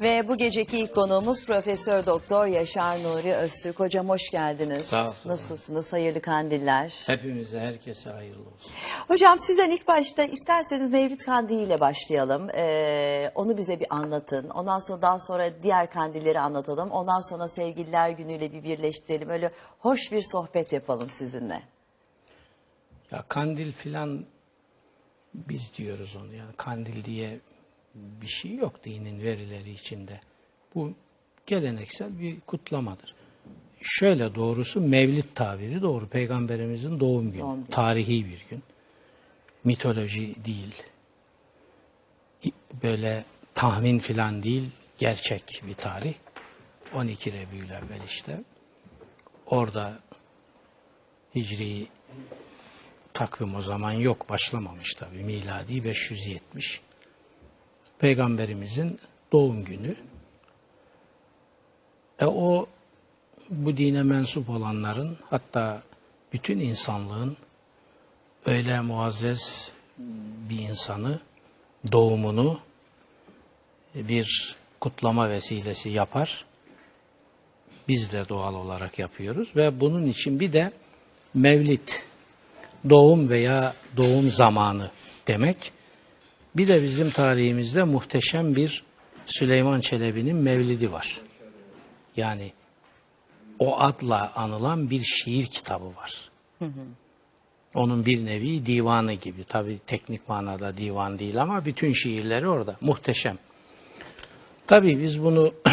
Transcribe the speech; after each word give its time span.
Ve 0.00 0.28
bu 0.28 0.36
geceki 0.36 0.78
ilk 0.78 0.94
konuğumuz 0.94 1.46
Profesör 1.46 2.06
Doktor 2.06 2.46
Yaşar 2.46 3.02
Nuri 3.02 3.34
Öztürk. 3.34 3.80
Hocam 3.80 4.08
hoş 4.08 4.30
geldiniz. 4.30 4.86
Sağ 4.86 5.04
olun. 5.04 5.14
Nasılsınız? 5.24 5.92
Hayırlı 5.92 6.20
kandiller. 6.20 6.94
Hepimize, 7.06 7.60
herkese 7.60 8.10
hayırlı 8.10 8.40
olsun. 8.40 8.72
Hocam 9.08 9.38
sizden 9.38 9.70
ilk 9.70 9.88
başta 9.88 10.22
isterseniz 10.24 10.90
Mevlid 10.90 11.20
Kandili 11.20 11.62
ile 11.62 11.80
başlayalım. 11.80 12.50
Ee, 12.50 13.30
onu 13.34 13.56
bize 13.56 13.80
bir 13.80 13.86
anlatın. 13.90 14.48
Ondan 14.48 14.78
sonra 14.78 15.02
daha 15.02 15.20
sonra 15.20 15.62
diğer 15.62 15.90
kandilleri 15.90 16.40
anlatalım. 16.40 16.90
Ondan 16.90 17.20
sonra 17.30 17.48
Sevgililer 17.48 18.10
Günü'yle 18.10 18.52
bir 18.52 18.62
birleştirelim. 18.62 19.30
Öyle 19.30 19.50
hoş 19.78 20.12
bir 20.12 20.22
sohbet 20.32 20.72
yapalım 20.72 21.08
sizinle. 21.08 21.62
Ya 23.10 23.24
kandil 23.28 23.72
filan 23.72 24.24
biz 25.34 25.74
diyoruz 25.78 26.16
onu 26.16 26.34
yani 26.34 26.52
kandil 26.56 27.04
diye 27.04 27.38
bir 27.94 28.26
şey 28.26 28.54
yok 28.54 28.84
dinin 28.84 29.20
verileri 29.22 29.70
içinde. 29.70 30.20
Bu 30.74 30.92
geleneksel 31.46 32.20
bir 32.20 32.40
kutlamadır. 32.40 33.14
Şöyle 33.82 34.34
doğrusu 34.34 34.80
mevlid 34.80 35.24
tabiri 35.34 35.82
doğru. 35.82 36.08
Peygamberimizin 36.08 37.00
doğum 37.00 37.32
günü. 37.32 37.42
Doğum 37.42 37.56
günü. 37.56 37.70
Tarihi 37.70 38.26
bir 38.26 38.44
gün. 38.50 38.62
Mitoloji 39.64 40.44
değil. 40.44 40.82
Böyle 42.82 43.24
tahmin 43.54 43.98
filan 43.98 44.42
değil. 44.42 44.70
Gerçek 44.98 45.62
bir 45.66 45.74
tarih. 45.74 46.14
12 46.94 47.32
Rebiülevvel 47.32 48.04
işte. 48.06 48.40
Orada 49.46 49.98
Hicri 51.34 51.86
takvim 53.14 53.54
o 53.54 53.60
zaman 53.60 53.92
yok, 53.92 54.28
başlamamış 54.28 54.94
tabii. 54.94 55.22
Miladi 55.22 55.84
570. 55.84 56.80
Peygamberimizin 58.04 59.00
doğum 59.32 59.64
günü. 59.64 59.96
E 62.20 62.26
o 62.26 62.66
bu 63.50 63.76
dine 63.76 64.02
mensup 64.02 64.50
olanların 64.50 65.16
hatta 65.30 65.82
bütün 66.32 66.58
insanlığın 66.58 67.36
öyle 68.46 68.80
muazzez 68.80 69.72
bir 70.50 70.58
insanı 70.58 71.20
doğumunu 71.92 72.60
bir 73.94 74.56
kutlama 74.80 75.30
vesilesi 75.30 75.90
yapar. 75.90 76.44
Biz 77.88 78.12
de 78.12 78.28
doğal 78.28 78.54
olarak 78.54 78.98
yapıyoruz 78.98 79.56
ve 79.56 79.80
bunun 79.80 80.06
için 80.06 80.40
bir 80.40 80.52
de 80.52 80.72
mevlid 81.34 81.88
doğum 82.90 83.28
veya 83.28 83.74
doğum 83.96 84.30
zamanı 84.30 84.90
demek. 85.26 85.73
Bir 86.56 86.68
de 86.68 86.82
bizim 86.82 87.10
tarihimizde 87.10 87.82
muhteşem 87.82 88.56
bir 88.56 88.82
Süleyman 89.26 89.80
Çelebi'nin 89.80 90.36
mevlidi 90.36 90.92
var. 90.92 91.20
Yani 92.16 92.52
o 93.58 93.80
adla 93.80 94.32
anılan 94.34 94.90
bir 94.90 95.02
şiir 95.02 95.46
kitabı 95.46 95.86
var. 95.86 96.30
Onun 97.74 98.06
bir 98.06 98.24
nevi 98.24 98.66
divanı 98.66 99.12
gibi. 99.12 99.44
Tabi 99.44 99.78
teknik 99.86 100.28
manada 100.28 100.76
divan 100.76 101.18
değil 101.18 101.42
ama 101.42 101.64
bütün 101.64 101.92
şiirleri 101.92 102.48
orada. 102.48 102.76
Muhteşem. 102.80 103.38
Tabi 104.66 105.00
biz 105.00 105.22
bunu 105.22 105.54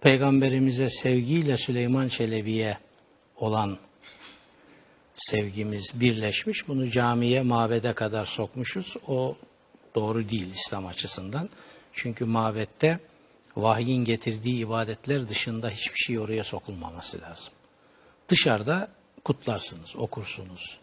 Peygamberimize 0.00 0.88
sevgiyle 0.88 1.56
Süleyman 1.56 2.08
Çelebi'ye 2.08 2.78
olan 3.36 3.78
sevgimiz 5.18 5.90
birleşmiş. 5.94 6.68
Bunu 6.68 6.90
camiye, 6.90 7.42
mabede 7.42 7.92
kadar 7.92 8.24
sokmuşuz. 8.24 8.96
O 9.06 9.36
doğru 9.94 10.28
değil 10.28 10.54
İslam 10.54 10.86
açısından. 10.86 11.50
Çünkü 11.92 12.24
mabette 12.24 13.00
vahyin 13.56 14.04
getirdiği 14.04 14.62
ibadetler 14.62 15.28
dışında 15.28 15.70
hiçbir 15.70 15.98
şey 15.98 16.18
oraya 16.18 16.44
sokulmaması 16.44 17.20
lazım. 17.20 17.52
Dışarıda 18.28 18.88
kutlarsınız, 19.24 19.96
okursunuz, 19.96 20.78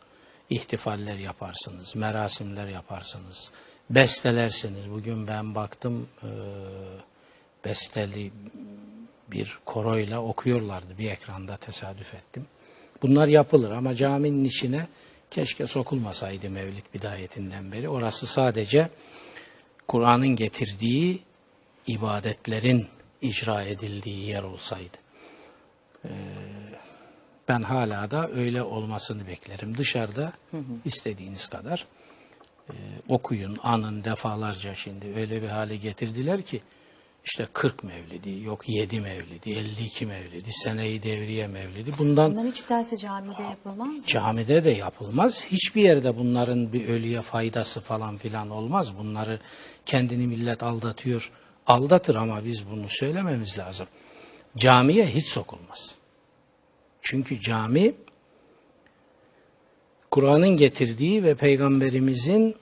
ihtifaller 0.50 1.18
yaparsınız, 1.18 1.96
merasimler 1.96 2.68
yaparsınız, 2.68 3.52
bestelersiniz. 3.90 4.92
Bugün 4.92 5.28
ben 5.28 5.56
baktım 5.56 6.08
eee, 6.24 6.30
besteli 7.66 8.32
bir 9.32 9.58
koroyla 9.66 10.22
okuyorlardı 10.22 10.98
bir 10.98 11.12
ekranda 11.12 11.58
tesadüf 11.58 12.14
ettim. 12.14 12.48
Bunlar 13.08 13.28
yapılır 13.28 13.72
ama 13.72 13.96
caminin 13.96 14.44
içine 14.44 14.88
keşke 15.32 15.68
sokulmasaydı 15.68 16.50
Mevlid 16.50 16.94
bidayetinden 16.94 17.72
beri. 17.72 17.90
Orası 17.90 18.28
sadece 18.28 18.90
Kur'an'ın 19.88 20.28
getirdiği 20.36 21.20
ibadetlerin 21.88 22.88
icra 23.22 23.64
edildiği 23.64 24.28
yer 24.30 24.44
olsaydı. 24.44 24.98
Ee, 26.06 26.10
ben 27.48 27.62
hala 27.62 28.12
da 28.12 28.30
öyle 28.30 28.64
olmasını 28.64 29.28
beklerim. 29.28 29.78
Dışarıda 29.78 30.34
istediğiniz 30.86 31.48
kadar 31.48 31.86
e, 32.70 32.74
okuyun, 33.08 33.58
anın 33.64 34.04
defalarca 34.04 34.76
şimdi 34.76 35.06
öyle 35.18 35.42
bir 35.42 35.48
hale 35.48 35.76
getirdiler 35.76 36.42
ki 36.42 36.62
işte 37.26 37.48
40 37.54 37.84
mevlidi, 37.84 38.44
yok 38.44 38.70
7 38.70 39.00
mevlidi, 39.02 39.52
52 39.52 40.06
mevlidi, 40.06 40.54
seneyi 40.54 41.04
devriye 41.04 41.48
mevlidi. 41.48 41.92
Bundan 41.98 42.32
Bunlar 42.32 42.46
hiç 42.48 42.70
derse 42.70 42.98
camide 42.98 43.42
yapılmaz 43.42 43.88
mı? 43.88 44.02
camide 44.08 44.64
de 44.64 44.70
yapılmaz. 44.70 45.46
Hiçbir 45.46 45.82
yerde 45.82 46.18
bunların 46.18 46.74
bir 46.74 46.88
ölüye 46.90 47.22
faydası 47.22 47.82
falan 47.82 48.18
filan 48.18 48.50
olmaz. 48.50 48.98
Bunları 48.98 49.40
kendini 49.86 50.28
millet 50.28 50.64
aldatıyor. 50.64 51.32
Aldatır 51.68 52.16
ama 52.16 52.46
biz 52.46 52.70
bunu 52.72 52.86
söylememiz 52.90 53.58
lazım. 53.58 53.88
Camiye 54.58 55.08
hiç 55.08 55.28
sokulmaz. 55.28 55.96
Çünkü 57.02 57.42
cami 57.42 57.94
Kur'an'ın 60.12 60.58
getirdiği 60.58 61.24
ve 61.24 61.36
peygamberimizin 61.36 62.56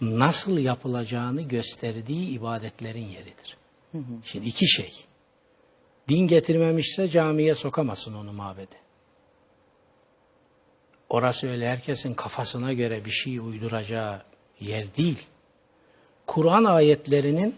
nasıl 0.00 0.58
yapılacağını 0.58 1.42
gösterdiği 1.42 2.28
ibadetlerin 2.30 3.06
yeridir. 3.06 3.57
Şimdi 4.24 4.46
iki 4.46 4.66
şey. 4.66 4.92
Din 6.08 6.26
getirmemişse 6.26 7.08
camiye 7.08 7.54
sokamazsın 7.54 8.14
onu 8.14 8.32
mabede. 8.32 8.76
Orası 11.08 11.50
öyle 11.50 11.68
herkesin 11.68 12.14
kafasına 12.14 12.72
göre 12.72 13.04
bir 13.04 13.10
şey 13.10 13.38
uyduracağı 13.38 14.22
yer 14.60 14.96
değil. 14.96 15.26
Kur'an 16.26 16.64
ayetlerinin 16.64 17.54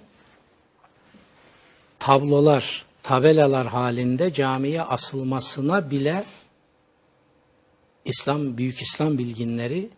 tablolar, 1.99 2.85
tabelalar 3.03 3.67
halinde 3.67 4.33
camiye 4.33 4.83
asılmasına 4.83 5.91
bile 5.91 6.25
İslam 8.05 8.59
büyük 8.59 8.83
İslam 8.83 9.19
bilginleri 9.19 9.91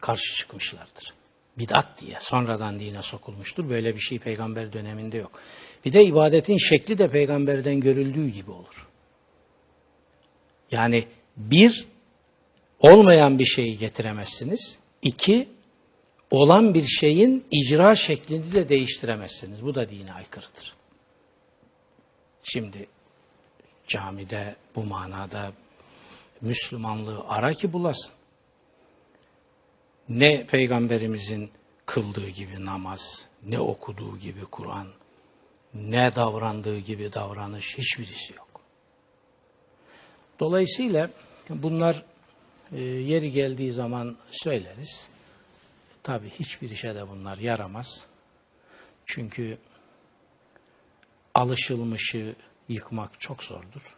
karşı 0.00 0.36
çıkmışlardır. 0.36 1.14
Bidat 1.58 2.00
diye 2.00 2.16
sonradan 2.20 2.80
dine 2.80 3.02
sokulmuştur. 3.02 3.68
Böyle 3.68 3.94
bir 3.94 4.00
şey 4.00 4.18
peygamber 4.18 4.72
döneminde 4.72 5.16
yok. 5.16 5.40
Bir 5.84 5.92
de 5.92 6.04
ibadetin 6.04 6.56
şekli 6.56 6.98
de 6.98 7.08
peygamberden 7.08 7.80
görüldüğü 7.80 8.28
gibi 8.28 8.50
olur. 8.50 8.88
Yani 10.70 11.04
bir, 11.36 11.86
olmayan 12.80 13.38
bir 13.38 13.44
şeyi 13.44 13.78
getiremezsiniz. 13.78 14.78
İki, 15.02 15.48
olan 16.30 16.74
bir 16.74 16.86
şeyin 16.86 17.44
icra 17.50 17.94
şeklini 17.94 18.52
de 18.52 18.68
değiştiremezsiniz. 18.68 19.64
Bu 19.64 19.74
da 19.74 19.88
dine 19.88 20.12
aykırıdır. 20.12 20.74
Şimdi 22.42 22.86
camide 23.88 24.56
bu 24.74 24.84
manada 24.84 25.52
Müslümanlığı 26.40 27.24
ara 27.28 27.52
ki 27.52 27.72
bulasın. 27.72 28.12
Ne 30.08 30.46
peygamberimizin 30.46 31.50
kıldığı 31.86 32.28
gibi 32.28 32.64
namaz, 32.64 33.26
ne 33.46 33.60
okuduğu 33.60 34.18
gibi 34.18 34.44
Kur'an, 34.44 34.86
ne 35.74 36.14
davrandığı 36.14 36.78
gibi 36.78 37.12
davranış 37.12 37.78
hiçbirisi 37.78 38.34
yok. 38.34 38.60
Dolayısıyla 40.40 41.10
bunlar 41.48 42.02
e, 42.72 42.80
yeri 42.80 43.32
geldiği 43.32 43.72
zaman 43.72 44.16
söyleriz. 44.30 45.08
Tabii 46.02 46.30
hiçbir 46.30 46.70
işe 46.70 46.94
de 46.94 47.08
bunlar 47.08 47.38
yaramaz. 47.38 48.04
Çünkü 49.06 49.58
alışılmışı 51.34 52.34
yıkmak 52.68 53.20
çok 53.20 53.44
zordur. 53.44 53.96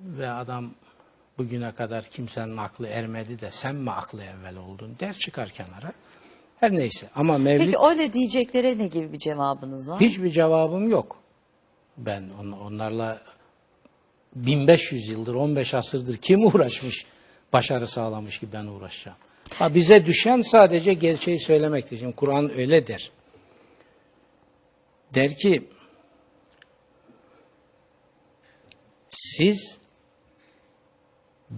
Ve 0.00 0.30
adam 0.30 0.74
bugüne 1.38 1.74
kadar 1.74 2.10
kimsenin 2.10 2.56
aklı 2.56 2.86
ermedi 2.88 3.40
de 3.40 3.50
sen 3.50 3.74
mi 3.74 3.90
aklı 3.90 4.24
evvel 4.24 4.56
oldun 4.56 4.96
der 5.00 5.12
çıkar 5.12 5.48
kenara. 5.48 5.92
Her 6.64 6.70
neyse 6.74 7.06
ama 7.14 7.38
Mevlid 7.38 7.66
Peki 7.66 7.78
öyle 7.78 8.12
diyeceklere 8.12 8.78
ne 8.78 8.86
gibi 8.86 9.12
bir 9.12 9.18
cevabınız 9.18 9.90
var? 9.90 10.00
hiçbir 10.00 10.30
cevabım 10.30 10.88
yok. 10.88 11.16
Ben 11.96 12.30
on- 12.40 12.52
onlarla 12.52 13.22
1500 14.34 15.08
yıldır 15.08 15.34
15 15.34 15.74
asırdır 15.74 16.16
kim 16.16 16.46
uğraşmış 16.46 17.06
başarı 17.52 17.86
sağlamış 17.86 18.38
ki 18.38 18.48
ben 18.52 18.66
uğraşacağım. 18.66 19.18
Ha, 19.54 19.74
bize 19.74 20.06
düşen 20.06 20.42
sadece 20.42 20.94
gerçeği 20.94 21.40
söylemektir. 21.40 21.98
Şimdi 21.98 22.16
Kur'an 22.16 22.58
öyle 22.58 22.86
der. 22.86 23.10
Der 25.14 25.36
ki 25.36 25.68
siz 29.10 29.78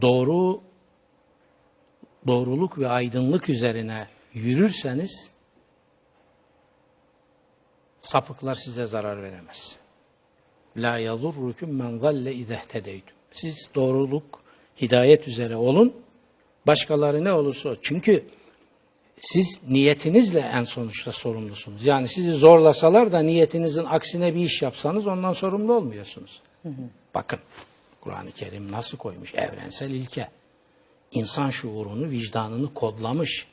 doğru 0.00 0.60
doğruluk 2.26 2.78
ve 2.78 2.88
aydınlık 2.88 3.48
üzerine 3.48 4.06
yürürseniz 4.36 5.30
sapıklar 8.00 8.54
size 8.54 8.86
zarar 8.86 9.22
veremez. 9.22 9.76
La 10.76 10.98
yazurrukum 10.98 11.76
men 11.76 11.98
zalle 11.98 12.34
izehtedeytum. 12.34 13.16
Siz 13.32 13.70
doğruluk, 13.74 14.40
hidayet 14.80 15.28
üzere 15.28 15.56
olun. 15.56 15.92
Başkaları 16.66 17.24
ne 17.24 17.32
olursa 17.32 17.68
o. 17.68 17.76
Çünkü 17.82 18.24
siz 19.20 19.60
niyetinizle 19.68 20.40
en 20.40 20.64
sonuçta 20.64 21.12
sorumlusunuz. 21.12 21.86
Yani 21.86 22.08
sizi 22.08 22.32
zorlasalar 22.32 23.12
da 23.12 23.20
niyetinizin 23.20 23.84
aksine 23.84 24.34
bir 24.34 24.40
iş 24.40 24.62
yapsanız 24.62 25.06
ondan 25.06 25.32
sorumlu 25.32 25.74
olmuyorsunuz. 25.74 26.42
Bakın 27.14 27.38
Kur'an-ı 28.00 28.32
Kerim 28.32 28.72
nasıl 28.72 28.98
koymuş 28.98 29.34
evrensel 29.34 29.90
ilke. 29.90 30.28
İnsan 31.12 31.50
şuurunu, 31.50 32.10
vicdanını 32.10 32.74
kodlamış. 32.74 33.46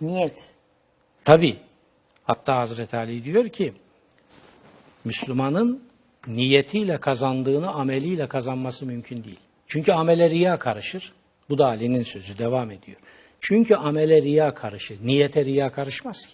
Niyet. 0.00 0.50
Tabi 1.24 1.56
hatta 2.24 2.56
Hazreti 2.56 2.96
Ali 2.96 3.24
diyor 3.24 3.48
ki 3.48 3.72
Müslümanın 5.04 5.84
niyetiyle 6.26 6.98
kazandığını 7.00 7.70
ameliyle 7.70 8.28
kazanması 8.28 8.86
mümkün 8.86 9.24
değil. 9.24 9.40
Çünkü 9.66 9.92
amele 9.92 10.30
riya 10.30 10.58
karışır. 10.58 11.12
Bu 11.48 11.58
da 11.58 11.66
Ali'nin 11.66 12.02
sözü 12.02 12.38
devam 12.38 12.70
ediyor. 12.70 12.98
Çünkü 13.40 13.74
amele 13.74 14.22
riya 14.22 14.54
karışır. 14.54 14.98
Niyete 15.06 15.44
riya 15.44 15.72
karışmaz 15.72 16.26
ki. 16.26 16.32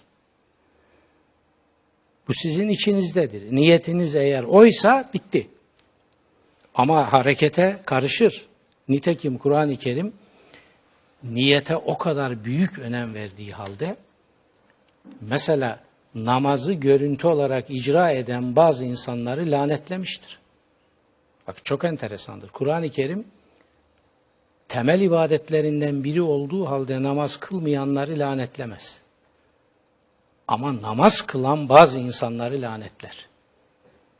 Bu 2.27 2.33
sizin 2.33 2.69
içinizdedir. 2.69 3.55
Niyetiniz 3.55 4.15
eğer 4.15 4.43
oysa 4.43 5.09
bitti. 5.13 5.47
Ama 6.75 7.13
harekete 7.13 7.79
karışır. 7.85 8.45
Nitekim 8.87 9.37
Kur'an-ı 9.37 9.77
Kerim 9.77 10.13
niyete 11.23 11.75
o 11.75 11.97
kadar 11.97 12.45
büyük 12.45 12.79
önem 12.79 13.13
verdiği 13.13 13.51
halde 13.51 13.95
mesela 15.21 15.79
namazı 16.15 16.73
görüntü 16.73 17.27
olarak 17.27 17.69
icra 17.69 18.11
eden 18.11 18.55
bazı 18.55 18.85
insanları 18.85 19.51
lanetlemiştir. 19.51 20.39
Bak 21.47 21.65
çok 21.65 21.83
enteresandır. 21.83 22.49
Kur'an-ı 22.49 22.89
Kerim 22.89 23.25
temel 24.67 25.01
ibadetlerinden 25.01 26.03
biri 26.03 26.21
olduğu 26.21 26.65
halde 26.65 27.03
namaz 27.03 27.37
kılmayanları 27.37 28.19
lanetlemez. 28.19 29.01
Ama 30.47 30.81
namaz 30.81 31.21
kılan 31.21 31.69
bazı 31.69 31.99
insanları 31.99 32.61
lanetler. 32.61 33.27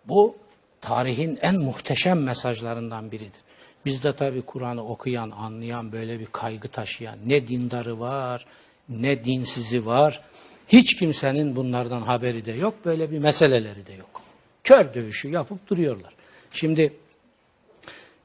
Bu 0.06 0.36
tarihin 0.82 1.40
en 1.42 1.56
muhteşem 1.56 2.24
mesajlarından 2.24 3.12
biridir. 3.12 3.42
Bizde 3.86 4.14
tabi 4.14 4.42
Kur'an'ı 4.42 4.86
okuyan, 4.86 5.32
anlayan, 5.32 5.92
böyle 5.92 6.20
bir 6.20 6.26
kaygı 6.26 6.68
taşıyan 6.68 7.18
ne 7.26 7.48
dindarı 7.48 8.00
var, 8.00 8.46
ne 8.90 9.26
dinsizi 9.26 9.86
var. 9.86 10.22
Hiç 10.68 11.00
kimsenin 11.00 11.56
bunlardan 11.56 12.02
haberi 12.02 12.46
de 12.46 12.52
yok, 12.52 12.86
böyle 12.86 13.12
bir 13.12 13.20
meseleleri 13.20 13.86
de 13.86 13.94
yok. 13.94 14.22
Kör 14.64 14.94
dövüşü 14.94 15.30
yapıp 15.30 15.68
duruyorlar. 15.68 16.14
Şimdi 16.52 16.94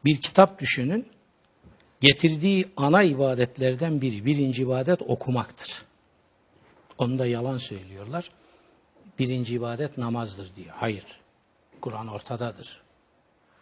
bir 0.05 0.21
kitap 0.21 0.61
düşünün, 0.61 1.07
getirdiği 2.01 2.65
ana 2.77 3.03
ibadetlerden 3.03 4.01
biri, 4.01 4.25
birinci 4.25 4.63
ibadet 4.63 5.03
okumaktır. 5.03 5.83
Onu 6.99 7.19
da 7.19 7.27
yalan 7.27 7.57
söylüyorlar. 7.57 8.31
Birinci 9.19 9.55
ibadet 9.55 9.99
namazdır 9.99 10.57
diyor. 10.57 10.75
Hayır. 10.75 11.05
Kur'an 11.81 12.09
ortadadır. 12.09 12.83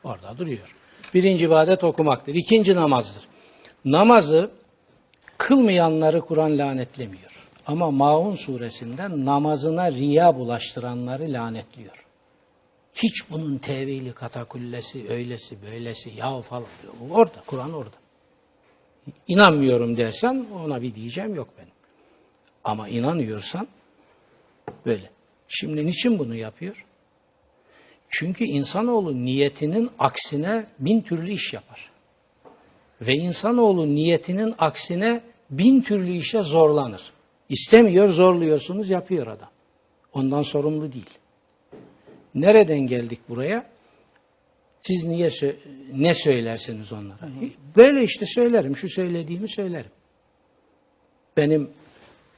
Orada 0.05 0.39
duruyor. 0.39 0.77
Birinci 1.14 1.44
ibadet 1.44 1.85
okumaktır. 1.85 2.35
İkinci 2.35 2.75
namazdır. 2.75 3.29
Namazı 3.85 4.50
kılmayanları 5.38 6.20
Kur'an 6.20 6.58
lanetlemiyor. 6.58 7.49
Ama 7.67 7.91
Maun 7.91 8.35
suresinden 8.35 9.25
namazına 9.25 9.93
riya 9.93 10.37
bulaştıranları 10.37 11.32
lanetliyor. 11.32 12.06
Hiç 12.94 13.31
bunun 13.31 13.58
tevili, 13.58 14.12
katakullesi, 14.12 15.08
öylesi, 15.08 15.62
böylesi, 15.62 16.11
yahu 16.17 16.43
falan. 16.43 16.64
Orada, 17.11 17.43
Kur'an 17.47 17.73
orada. 17.73 17.97
İnanmıyorum 19.29 19.97
dersen 19.97 20.47
ona 20.64 20.82
bir 20.82 20.94
diyeceğim 20.94 21.35
yok 21.35 21.49
benim. 21.59 21.73
Ama 22.64 22.88
inanıyorsan 22.88 23.69
böyle. 24.87 25.11
Şimdi 25.49 25.87
niçin 25.87 26.19
bunu 26.19 26.35
yapıyor? 26.35 26.85
Çünkü 28.11 28.44
insanoğlu 28.44 29.25
niyetinin 29.25 29.91
aksine 29.99 30.67
bin 30.79 31.00
türlü 31.00 31.32
iş 31.32 31.53
yapar. 31.53 31.91
Ve 33.00 33.12
insanoğlu 33.12 33.94
niyetinin 33.94 34.55
aksine 34.58 35.20
bin 35.50 35.81
türlü 35.81 36.12
işe 36.12 36.43
zorlanır. 36.43 37.12
İstemiyor, 37.49 38.08
zorluyorsunuz, 38.08 38.88
yapıyor 38.88 39.26
adam. 39.26 39.50
Ondan 40.12 40.41
sorumlu 40.41 40.93
değil. 40.93 41.19
Nereden 42.35 42.79
geldik 42.79 43.20
buraya? 43.29 43.67
Siz 44.82 45.05
niye 45.05 45.31
ne 45.94 46.14
söylersiniz 46.14 46.93
onlara? 46.93 47.29
Böyle 47.76 48.02
işte 48.02 48.26
söylerim, 48.26 48.76
şu 48.76 48.88
söylediğimi 48.88 49.49
söylerim. 49.49 49.91
Benim 51.37 51.70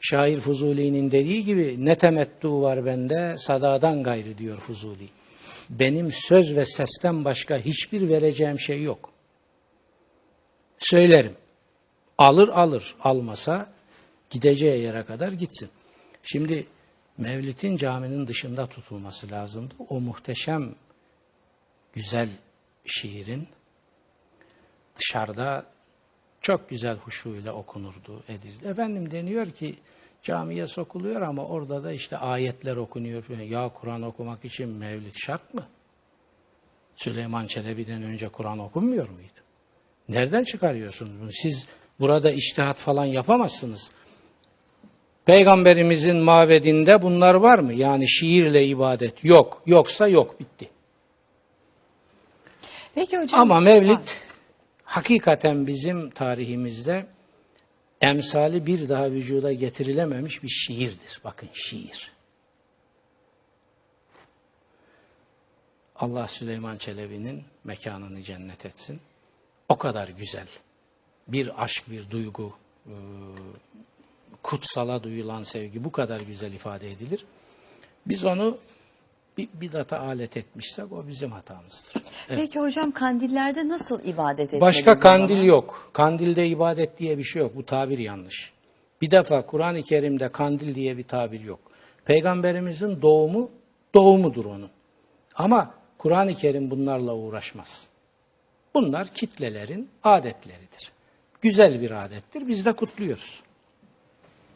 şair 0.00 0.40
Fuzuli'nin 0.40 1.10
dediği 1.10 1.44
gibi 1.44 1.76
ne 1.84 1.98
temettu 1.98 2.62
var 2.62 2.86
bende 2.86 3.34
sadadan 3.36 4.02
gayrı 4.02 4.38
diyor 4.38 4.56
Fuzuli. 4.56 5.08
Benim 5.70 6.12
söz 6.12 6.56
ve 6.56 6.66
sesten 6.66 7.24
başka 7.24 7.58
hiçbir 7.58 8.08
vereceğim 8.08 8.60
şey 8.60 8.82
yok. 8.82 9.12
Söylerim. 10.78 11.34
Alır 12.18 12.48
alır, 12.48 12.94
almasa 13.00 13.72
gideceği 14.30 14.82
yere 14.82 15.04
kadar 15.04 15.32
gitsin. 15.32 15.68
Şimdi 16.22 16.66
Mevlid'in 17.18 17.76
caminin 17.76 18.26
dışında 18.26 18.66
tutulması 18.66 19.30
lazımdı. 19.30 19.74
O 19.88 20.00
muhteşem, 20.00 20.74
güzel 21.92 22.28
şiirin 22.86 23.48
dışarıda 24.98 25.66
çok 26.40 26.68
güzel 26.68 26.96
huşuyla 26.96 27.52
okunurdu, 27.52 28.22
edildi. 28.28 28.68
Efendim 28.68 29.10
deniyor 29.10 29.50
ki 29.50 29.78
camiye 30.22 30.66
sokuluyor 30.66 31.22
ama 31.22 31.44
orada 31.44 31.84
da 31.84 31.92
işte 31.92 32.16
ayetler 32.16 32.76
okunuyor. 32.76 33.28
Ya 33.28 33.68
Kur'an 33.68 34.02
okumak 34.02 34.44
için 34.44 34.68
Mevlid 34.68 35.14
şart 35.14 35.54
mı? 35.54 35.66
Süleyman 36.96 37.46
Çelebi'den 37.46 38.02
önce 38.02 38.28
Kur'an 38.28 38.58
okunmuyor 38.58 39.08
muydu? 39.08 39.28
Nereden 40.08 40.42
çıkarıyorsunuz 40.42 41.20
bunu? 41.20 41.32
Siz 41.32 41.66
burada 42.00 42.30
iştihat 42.30 42.76
falan 42.76 43.04
yapamazsınız. 43.04 43.90
Peygamberimizin 45.26 46.16
mabedinde 46.16 47.02
bunlar 47.02 47.34
var 47.34 47.58
mı? 47.58 47.74
Yani 47.74 48.08
şiirle 48.08 48.66
ibadet 48.66 49.24
yok. 49.24 49.62
Yoksa 49.66 50.08
yok 50.08 50.40
bitti. 50.40 50.68
Peki 52.94 53.18
hocam. 53.18 53.40
Ama 53.40 53.60
Mevlid 53.60 54.08
hakikaten 54.84 55.66
bizim 55.66 56.10
tarihimizde 56.10 57.06
emsali 58.00 58.66
bir 58.66 58.88
daha 58.88 59.10
vücuda 59.10 59.52
getirilememiş 59.52 60.42
bir 60.42 60.48
şiirdir. 60.48 61.20
Bakın 61.24 61.48
şiir. 61.52 62.12
Allah 65.96 66.28
Süleyman 66.28 66.78
Çelebi'nin 66.78 67.44
mekanını 67.64 68.22
cennet 68.22 68.66
etsin. 68.66 69.00
O 69.68 69.78
kadar 69.78 70.08
güzel. 70.08 70.48
Bir 71.28 71.64
aşk, 71.64 71.90
bir 71.90 72.10
duygu, 72.10 72.56
e, 72.86 72.94
kutsala 74.42 75.02
duyulan 75.02 75.42
sevgi 75.42 75.84
bu 75.84 75.92
kadar 75.92 76.20
güzel 76.20 76.52
ifade 76.52 76.92
edilir. 76.92 77.24
Biz 78.06 78.24
onu 78.24 78.58
bir 79.38 79.48
bidata 79.54 80.00
alet 80.00 80.36
etmişsek 80.36 80.92
o 80.92 81.08
bizim 81.08 81.32
hatamızdır. 81.32 82.02
Peki 82.28 82.60
hocam 82.60 82.92
kandillerde 82.92 83.68
nasıl 83.68 84.04
ibadet 84.04 84.40
etmeliyiz? 84.40 84.60
Başka 84.60 84.92
o 84.92 84.98
zaman? 84.98 85.18
kandil 85.18 85.42
yok. 85.42 85.90
Kandilde 85.92 86.46
ibadet 86.46 86.98
diye 86.98 87.18
bir 87.18 87.24
şey 87.24 87.42
yok. 87.42 87.56
Bu 87.56 87.66
tabir 87.66 87.98
yanlış. 87.98 88.52
Bir 89.00 89.10
defa 89.10 89.46
Kur'an-ı 89.46 89.82
Kerim'de 89.82 90.28
kandil 90.28 90.74
diye 90.74 90.96
bir 90.98 91.04
tabir 91.04 91.40
yok. 91.40 91.60
Peygamberimizin 92.04 93.02
doğumu 93.02 93.50
doğumudur 93.94 94.44
onun. 94.44 94.70
Ama 95.34 95.74
Kur'an-ı 95.98 96.34
Kerim 96.34 96.70
bunlarla 96.70 97.14
uğraşmaz. 97.14 97.86
Bunlar 98.74 99.08
kitlelerin 99.08 99.88
adetleridir. 100.04 100.92
Güzel 101.40 101.80
bir 101.80 102.04
adettir. 102.04 102.48
Biz 102.48 102.66
de 102.66 102.72
kutluyoruz. 102.72 103.40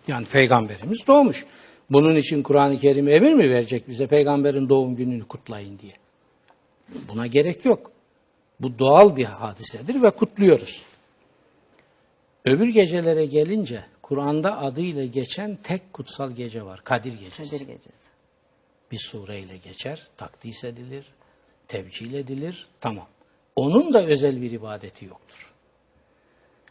Yani 0.06 0.26
peygamberimiz 0.26 1.06
doğmuş. 1.06 1.46
Bunun 1.92 2.16
için 2.16 2.42
Kur'an-ı 2.42 2.78
Kerim 2.78 3.08
emir 3.08 3.32
mi 3.32 3.50
verecek 3.50 3.88
bize 3.88 4.06
peygamberin 4.06 4.68
doğum 4.68 4.96
gününü 4.96 5.24
kutlayın 5.24 5.78
diye? 5.78 5.92
Buna 7.08 7.26
gerek 7.26 7.64
yok. 7.64 7.92
Bu 8.60 8.78
doğal 8.78 9.16
bir 9.16 9.24
hadisedir 9.24 10.02
ve 10.02 10.10
kutluyoruz. 10.10 10.82
Öbür 12.44 12.68
gecelere 12.68 13.26
gelince 13.26 13.84
Kur'an'da 14.02 14.58
adıyla 14.58 15.04
geçen 15.04 15.56
tek 15.56 15.92
kutsal 15.92 16.30
gece 16.30 16.62
var. 16.64 16.80
Kadir 16.84 17.12
Gecesi. 17.12 17.50
Kadir 17.50 17.66
gecesi. 17.66 18.12
bir 18.92 18.98
sureyle 18.98 19.56
geçer, 19.56 20.08
takdis 20.16 20.64
edilir, 20.64 21.06
tevcil 21.68 22.14
edilir, 22.14 22.66
tamam. 22.80 23.06
Onun 23.56 23.94
da 23.94 24.06
özel 24.06 24.42
bir 24.42 24.50
ibadeti 24.50 25.04
yoktur. 25.04 25.52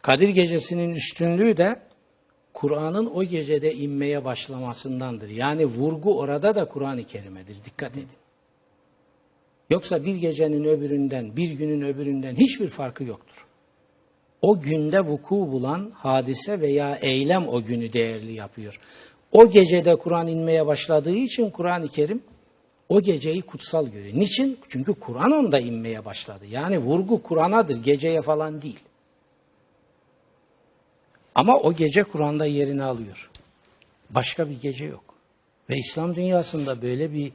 Kadir 0.01 0.29
gecesinin 0.29 0.91
üstünlüğü 0.91 1.57
de 1.57 1.79
Kur'an'ın 2.53 3.11
o 3.15 3.23
gecede 3.23 3.73
inmeye 3.73 4.25
başlamasındandır. 4.25 5.29
Yani 5.29 5.65
vurgu 5.65 6.19
orada 6.19 6.55
da 6.55 6.65
Kur'an-ı 6.65 7.03
Kerim'edir. 7.03 7.55
Dikkat 7.65 7.97
edin. 7.97 8.21
Yoksa 9.69 10.05
bir 10.05 10.15
gecenin 10.15 10.63
öbüründen, 10.63 11.35
bir 11.35 11.51
günün 11.51 11.81
öbüründen 11.81 12.35
hiçbir 12.35 12.67
farkı 12.67 13.03
yoktur. 13.03 13.45
O 14.41 14.59
günde 14.59 14.99
vuku 14.99 15.35
bulan 15.35 15.91
hadise 15.93 16.61
veya 16.61 16.95
eylem 16.95 17.47
o 17.47 17.63
günü 17.63 17.93
değerli 17.93 18.33
yapıyor. 18.33 18.79
O 19.31 19.49
gecede 19.49 19.95
Kur'an 19.95 20.27
inmeye 20.27 20.65
başladığı 20.65 21.15
için 21.15 21.49
Kur'an-ı 21.49 21.87
Kerim 21.87 22.21
o 22.89 23.01
geceyi 23.01 23.41
kutsal 23.41 23.87
görüyor. 23.87 24.15
Niçin? 24.15 24.59
Çünkü 24.69 24.93
Kur'an 24.93 25.31
onda 25.31 25.59
inmeye 25.59 26.05
başladı. 26.05 26.45
Yani 26.51 26.77
vurgu 26.77 27.23
Kur'an'adır, 27.23 27.83
geceye 27.83 28.21
falan 28.21 28.61
değil. 28.61 28.79
Ama 31.35 31.57
o 31.57 31.73
gece 31.73 32.03
Kur'an'da 32.03 32.45
yerini 32.45 32.83
alıyor. 32.83 33.31
Başka 34.09 34.49
bir 34.49 34.61
gece 34.61 34.85
yok. 34.85 35.03
Ve 35.69 35.77
İslam 35.77 36.15
dünyasında 36.15 36.81
böyle 36.81 37.13
bir 37.13 37.31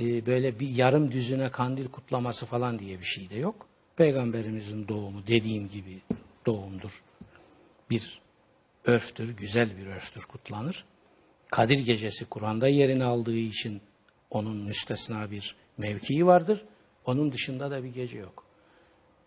e, 0.00 0.26
böyle 0.26 0.60
bir 0.60 0.68
yarım 0.68 1.12
düzüne 1.12 1.50
kandil 1.50 1.88
kutlaması 1.88 2.46
falan 2.46 2.78
diye 2.78 3.00
bir 3.00 3.04
şey 3.04 3.30
de 3.30 3.36
yok. 3.36 3.66
Peygamberimizin 3.96 4.88
doğumu 4.88 5.26
dediğim 5.26 5.68
gibi 5.68 5.98
doğumdur. 6.46 7.02
Bir 7.90 8.20
örftür, 8.84 9.36
güzel 9.36 9.68
bir 9.78 9.86
örftür 9.86 10.22
kutlanır. 10.22 10.84
Kadir 11.50 11.78
gecesi 11.78 12.24
Kur'an'da 12.24 12.68
yerini 12.68 13.04
aldığı 13.04 13.36
için 13.36 13.80
onun 14.30 14.56
müstesna 14.56 15.30
bir 15.30 15.56
mevkii 15.78 16.26
vardır. 16.26 16.64
Onun 17.06 17.32
dışında 17.32 17.70
da 17.70 17.84
bir 17.84 17.88
gece 17.88 18.18
yok. 18.18 18.43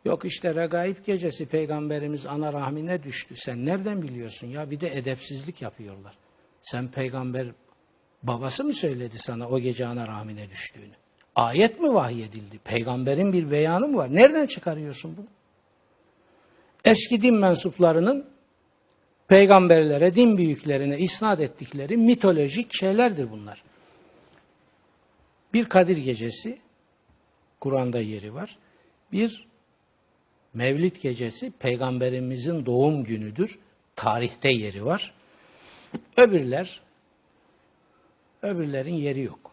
Yok 0.05 0.25
işte 0.25 0.55
regaib 0.55 1.05
gecesi 1.05 1.45
peygamberimiz 1.45 2.25
ana 2.25 2.53
rahmine 2.53 3.03
düştü. 3.03 3.35
Sen 3.37 3.65
nereden 3.65 4.01
biliyorsun 4.01 4.47
ya? 4.47 4.71
Bir 4.71 4.79
de 4.79 4.97
edepsizlik 4.97 5.61
yapıyorlar. 5.61 6.17
Sen 6.61 6.87
peygamber 6.87 7.47
babası 8.23 8.63
mı 8.63 8.73
söyledi 8.73 9.15
sana 9.17 9.49
o 9.49 9.59
gece 9.59 9.85
ana 9.85 10.07
rahmine 10.07 10.49
düştüğünü? 10.49 10.93
Ayet 11.35 11.79
mi 11.79 11.93
vahyedildi? 11.93 12.57
Peygamberin 12.57 13.33
bir 13.33 13.51
beyanı 13.51 13.87
mı 13.87 13.97
var? 13.97 14.15
Nereden 14.15 14.47
çıkarıyorsun 14.47 15.17
bunu? 15.17 15.27
Eski 16.85 17.21
din 17.21 17.35
mensuplarının 17.35 18.25
peygamberlere, 19.27 20.15
din 20.15 20.37
büyüklerine 20.37 20.99
isnat 20.99 21.39
ettikleri 21.39 21.97
mitolojik 21.97 22.73
şeylerdir 22.73 23.31
bunlar. 23.31 23.63
Bir 25.53 25.65
Kadir 25.65 25.97
gecesi, 25.97 26.59
Kur'an'da 27.59 27.99
yeri 27.99 28.33
var. 28.33 28.57
Bir 29.11 29.46
Mevlid 30.53 30.95
gecesi, 30.95 31.51
peygamberimizin 31.59 32.65
doğum 32.65 33.03
günüdür. 33.03 33.59
Tarihte 33.95 34.49
yeri 34.49 34.85
var. 34.85 35.13
Öbürler, 36.17 36.81
öbürlerin 38.41 38.93
yeri 38.93 39.21
yok. 39.21 39.51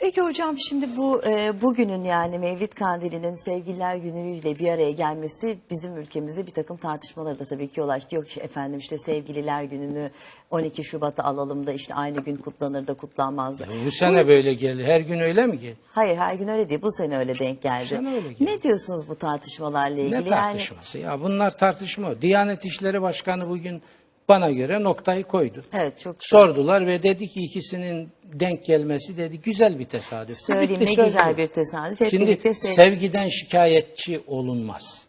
Peki 0.00 0.20
hocam 0.20 0.58
şimdi 0.58 0.96
bu 0.96 1.22
e, 1.26 1.62
bugünün 1.62 2.04
yani 2.04 2.38
Mevlid 2.38 2.72
Kandili'nin 2.72 3.34
Sevgililer 3.44 3.96
Günü'yle 3.96 4.56
bir 4.58 4.68
araya 4.68 4.90
gelmesi 4.90 5.58
bizim 5.70 5.96
ülkemize 5.96 6.46
bir 6.46 6.50
takım 6.50 6.76
tartışmaları 6.76 7.38
da 7.38 7.44
tabii 7.44 7.68
ki 7.68 7.80
yol 7.80 7.88
açtı. 7.88 8.16
Yok 8.16 8.38
efendim 8.38 8.78
işte 8.78 8.98
Sevgililer 8.98 9.62
Günü'nü 9.64 10.10
12 10.50 10.84
Şubat'a 10.84 11.22
alalım 11.24 11.66
da 11.66 11.72
işte 11.72 11.94
aynı 11.94 12.20
gün 12.20 12.36
kutlanır 12.36 12.86
da 12.86 12.94
kutlanmaz 12.94 13.60
da. 13.60 13.64
Bu 13.86 13.90
sene 13.90 14.28
böyle 14.28 14.54
geldi. 14.54 14.84
Her 14.84 15.00
gün 15.00 15.20
öyle 15.20 15.46
mi 15.46 15.58
geldi? 15.58 15.76
Hayır 15.92 16.16
her 16.16 16.34
gün 16.34 16.48
öyle 16.48 16.68
değil. 16.68 16.82
Bu 16.82 16.92
sene 16.92 17.18
öyle 17.18 17.38
denk 17.38 17.62
geldi. 17.62 17.86
sene 17.86 18.14
öyle 18.14 18.32
geldi. 18.32 18.44
Ne 18.52 18.62
diyorsunuz 18.62 19.08
bu 19.08 19.14
tartışmalarla 19.14 20.00
ilgili? 20.00 20.24
Ne 20.24 20.24
tartışması 20.28 20.98
ya? 20.98 21.20
Bunlar 21.20 21.58
tartışma. 21.58 22.22
Diyanet 22.22 22.64
İşleri 22.64 23.02
Başkanı 23.02 23.48
bugün 23.48 23.82
bana 24.28 24.50
göre 24.50 24.82
noktayı 24.82 25.24
koydu. 25.24 25.62
Evet 25.72 26.00
çok 26.00 26.16
Sordular 26.20 26.86
ve 26.86 27.02
dedi 27.02 27.28
ki 27.28 27.40
ikisinin 27.40 28.08
denk 28.24 28.64
gelmesi 28.64 29.16
dedi 29.16 29.40
güzel 29.40 29.78
bir 29.78 29.84
tesadüf. 29.84 30.36
söyleyeyim 30.38 30.84
ne 30.86 31.04
güzel 31.04 31.36
bir 31.36 31.46
tesadüf. 31.46 32.00
Hep 32.00 32.10
Şimdi 32.10 32.26
birlikte 32.26 32.54
sev- 32.54 32.68
sevgiden 32.68 33.28
şikayetçi 33.28 34.20
olunmaz. 34.26 35.02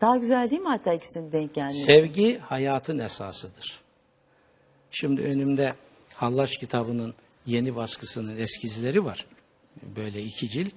Daha 0.00 0.16
güzel 0.16 0.50
değil 0.50 0.62
mi 0.62 0.68
hatta 0.68 0.92
ikisinin 0.92 1.32
denk 1.32 1.54
gelmesi? 1.54 1.82
Sevgi 1.82 2.38
hayatın 2.38 2.98
esasıdır. 2.98 3.80
Şimdi 4.90 5.22
önümde 5.22 5.72
Hallaç 6.14 6.56
kitabının 6.58 7.14
yeni 7.46 7.76
baskısının 7.76 8.36
eskizleri 8.36 9.04
var. 9.04 9.26
Böyle 9.96 10.22
iki 10.22 10.48
cilt. 10.48 10.74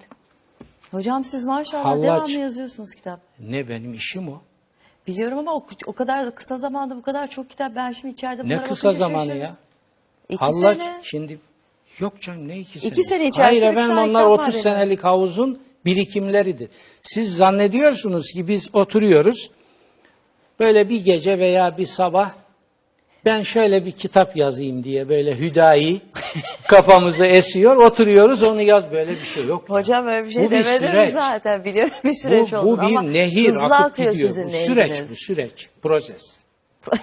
Hocam 0.91 1.23
siz 1.23 1.45
maşallah 1.45 1.85
Hallaç. 1.85 2.03
devamlı 2.03 2.31
yazıyorsunuz 2.31 2.89
kitap. 2.95 3.19
Ne 3.39 3.69
benim 3.69 3.93
işim 3.93 4.29
o. 4.29 4.41
Biliyorum 5.07 5.37
ama 5.39 5.55
o, 5.55 5.65
o 5.85 5.93
kadar 5.93 6.25
da 6.25 6.31
kısa 6.31 6.57
zamanda 6.57 6.95
bu 6.95 7.01
kadar 7.01 7.27
çok 7.27 7.49
kitap 7.49 7.75
ben 7.75 7.91
şimdi 7.91 8.13
içeride 8.13 8.41
Ne 8.41 8.45
bunlara 8.45 8.63
kısa 8.63 8.87
bakınca 8.87 9.05
zamanı 9.05 9.19
şaşırdım. 9.25 9.41
ya. 9.41 9.55
İki 10.29 10.45
sene. 10.53 10.99
şimdi 11.03 11.39
yok 11.99 12.21
canım 12.21 12.47
ne 12.47 12.59
iki 12.59 12.79
sene. 12.79 12.91
İki 12.91 13.03
sene 13.03 13.17
Hayır 13.19 13.29
içerisinde 13.31 13.65
üç 13.69 13.73
efendim 13.73 13.95
tane 13.95 13.99
onlar 14.09 14.21
kitap 14.21 14.25
var 14.39 14.43
30 14.47 14.53
benim. 14.53 14.61
senelik 14.63 15.03
havuzun 15.03 15.59
birikimleridir. 15.85 16.69
Siz 17.01 17.35
zannediyorsunuz 17.37 18.31
ki 18.31 18.47
biz 18.47 18.69
oturuyoruz 18.73 19.51
böyle 20.59 20.89
bir 20.89 21.05
gece 21.05 21.39
veya 21.39 21.77
bir 21.77 21.85
sabah 21.85 22.31
ben 23.25 23.41
şöyle 23.41 23.85
bir 23.85 23.91
kitap 23.91 24.37
yazayım 24.37 24.83
diye 24.83 25.09
böyle 25.09 25.37
hüdayi 25.39 26.01
kafamıza 26.67 27.25
esiyor 27.27 27.75
oturuyoruz 27.75 28.43
onu 28.43 28.61
yaz 28.61 28.91
böyle 28.91 29.11
bir 29.11 29.25
şey 29.25 29.45
yok. 29.45 29.69
Hocam 29.69 30.07
öyle 30.07 30.25
bir 30.27 30.31
şey 30.31 30.43
Bu 30.45 30.51
bir 30.51 30.65
demedim 30.65 30.87
süreç. 30.89 31.13
zaten 31.13 31.65
biliyorum 31.65 31.93
bir 32.03 32.13
süreç 32.13 32.51
bu, 32.51 32.57
oldu 32.57 32.67
bu 32.67 32.77
bir 32.81 32.85
ama 32.85 33.01
nehir 33.01 33.49
hızlı 33.49 33.63
akıp 33.75 33.85
akıyor 33.91 34.11
gidiyor. 34.11 34.29
sizin 34.29 34.47
Bu 34.47 34.51
süreç 34.51 34.89
nehriniz. 34.91 35.11
bu 35.11 35.15
süreç 35.15 35.69
proses. 35.81 36.21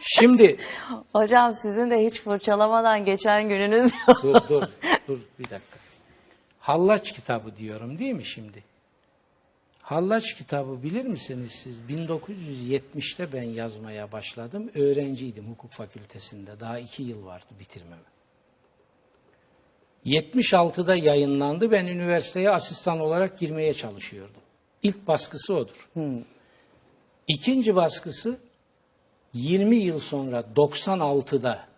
Şimdi 0.00 0.56
Hocam 1.12 1.54
sizin 1.54 1.90
de 1.90 2.06
hiç 2.06 2.20
fırçalamadan 2.20 3.04
geçen 3.04 3.48
gününüz 3.48 3.92
yok. 4.08 4.20
dur 4.22 4.34
dur 4.48 4.62
dur 5.08 5.18
bir 5.38 5.44
dakika. 5.44 5.80
Hallaç 6.60 7.12
kitabı 7.12 7.56
diyorum 7.56 7.98
değil 7.98 8.12
mi 8.14 8.24
şimdi? 8.24 8.62
Hallaç 9.90 10.34
kitabı 10.34 10.82
bilir 10.82 11.04
misiniz 11.04 11.52
siz? 11.52 11.80
1970'te 11.80 13.32
ben 13.32 13.42
yazmaya 13.42 14.12
başladım. 14.12 14.70
Öğrenciydim 14.74 15.50
hukuk 15.50 15.70
fakültesinde. 15.72 16.60
Daha 16.60 16.78
iki 16.78 17.02
yıl 17.02 17.26
vardı 17.26 17.46
bitirmeme. 17.60 18.02
76'da 20.06 20.96
yayınlandı. 20.96 21.70
Ben 21.70 21.86
üniversiteye 21.86 22.50
asistan 22.50 23.00
olarak 23.00 23.38
girmeye 23.38 23.74
çalışıyordum. 23.74 24.42
İlk 24.82 25.06
baskısı 25.06 25.54
odur. 25.54 25.90
İkinci 27.28 27.76
baskısı 27.76 28.38
20 29.34 29.76
yıl 29.76 29.98
sonra 29.98 30.40
96'da 30.56 31.69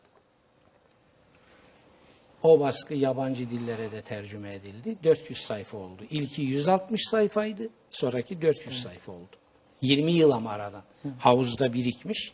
o 2.43 2.61
baskı 2.61 2.95
yabancı 2.95 3.51
dillere 3.51 3.93
de 3.93 4.03
tercüme 4.03 4.55
edildi. 4.55 4.97
400 5.05 5.39
sayfa 5.39 5.79
oldu. 5.79 6.03
İlki 6.11 6.43
160 6.43 7.01
sayfaydı, 7.09 7.69
sonraki 7.91 8.43
400 8.43 8.83
sayfa 8.83 9.13
oldu. 9.13 9.37
20 9.83 10.13
yıl 10.13 10.31
ama 10.31 10.51
aradan. 10.51 10.83
Havuzda 11.19 11.73
birikmiş. 11.73 12.33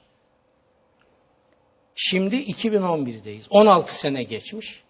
Şimdi 1.94 2.36
2011'deyiz. 2.36 3.46
16 3.50 3.94
sene 3.94 4.22
geçmiş. 4.22 4.82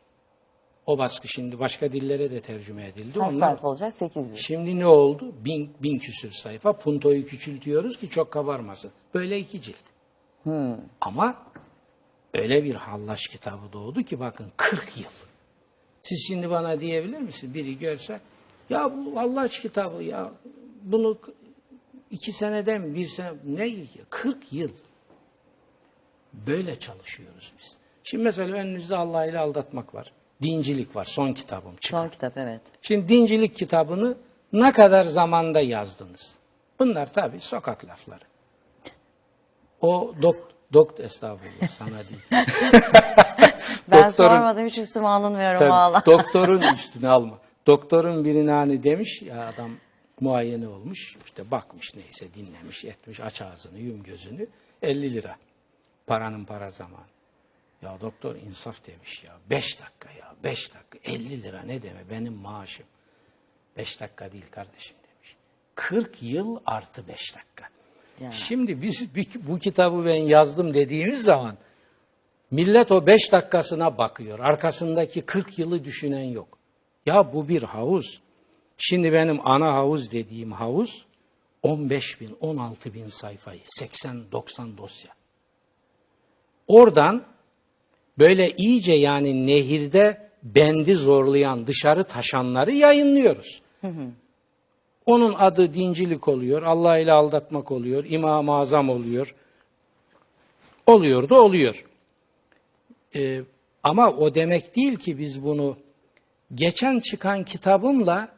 O 0.87 0.99
baskı 0.99 1.29
şimdi 1.29 1.59
başka 1.59 1.93
dillere 1.93 2.31
de 2.31 2.41
tercüme 2.41 2.87
edildi. 2.87 3.19
Kaç 3.19 3.33
Onlar 3.33 3.49
sayfa 3.49 3.69
olacak? 3.69 3.95
800. 3.95 4.39
Şimdi 4.39 4.79
ne 4.79 4.87
oldu? 4.87 5.35
Bin, 5.45 5.71
bin 5.83 5.99
küsür 5.99 6.31
sayfa. 6.31 6.73
Puntoyu 6.73 7.27
küçültüyoruz 7.27 7.99
ki 7.99 8.11
çok 8.11 8.31
kabarmasın. 8.31 8.91
Böyle 9.15 9.39
iki 9.39 9.63
cilt. 9.63 9.85
Ama 11.01 11.37
öyle 12.35 12.65
bir 12.65 12.75
hallaç 12.75 13.29
kitabı 13.29 13.73
doğdu 13.73 14.03
ki 14.03 14.21
bakın 14.21 14.53
40 14.57 14.97
yıl. 14.97 15.05
Siz 16.03 16.25
şimdi 16.29 16.51
bana 16.51 16.81
diyebilir 16.81 17.19
misiniz? 17.19 17.55
Biri 17.55 17.79
görse 17.79 18.21
ya 18.71 18.97
bu 18.97 19.17
hallaç 19.17 19.63
kitabı 19.63 20.03
ya 20.03 20.33
bunu 20.83 21.19
iki 22.11 22.33
seneden 22.33 22.95
bir 22.95 23.07
sene 23.07 23.33
ne 23.45 23.87
40 24.11 24.53
yıl. 24.53 24.71
Böyle 26.33 26.79
çalışıyoruz 26.79 27.53
biz. 27.59 27.77
Şimdi 28.05 28.25
mesela 28.25 28.57
önünüzde 28.57 28.97
Allah 28.97 29.27
ile 29.27 29.39
aldatmak 29.39 29.95
var. 29.95 30.13
Dincilik 30.43 30.97
var. 30.97 31.05
Son 31.05 31.33
kitabım 31.33 31.77
çıkan. 31.77 32.03
Son 32.03 32.09
kitap 32.09 32.39
evet. 32.39 32.61
Şimdi 32.83 33.09
dincilik 33.09 33.57
kitabını 33.57 34.17
ne 34.53 34.73
kadar 34.73 35.05
zamanda 35.05 35.61
yazdınız? 35.61 36.35
Bunlar 36.79 37.13
tabii 37.13 37.41
sokak 37.41 37.85
lafları. 37.85 38.25
O 39.81 40.15
dok, 40.23 40.35
dok 40.73 41.01
estağfurullah 41.01 41.69
sana 41.69 41.99
değil. 42.09 42.23
Ben 43.91 43.99
Doktorun- 44.03 44.13
sormadım 44.13 44.67
hiç 44.67 44.79
üstüme 44.79 45.07
alınmıyorum 45.09 45.59
Tabii, 45.59 45.71
valla. 45.71 46.03
doktorun 46.07 46.63
üstüne 46.75 47.09
alma. 47.09 47.39
Doktorun 47.67 48.25
birine 48.25 48.51
hani 48.51 48.83
demiş 48.83 49.23
ya 49.23 49.49
adam 49.49 49.71
muayene 50.21 50.69
olmuş 50.69 51.17
işte 51.25 51.51
bakmış 51.51 51.95
neyse 51.95 52.35
dinlemiş 52.35 52.85
etmiş 52.85 53.21
aç 53.21 53.43
ağzını 53.43 53.79
yum 53.79 54.03
gözünü 54.03 54.47
50 54.83 55.15
lira 55.15 55.37
paranın 56.07 56.45
para 56.45 56.71
zamanı. 56.71 57.07
Ya 57.83 58.01
doktor 58.01 58.37
insaf 58.37 58.87
demiş 58.87 59.25
ya. 59.25 59.33
Beş 59.51 59.81
dakika 59.81 60.11
ya. 60.19 60.35
Beş 60.45 60.75
dakika. 60.75 60.99
50 61.05 61.43
lira 61.43 61.63
ne 61.63 61.83
deme 61.83 62.11
benim 62.11 62.33
maaşım. 62.35 62.87
Beş 63.77 64.01
dakika 64.01 64.33
değil 64.33 64.47
kardeşim 64.51 64.97
demiş. 65.03 65.37
40 65.75 66.23
yıl 66.23 66.61
artı 66.67 67.09
beş 67.09 67.35
dakika. 67.37 67.69
Yani. 68.21 68.33
Şimdi 68.33 68.83
biz 68.83 69.09
bu 69.49 69.59
kitabı 69.59 70.05
ben 70.05 70.23
yazdım 70.23 70.75
dediğimiz 70.75 71.23
zaman 71.23 71.57
millet 72.51 72.93
o 72.93 73.07
beş 73.07 73.33
dakikasına 73.33 73.99
bakıyor. 73.99 74.39
Arkasındaki 74.39 75.21
40 75.21 75.59
yılı 75.59 75.85
düşünen 75.85 76.25
yok. 76.25 76.59
Ya 77.07 77.33
bu 77.33 77.49
bir 77.49 77.63
havuz. 77.63 78.21
Şimdi 78.79 79.13
benim 79.13 79.47
ana 79.47 79.75
havuz 79.75 80.13
dediğim 80.13 80.53
havuz 80.53 81.07
15 81.63 82.21
bin, 82.21 82.37
16 82.41 82.95
bin 82.95 83.07
sayfayı, 83.07 83.61
80-90 83.81 84.77
dosya. 84.79 85.13
Oradan 86.67 87.25
böyle 88.19 88.53
iyice 88.57 88.95
yani 88.95 89.47
nehirde 89.47 90.31
bendi 90.43 90.97
zorlayan, 90.97 91.67
dışarı 91.67 92.05
taşanları 92.05 92.73
yayınlıyoruz. 92.75 93.63
Onun 95.09 95.35
adı 95.35 95.75
dincilik 95.75 96.29
oluyor, 96.29 96.63
Allah 96.63 96.99
ile 96.99 97.13
aldatmak 97.13 97.71
oluyor, 97.71 98.05
İmam-ı 98.09 98.55
Azam 98.55 98.91
oluyor. 98.91 99.35
Oluyor 100.87 101.29
da 101.29 101.35
oluyor. 101.35 101.85
Ee, 103.17 103.43
ama 103.83 104.11
o 104.11 104.35
demek 104.35 104.77
değil 104.77 104.97
ki 104.97 105.19
biz 105.19 105.45
bunu 105.45 105.77
geçen 106.55 107.01
çıkan 107.01 107.45
kitabımla 107.45 108.29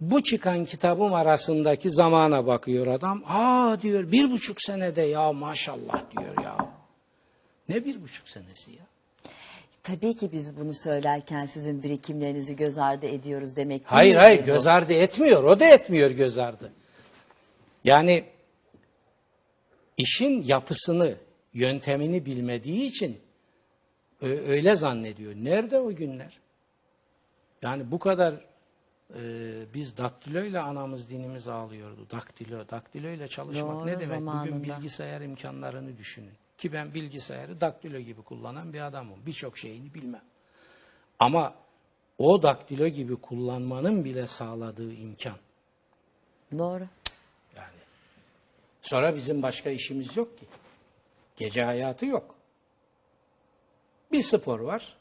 bu 0.00 0.22
çıkan 0.22 0.64
kitabım 0.64 1.14
arasındaki 1.14 1.90
zamana 1.90 2.46
bakıyor 2.46 2.86
adam. 2.86 3.22
Aa 3.26 3.82
diyor 3.82 4.12
bir 4.12 4.30
buçuk 4.30 4.62
senede 4.62 5.02
ya 5.02 5.32
maşallah 5.32 6.04
diyor 6.16 6.44
ya. 6.44 6.56
Ne 7.68 7.84
bir 7.84 8.02
buçuk 8.02 8.28
senesi 8.28 8.70
ya? 8.70 8.86
Tabii 9.86 10.14
ki 10.14 10.32
biz 10.32 10.56
bunu 10.56 10.74
söylerken 10.74 11.46
sizin 11.46 11.82
birikimlerinizi 11.82 12.56
göz 12.56 12.78
ardı 12.78 13.06
ediyoruz 13.06 13.56
demek 13.56 13.80
değil 13.80 13.90
Hayır 13.90 14.14
mi 14.14 14.20
hayır 14.20 14.44
göz 14.44 14.66
ardı 14.66 14.92
etmiyor. 14.92 15.44
O 15.44 15.60
da 15.60 15.64
etmiyor 15.64 16.10
göz 16.10 16.38
ardı. 16.38 16.72
Yani 17.84 18.24
işin 19.96 20.42
yapısını, 20.42 21.16
yöntemini 21.54 22.26
bilmediği 22.26 22.86
için 22.86 23.20
öyle 24.22 24.74
zannediyor. 24.74 25.34
Nerede 25.34 25.78
o 25.78 25.94
günler? 25.94 26.38
Yani 27.62 27.90
bu 27.90 27.98
kadar 27.98 28.34
e, 29.14 29.22
biz 29.74 29.96
daktiloyla 29.96 30.64
anamız 30.64 31.10
dinimiz 31.10 31.48
ağlıyordu. 31.48 32.06
Daktilo, 32.10 32.68
daktiloyla 32.68 33.28
çalışmak 33.28 33.76
Doğru, 33.76 33.86
ne 33.86 33.92
demek? 33.92 34.00
Bugün 34.00 34.18
zamanında. 34.18 34.62
bilgisayar 34.62 35.20
imkanlarını 35.20 35.98
düşünün. 35.98 36.34
Ki 36.58 36.72
ben 36.72 36.94
bilgisayarı 36.94 37.60
daktilo 37.60 37.98
gibi 37.98 38.22
kullanan 38.22 38.72
bir 38.72 38.80
adamım. 38.80 39.26
Birçok 39.26 39.58
şeyini 39.58 39.94
bilmem. 39.94 40.24
Ama 41.18 41.54
o 42.18 42.42
daktilo 42.42 42.88
gibi 42.88 43.16
kullanmanın 43.16 44.04
bile 44.04 44.26
sağladığı 44.26 44.92
imkan. 44.92 45.36
Doğru. 46.58 46.86
Yani 47.56 47.78
sonra 48.82 49.16
bizim 49.16 49.42
başka 49.42 49.70
işimiz 49.70 50.16
yok 50.16 50.38
ki. 50.38 50.46
Gece 51.36 51.62
hayatı 51.64 52.06
yok. 52.06 52.34
Bir 54.12 54.22
spor 54.22 54.60
var. 54.60 54.96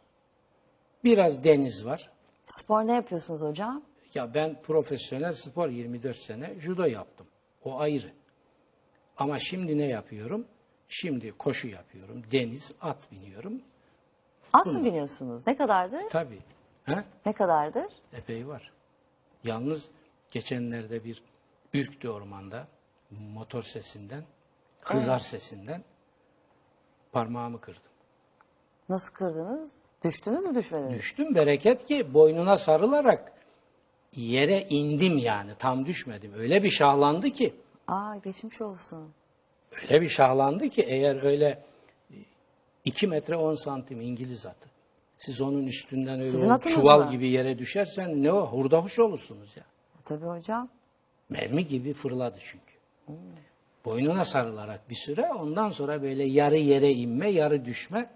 Biraz 1.04 1.44
deniz 1.44 1.86
var. 1.86 2.10
Spor 2.46 2.88
ne 2.88 2.94
yapıyorsunuz 2.94 3.42
hocam? 3.42 3.84
Ya 4.14 4.34
ben 4.34 4.62
profesyonel 4.62 5.34
spor 5.34 5.70
24 5.70 6.18
sene 6.18 6.60
judo 6.60 6.86
yaptım. 6.86 7.28
O 7.64 7.80
ayrı. 7.80 8.12
Ama 9.18 9.40
şimdi 9.40 9.78
ne 9.78 9.86
yapıyorum? 9.86 10.48
Şimdi 11.00 11.32
koşu 11.32 11.68
yapıyorum. 11.68 12.24
Deniz, 12.32 12.72
at 12.82 13.12
biniyorum. 13.12 13.62
At 14.54 14.66
mı 14.66 14.86
biniyorsunuz? 14.86 15.48
Ne 15.48 15.58
kadardır? 15.58 16.10
Tabii. 16.10 16.40
He? 16.84 17.04
Ne 17.26 17.34
kadardır? 17.34 17.86
Epey 18.14 18.48
var. 18.48 18.72
Yalnız 19.44 19.90
geçenlerde 20.32 21.04
bir 21.04 21.24
ürktü 21.74 22.10
ormanda 22.10 22.68
motor 23.34 23.62
sesinden, 23.62 24.24
hızar 24.82 25.20
sesinden 25.20 25.84
parmağımı 27.12 27.62
kırdım. 27.62 27.92
Nasıl 28.90 29.14
kırdınız? 29.14 29.72
Düştünüz 30.04 30.46
mü 30.46 30.56
düşmediniz? 30.56 30.94
Düştüm 31.00 31.36
bereket 31.36 31.86
ki 31.86 32.14
boynuna 32.14 32.58
sarılarak 32.58 33.34
yere 34.16 34.62
indim 34.70 35.18
yani 35.18 35.52
tam 35.60 35.86
düşmedim. 35.86 36.34
Öyle 36.34 36.64
bir 36.64 36.70
şahlandı 36.70 37.30
ki, 37.30 37.54
Aa 37.88 38.16
geçmiş 38.16 38.62
olsun. 38.62 39.14
Öyle 39.82 40.02
bir 40.02 40.10
şahlandı 40.10 40.70
ki 40.70 40.82
eğer 40.82 41.24
öyle 41.24 41.64
2 42.86 43.08
metre 43.08 43.36
10 43.36 43.54
santim 43.56 44.02
İngiliz 44.02 44.46
atı. 44.46 44.70
Siz 45.18 45.42
onun 45.42 45.68
üstünden 45.68 46.22
öyle 46.22 46.54
o 46.54 46.60
çuval 46.60 47.06
mı? 47.06 47.12
gibi 47.12 47.28
yere 47.28 47.60
düşersen 47.60 48.24
ne 48.24 48.32
o 48.32 48.46
hurda 48.46 48.82
huş 48.82 49.00
olursunuz 49.00 49.58
ya. 49.58 49.64
Tabii 50.06 50.26
hocam. 50.26 50.70
Mermi 51.30 51.68
gibi 51.68 51.94
fırladı 51.94 52.38
çünkü. 52.40 52.76
Boynuna 53.86 54.26
sarılarak 54.26 54.90
bir 54.90 54.96
süre 54.96 55.34
ondan 55.34 55.70
sonra 55.70 56.02
böyle 56.02 56.24
yarı 56.24 56.58
yere 56.58 56.92
inme, 56.92 57.30
yarı 57.30 57.66
düşme. 57.66 58.10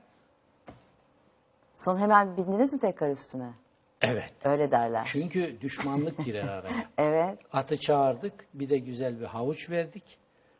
Sonra 1.78 2.00
hemen 2.00 2.38
bindiniz 2.38 2.74
mi 2.74 2.80
tekrar 2.80 3.12
üstüne? 3.12 3.54
Evet. 4.02 4.34
Öyle 4.44 4.72
derler. 4.72 5.04
Çünkü 5.06 5.62
düşmanlık 5.62 6.26
girer 6.26 6.48
araya. 6.48 6.90
Evet. 6.98 7.40
Atı 7.54 7.78
çağırdık, 7.78 8.48
bir 8.54 8.70
de 8.70 8.78
güzel 8.78 9.20
bir 9.20 9.26
havuç 9.26 9.70
verdik. 9.70 10.04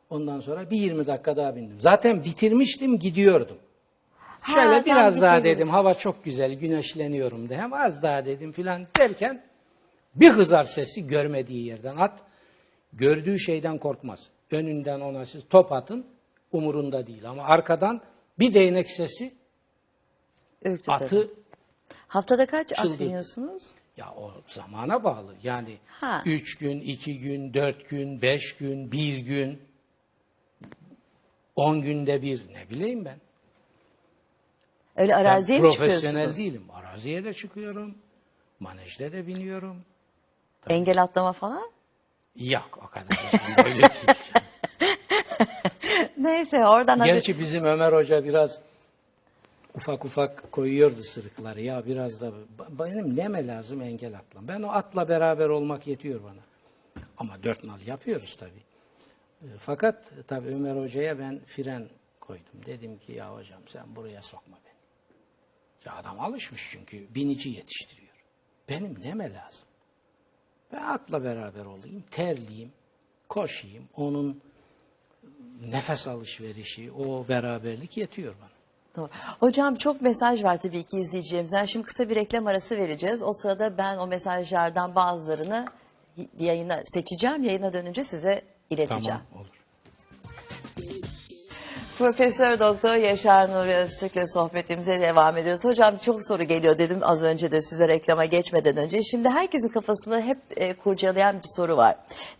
Ondan 0.10 0.40
sonra 0.40 0.70
bir 0.70 0.78
20 0.78 1.08
dakika 1.08 1.38
daha 1.38 1.56
bindim. 1.56 1.80
Zaten 1.80 2.24
bitirmiştim, 2.24 3.00
gidiyordum. 3.00 3.58
Ha, 4.18 4.54
Şöyle 4.54 4.86
biraz 4.86 5.22
daha 5.22 5.36
gitmediniz. 5.36 5.58
dedim, 5.58 5.70
hava 5.70 5.94
çok 5.94 6.24
güzel, 6.24 6.54
güneşleniyorum 6.54 7.50
de. 7.50 7.58
Hem 7.58 7.74
az 7.74 8.02
daha 8.02 8.26
dedim 8.26 8.52
filan 8.52 8.88
derken 9.00 9.44
bir 10.16 10.30
hızar 10.30 10.64
sesi 10.64 11.08
görmediği 11.08 11.66
yerden 11.66 11.98
at. 11.98 12.20
Gördüğü 12.94 13.40
şeyden 13.40 13.78
korkmaz. 13.78 14.30
Önünden 14.52 15.00
ona 15.00 15.26
siz 15.26 15.44
top 15.50 15.72
atın, 15.72 16.06
umurunda 16.52 17.08
değil. 17.08 17.30
Ama 17.30 17.44
arkadan 17.44 18.02
bir 18.40 18.54
değnek 18.54 18.92
sesi 18.92 19.34
Ürktü 20.64 20.86
tabii. 20.86 21.04
atı 21.06 21.30
Haftada 22.08 22.46
kaç 22.46 22.80
at 22.80 23.00
biniyorsunuz? 23.00 23.64
Ya 23.98 24.14
o 24.18 24.32
zamana 24.48 25.04
bağlı. 25.04 25.36
Yani 25.44 25.78
Ha. 25.88 26.24
üç 26.26 26.58
gün, 26.58 26.80
iki 26.80 27.20
gün, 27.20 27.54
dört 27.54 27.90
gün, 27.90 28.22
beş 28.22 28.58
gün, 28.58 28.92
bir 28.92 29.18
gün, 29.18 29.60
on 31.60 31.82
günde 31.82 32.22
bir 32.22 32.46
ne 32.54 32.70
bileyim 32.70 33.06
ben. 33.06 33.18
Öyle 34.96 35.12
Ben 35.12 35.18
araziye 35.18 35.60
mi 35.60 35.64
profesyonel 35.64 36.02
çıkıyorsunuz? 36.02 36.38
değilim. 36.38 36.64
Araziye 36.74 37.24
de 37.24 37.34
çıkıyorum. 37.34 37.96
Manejde 38.60 39.12
de 39.12 39.28
biniyorum. 39.28 39.78
Engel 40.70 41.04
atlama 41.04 41.34
falan? 41.34 41.72
Yok 42.36 42.80
o 42.86 42.88
kadar. 42.88 43.18
Öyle 43.66 43.76
değil. 43.76 43.90
Neyse 46.18 46.68
oradan 46.68 47.00
hadi. 47.00 47.12
Gerçi 47.12 47.40
bizim 47.40 47.64
Ömer 47.66 47.94
Hoca 47.94 48.24
biraz 48.24 48.60
ufak 49.76 50.06
ufak 50.06 50.52
koyuyordu 50.52 51.04
sırıkları. 51.04 51.62
Ya 51.62 51.86
biraz 51.86 52.22
da 52.22 52.32
benim 52.70 53.18
neme 53.18 53.48
lazım 53.48 53.82
engel 53.82 54.18
atlam. 54.18 54.48
Ben 54.48 54.62
o 54.62 54.70
atla 54.72 55.10
beraber 55.10 55.50
olmak 55.50 55.88
yetiyor 55.88 56.24
bana. 56.24 56.42
Ama 57.18 57.44
dört 57.44 57.64
nal 57.64 57.82
yapıyoruz 57.88 58.36
tabii. 58.36 58.69
Fakat 59.60 60.12
tabii 60.28 60.48
Ömer 60.48 60.76
Hoca'ya 60.76 61.20
ben 61.20 61.40
fren 61.40 61.90
koydum. 62.20 62.66
Dedim 62.66 62.98
ki 62.98 63.12
ya 63.12 63.34
hocam 63.36 63.62
sen 63.68 63.96
buraya 63.96 64.22
sokma 64.22 64.58
beni. 64.66 64.74
Ya 65.86 65.96
adam 65.96 66.20
alışmış 66.20 66.70
çünkü 66.72 67.16
binici 67.16 67.50
yetiştiriyor. 67.50 68.14
Benim 68.70 69.02
neme 69.02 69.34
lazım? 69.34 69.68
Ben 70.72 70.84
atla 70.84 71.24
beraber 71.24 71.66
olayım, 71.66 72.04
terleyeyim, 72.12 72.72
koşayım. 73.30 73.90
Onun 73.96 74.42
nefes 75.62 76.08
alışverişi, 76.08 76.92
o 76.92 77.28
beraberlik 77.28 77.98
yetiyor 77.98 78.36
bana. 78.42 78.50
Hocam 79.40 79.76
çok 79.76 80.02
mesaj 80.02 80.44
var 80.44 80.60
tabii 80.62 80.84
ki 80.84 80.98
izleyicilerimizden. 80.98 81.64
Şimdi 81.64 81.86
kısa 81.86 82.10
bir 82.10 82.16
reklam 82.16 82.48
arası 82.48 82.78
vereceğiz. 82.78 83.24
O 83.24 83.34
sırada 83.34 83.78
ben 83.78 83.98
o 83.98 84.08
mesajlardan 84.08 84.96
bazılarını 84.96 85.66
yayına 86.40 86.82
seçeceğim. 86.86 87.44
Yayına 87.44 87.74
dönünce 87.74 88.04
size 88.04 88.42
ileteceğim. 88.70 89.20
Tamam 89.30 89.42
olur. 89.46 89.59
Profesör 92.00 92.60
Doktor 92.60 92.96
Yaşar 92.96 93.50
Nuri 93.50 93.76
Öztürk'le 93.76 94.34
sohbetimize 94.34 95.02
devam 95.02 95.38
ediyoruz. 95.38 95.66
Hocam 95.66 95.98
çok 95.98 96.28
soru 96.28 96.44
geliyor 96.44 96.78
dedim 96.78 97.00
az 97.02 97.24
önce 97.24 97.52
de 97.52 97.62
size 97.62 97.88
reklama 97.88 98.26
geçmeden 98.26 98.78
önce. 98.78 99.04
Şimdi 99.04 99.30
herkesin 99.30 99.68
kafasında 99.68 100.20
hep 100.20 100.38
e, 100.56 100.74
kurcalayan 100.74 101.36
bir 101.36 101.48
soru 101.56 101.78
var. 101.78 101.96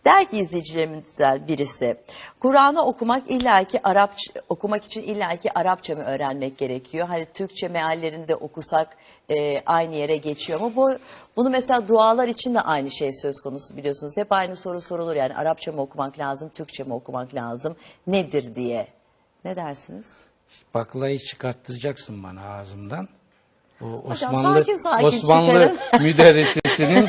Der 0.06 0.28
ki 0.28 0.38
izleyicilerimizden 0.38 1.48
birisi, 1.48 1.96
Kur'an'ı 2.40 2.82
okumak 2.82 3.30
illaki 3.30 3.86
Arapça 3.86 4.32
okumak 4.48 4.84
için 4.84 5.02
illaki 5.02 5.58
Arapça 5.58 5.94
mı 5.94 6.02
öğrenmek 6.02 6.58
gerekiyor? 6.58 7.08
Hani 7.08 7.26
Türkçe 7.34 7.68
meallerinde 7.68 8.36
okusak 8.36 8.96
e, 9.28 9.60
aynı 9.66 9.94
yere 9.94 10.16
geçiyor 10.16 10.60
mu? 10.60 10.72
Bu 10.76 10.90
bunu 11.36 11.50
mesela 11.50 11.88
dualar 11.88 12.28
için 12.28 12.54
de 12.54 12.60
aynı 12.60 12.90
şey 12.90 13.12
söz 13.12 13.40
konusu 13.40 13.76
biliyorsunuz. 13.76 14.12
Hep 14.16 14.32
aynı 14.32 14.56
soru 14.56 14.80
sorulur 14.80 15.16
yani 15.16 15.34
Arapça 15.34 15.72
mı 15.72 15.82
okumak 15.82 16.18
lazım, 16.18 16.48
Türkçe 16.54 16.84
mi 16.84 16.94
okumak 16.94 17.34
lazım, 17.34 17.76
nedir 18.06 18.54
diye. 18.54 18.99
Ne 19.44 19.56
dersiniz? 19.56 20.06
Baklayı 20.74 21.18
çıkarttıracaksın 21.18 22.22
bana 22.22 22.40
ağzımdan. 22.48 23.08
O 23.80 23.86
Osmanlı 23.86 24.58
sakin 24.58 24.76
sakin 24.76 25.06
Osmanlı 25.06 25.52
çıkarın. 25.52 25.78
müderrisesinin 26.04 27.08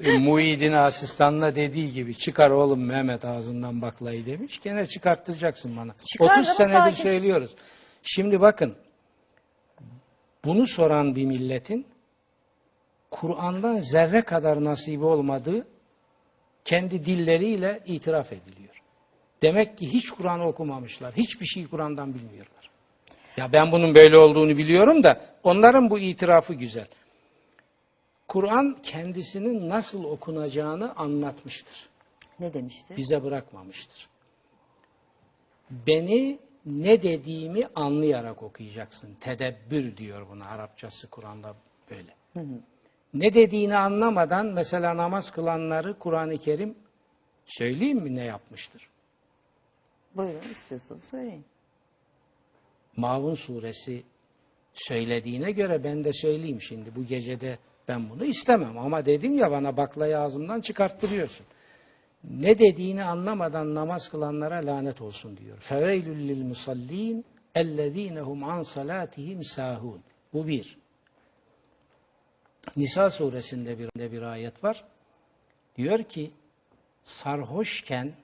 e, 0.00 0.18
Muhyiddin 0.18 0.72
asistanına 0.72 1.54
dediği 1.54 1.92
gibi 1.92 2.18
çıkar 2.18 2.50
oğlum 2.50 2.86
Mehmet 2.86 3.24
ağzından 3.24 3.82
baklayı 3.82 4.26
demiş. 4.26 4.60
Gene 4.62 4.86
çıkarttıracaksın 4.86 5.76
bana. 5.76 5.94
Çıkar 6.12 6.38
30 6.38 6.48
ama 6.48 6.54
senedir 6.54 6.96
sakin. 6.96 7.02
söylüyoruz. 7.02 7.50
Şimdi 8.02 8.40
bakın 8.40 8.76
bunu 10.44 10.66
soran 10.66 11.16
bir 11.16 11.24
milletin 11.24 11.86
Kur'an'dan 13.10 13.78
zerre 13.92 14.22
kadar 14.22 14.64
nasibi 14.64 15.04
olmadığı 15.04 15.66
kendi 16.64 17.04
dilleriyle 17.04 17.82
itiraf 17.86 18.32
ediliyor. 18.32 18.75
Demek 19.42 19.78
ki 19.78 19.92
hiç 19.92 20.10
Kur'an 20.10 20.40
okumamışlar. 20.40 21.14
Hiçbir 21.16 21.46
şey 21.46 21.66
Kur'an'dan 21.66 22.14
bilmiyorlar. 22.14 22.70
Ya 23.36 23.52
ben 23.52 23.72
bunun 23.72 23.94
böyle 23.94 24.18
olduğunu 24.18 24.56
biliyorum 24.56 25.02
da 25.02 25.20
onların 25.42 25.90
bu 25.90 25.98
itirafı 25.98 26.54
güzel. 26.54 26.88
Kur'an 28.28 28.76
kendisinin 28.82 29.68
nasıl 29.68 30.04
okunacağını 30.04 30.96
anlatmıştır. 30.96 31.88
Ne 32.40 32.54
demiştir? 32.54 32.96
Bize 32.96 33.24
bırakmamıştır. 33.24 34.08
Beni 35.70 36.38
ne 36.66 37.02
dediğimi 37.02 37.66
anlayarak 37.74 38.42
okuyacaksın. 38.42 39.14
Tedebbür 39.14 39.96
diyor 39.96 40.28
buna 40.28 40.44
Arapçası 40.44 41.10
Kur'an'da 41.10 41.54
böyle. 41.90 42.14
Ne 43.14 43.34
dediğini 43.34 43.76
anlamadan 43.76 44.46
mesela 44.46 44.96
namaz 44.96 45.30
kılanları 45.30 45.98
Kur'an-ı 45.98 46.38
Kerim 46.38 46.74
söyleyeyim 47.46 47.98
mi 47.98 48.14
ne 48.14 48.24
yapmıştır? 48.24 48.88
Buyurun 50.16 50.50
istiyorsanız 50.50 51.04
söyleyin. 51.10 51.44
Maun 52.96 53.34
suresi 53.34 54.04
söylediğine 54.74 55.52
göre 55.52 55.84
ben 55.84 56.04
de 56.04 56.12
söyleyeyim 56.12 56.60
şimdi. 56.60 56.94
Bu 56.96 57.04
gecede 57.04 57.58
ben 57.88 58.10
bunu 58.10 58.24
istemem 58.24 58.78
ama 58.78 59.06
dedim 59.06 59.34
ya 59.34 59.50
bana 59.50 59.76
baklayı 59.76 60.18
ağzımdan 60.18 60.60
çıkarttırıyorsun. 60.60 61.46
Ne 62.24 62.58
dediğini 62.58 63.04
anlamadan 63.04 63.74
namaz 63.74 64.08
kılanlara 64.10 64.66
lanet 64.66 65.00
olsun 65.00 65.36
diyor. 65.36 65.58
Feveylül 65.58 66.28
lil 66.28 66.42
musallin 66.42 67.24
ellezinehum 67.54 68.44
an 68.44 68.62
salatihim 68.62 69.42
sahun. 69.42 70.02
Bu 70.32 70.46
bir. 70.46 70.78
Nisa 72.76 73.10
suresinde 73.10 73.78
bir, 73.78 74.12
bir 74.12 74.22
ayet 74.22 74.64
var. 74.64 74.84
Diyor 75.76 76.02
ki 76.02 76.30
sarhoşken 77.04 78.14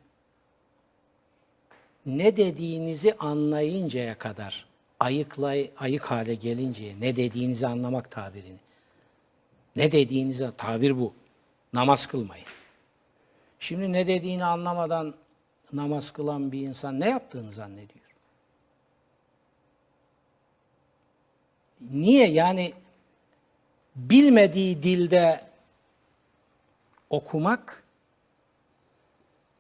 ne 2.07 2.37
dediğinizi 2.37 3.15
anlayıncaya 3.19 4.19
kadar 4.19 4.67
ayıklay, 5.01 5.71
ayık 5.77 6.05
hale 6.05 6.35
gelinceye 6.35 7.01
ne 7.01 7.17
dediğinizi 7.17 7.67
anlamak 7.67 8.11
tabirini. 8.11 8.59
Ne 9.77 9.93
dediğinizi 9.93 10.51
tabir 10.57 10.99
bu. 10.99 11.15
Namaz 11.73 12.07
kılmayın. 12.07 12.47
Şimdi 13.61 13.93
ne 13.93 14.07
dediğini 14.07 14.45
anlamadan 14.45 15.15
namaz 15.73 16.11
kılan 16.11 16.53
bir 16.53 16.61
insan 16.61 17.01
ne 17.01 17.09
yaptığını 17.09 17.53
zannediyor? 17.53 18.05
Niye? 21.91 22.29
Yani 22.29 22.73
bilmediği 23.97 24.83
dilde 24.83 25.41
okumak 27.11 27.82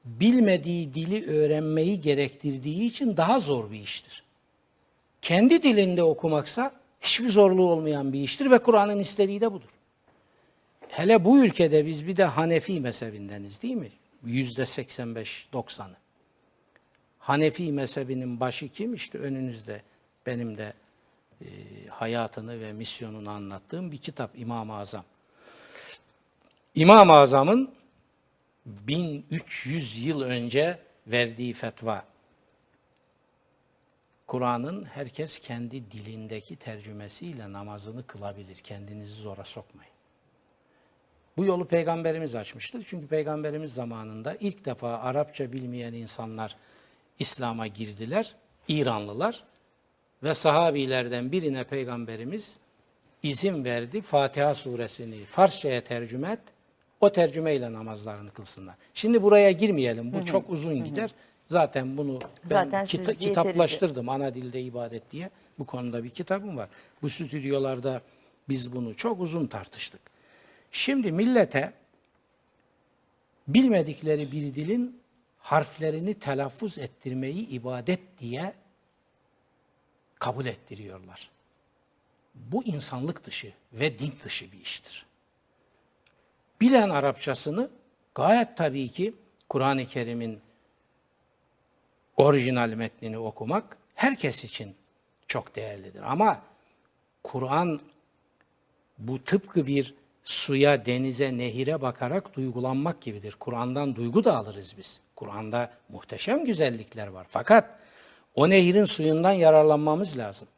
bilmediği 0.05 0.95
dili 0.95 1.31
öğrenmeyi 1.31 2.01
gerektirdiği 2.01 2.85
için 2.85 3.17
daha 3.17 3.41
zor 3.41 3.71
bir 3.71 3.81
iştir. 3.81 4.23
Kendi 5.23 5.63
dilinde 5.63 6.03
okumaksa 6.03 6.73
hiçbir 7.01 7.29
zorluğu 7.29 7.71
olmayan 7.71 8.13
bir 8.13 8.21
iştir 8.21 8.51
ve 8.51 8.59
Kur'an'ın 8.59 8.99
istediği 8.99 9.41
de 9.41 9.53
budur. 9.53 9.69
Hele 10.89 11.25
bu 11.25 11.45
ülkede 11.45 11.87
biz 11.87 12.07
bir 12.07 12.17
de 12.17 12.25
Hanefi 12.25 12.81
mezhebindeniz 12.81 13.63
değil 13.63 13.75
mi? 13.75 13.89
Yüzde 14.25 14.63
85-90'ı. 14.63 15.97
Hanefi 17.19 17.73
mezhebinin 17.73 18.41
başı 18.41 18.69
kim? 18.69 18.95
İşte 18.95 19.19
önünüzde 19.19 19.83
benim 20.27 20.59
de 20.59 20.73
e, 21.41 21.47
hayatını 21.89 22.61
ve 22.61 22.73
misyonunu 22.73 23.31
anlattığım 23.31 23.93
bir 23.93 23.99
kitap 23.99 24.31
İmam-ı 24.35 24.77
Azam. 24.77 25.05
İmam-ı 26.75 27.13
Azam'ın 27.13 27.71
1300 28.67 30.07
yıl 30.07 30.23
önce 30.23 30.79
verdiği 31.07 31.53
fetva. 31.53 32.05
Kur'an'ın 34.27 34.85
herkes 34.85 35.39
kendi 35.39 35.91
dilindeki 35.91 36.57
tercümesiyle 36.57 37.53
namazını 37.53 38.07
kılabilir. 38.07 38.57
Kendinizi 38.57 39.23
zora 39.23 39.45
sokmayın. 39.45 39.93
Bu 41.37 41.45
yolu 41.45 41.69
peygamberimiz 41.69 42.35
açmıştır. 42.35 42.85
Çünkü 42.87 43.07
peygamberimiz 43.07 43.75
zamanında 43.75 44.37
ilk 44.41 44.65
defa 44.65 44.99
Arapça 44.99 45.53
bilmeyen 45.53 45.93
insanlar 45.93 46.57
İslam'a 47.19 47.67
girdiler. 47.67 48.35
İranlılar 48.69 49.45
ve 50.23 50.35
sahabilerden 50.35 51.33
birine 51.33 51.65
peygamberimiz 51.65 52.57
izin 53.23 53.65
verdi. 53.65 54.01
Fatiha 54.01 54.55
suresini 54.55 55.25
Farsçaya 55.25 55.85
tercüme 55.85 56.33
et. 56.33 56.41
O 57.03 57.13
tercümeyle 57.13 57.73
namazlarını 57.73 58.31
kılsınlar. 58.31 58.75
Şimdi 58.95 59.23
buraya 59.23 59.51
girmeyelim. 59.53 60.13
Bu 60.13 60.25
çok 60.27 60.51
uzun 60.51 60.85
gider. 60.85 61.11
Zaten 61.49 61.97
bunu 61.97 62.19
Zaten 62.45 62.85
kita- 62.85 63.13
yeterince- 63.13 63.19
kitaplaştırdım. 63.19 64.09
Ana 64.09 64.35
dilde 64.35 64.63
ibadet 64.63 65.11
diye. 65.11 65.31
Bu 65.59 65.67
konuda 65.67 66.05
bir 66.05 66.11
kitabım 66.11 66.57
var. 66.57 66.69
Bu 67.03 67.11
stüdyolarda 67.11 68.03
biz 68.49 68.73
bunu 68.73 68.97
çok 68.97 69.21
uzun 69.21 69.47
tartıştık. 69.47 70.01
Şimdi 70.73 71.13
millete 71.13 71.73
bilmedikleri 73.49 74.33
bir 74.33 74.55
dilin 74.55 75.01
harflerini 75.39 76.15
telaffuz 76.15 76.79
ettirmeyi 76.79 77.49
ibadet 77.49 78.01
diye 78.19 78.53
kabul 80.19 80.47
ettiriyorlar. 80.47 81.31
Bu 82.35 82.65
insanlık 82.65 83.25
dışı 83.25 83.53
ve 83.73 83.99
din 83.99 84.13
dışı 84.25 84.53
bir 84.53 84.61
iştir. 84.61 85.07
Bilen 86.63 86.91
Arapçasını 86.91 87.71
gayet 88.15 88.57
tabii 88.57 88.89
ki 88.89 89.15
Kur'an-ı 89.49 89.87
Kerim'in 89.87 90.41
orijinal 92.17 92.69
metnini 92.69 93.19
okumak 93.19 93.77
herkes 93.95 94.45
için 94.45 94.75
çok 95.29 95.57
değerlidir. 95.57 96.03
Ama 96.05 96.41
Kur'an 97.23 97.81
bu 98.99 99.25
tıpkı 99.25 99.67
bir 99.67 99.95
suya, 100.25 100.87
denize, 100.87 101.39
nehire 101.39 101.83
bakarak 101.83 102.37
duygulanmak 102.37 103.01
gibidir. 103.01 103.37
Kur'an'dan 103.41 103.97
duygu 103.97 104.25
da 104.25 104.37
alırız 104.37 104.75
biz. 104.79 105.01
Kur'an'da 105.17 105.71
muhteşem 105.89 106.45
güzellikler 106.45 107.07
var. 107.07 107.27
Fakat 107.31 107.79
o 108.35 108.51
nehirin 108.51 108.85
suyundan 108.85 109.33
yararlanmamız 109.33 110.19
lazım. 110.19 110.49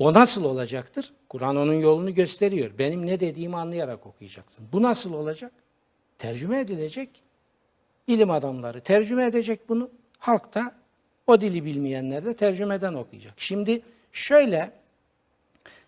O 0.00 0.12
nasıl 0.14 0.44
olacaktır? 0.44 1.12
Kur'an 1.28 1.56
onun 1.56 1.74
yolunu 1.74 2.14
gösteriyor. 2.14 2.70
Benim 2.78 3.06
ne 3.06 3.20
dediğimi 3.20 3.56
anlayarak 3.56 4.06
okuyacaksın. 4.06 4.68
Bu 4.72 4.82
nasıl 4.82 5.12
olacak? 5.12 5.52
Tercüme 6.18 6.60
edilecek. 6.60 7.08
İlim 8.06 8.30
adamları 8.30 8.80
tercüme 8.80 9.26
edecek 9.26 9.68
bunu. 9.68 9.90
Halk 10.18 10.54
da 10.54 10.74
o 11.26 11.40
dili 11.40 11.64
bilmeyenler 11.64 12.24
de 12.24 12.36
tercümeden 12.36 12.94
okuyacak. 12.94 13.34
Şimdi 13.36 13.82
şöyle 14.12 14.72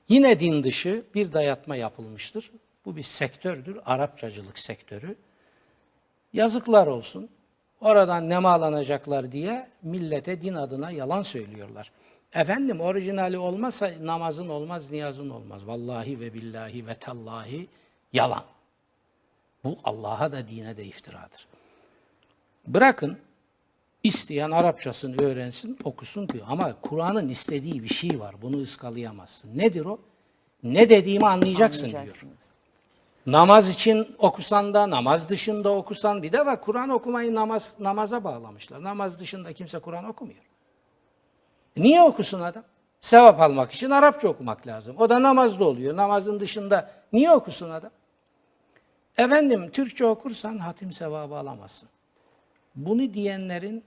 yine 0.09 0.41
din 0.41 0.63
dışı 0.63 1.03
bir 1.15 1.33
dayatma 1.33 1.77
yapılmıştır. 1.77 2.51
Bu 2.85 2.97
bir 2.97 3.03
sektördür. 3.03 3.79
Arapçacılık 3.85 4.59
sektörü. 4.59 5.17
Yazıklar 6.33 6.87
olsun. 6.87 7.29
Oradan 7.81 8.29
nemalanacaklar 8.29 9.33
diye 9.33 9.69
millete 9.83 10.41
din 10.43 10.55
adına 10.55 10.91
yalan 10.91 11.23
söylüyorlar. 11.23 11.93
Efendim 12.35 12.81
orijinali 12.81 13.39
olmazsa 13.39 13.91
namazın 14.01 14.49
olmaz, 14.49 14.91
niyazın 14.91 15.31
olmaz. 15.31 15.67
Vallahi 15.67 16.21
ve 16.21 16.35
billahi 16.35 16.87
ve 16.87 16.95
tallahi 16.95 17.69
yalan. 18.13 18.45
Bu 19.65 19.77
Allah'a 19.85 20.33
da 20.33 20.49
dine 20.49 20.77
de 20.77 20.85
iftiradır. 20.85 21.47
Bırakın 22.67 23.19
isteyen 24.03 24.51
Arapçasını 24.51 25.23
öğrensin, 25.23 25.79
okusun 25.85 26.29
diyor. 26.29 26.47
Ama 26.49 26.77
Kur'an'ın 26.83 27.29
istediği 27.29 27.83
bir 27.83 27.95
şey 27.95 28.21
var. 28.21 28.35
Bunu 28.43 28.63
ıskalayamazsın. 28.63 29.59
Nedir 29.59 29.85
o? 29.85 29.99
Ne 30.63 30.89
dediğimi 30.89 31.29
anlayacaksın 31.29 31.89
diyor. 31.89 32.23
Namaz 33.27 33.69
için 33.69 34.17
okusan 34.19 34.75
da, 34.75 34.91
namaz 34.91 35.29
dışında 35.29 35.71
okusan 35.71 36.23
bir 36.23 36.33
de 36.33 36.47
var. 36.47 36.61
Kur'an 36.61 36.89
okumayı 36.89 37.35
namaz 37.35 37.77
namaza 37.79 38.25
bağlamışlar. 38.25 38.83
Namaz 38.83 39.19
dışında 39.19 39.53
kimse 39.53 39.79
Kur'an 39.79 40.05
okumuyor. 40.05 40.52
Niye 41.77 42.03
okusun 42.03 42.41
adam? 42.41 42.65
Sevap 43.01 43.41
almak 43.41 43.73
için 43.73 43.91
Arapça 43.91 44.29
okumak 44.29 44.67
lazım. 44.67 44.97
O 44.99 45.09
da 45.09 45.23
namazda 45.23 45.65
oluyor. 45.65 45.97
Namazın 45.97 46.41
dışında 46.41 46.91
niye 47.13 47.31
okusun 47.31 47.71
adam? 47.71 47.91
Efendim 49.19 49.71
Türkçe 49.71 50.07
okursan 50.07 50.59
hatim 50.59 50.93
sevabı 50.93 51.37
alamazsın. 51.37 51.89
Bunu 52.75 53.15
diyenlerin 53.15 53.85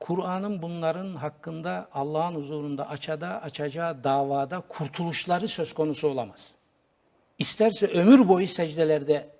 Kur'an'ın 0.00 0.62
bunların 0.62 1.14
hakkında 1.14 1.88
Allah'ın 1.92 2.34
huzurunda 2.34 2.88
açada 2.88 3.42
açacağı 3.42 4.04
davada 4.04 4.60
kurtuluşları 4.60 5.48
söz 5.48 5.72
konusu 5.72 6.08
olamaz. 6.08 6.54
İsterse 7.38 7.86
ömür 7.86 8.28
boyu 8.28 8.46
secdelerde 8.46 9.30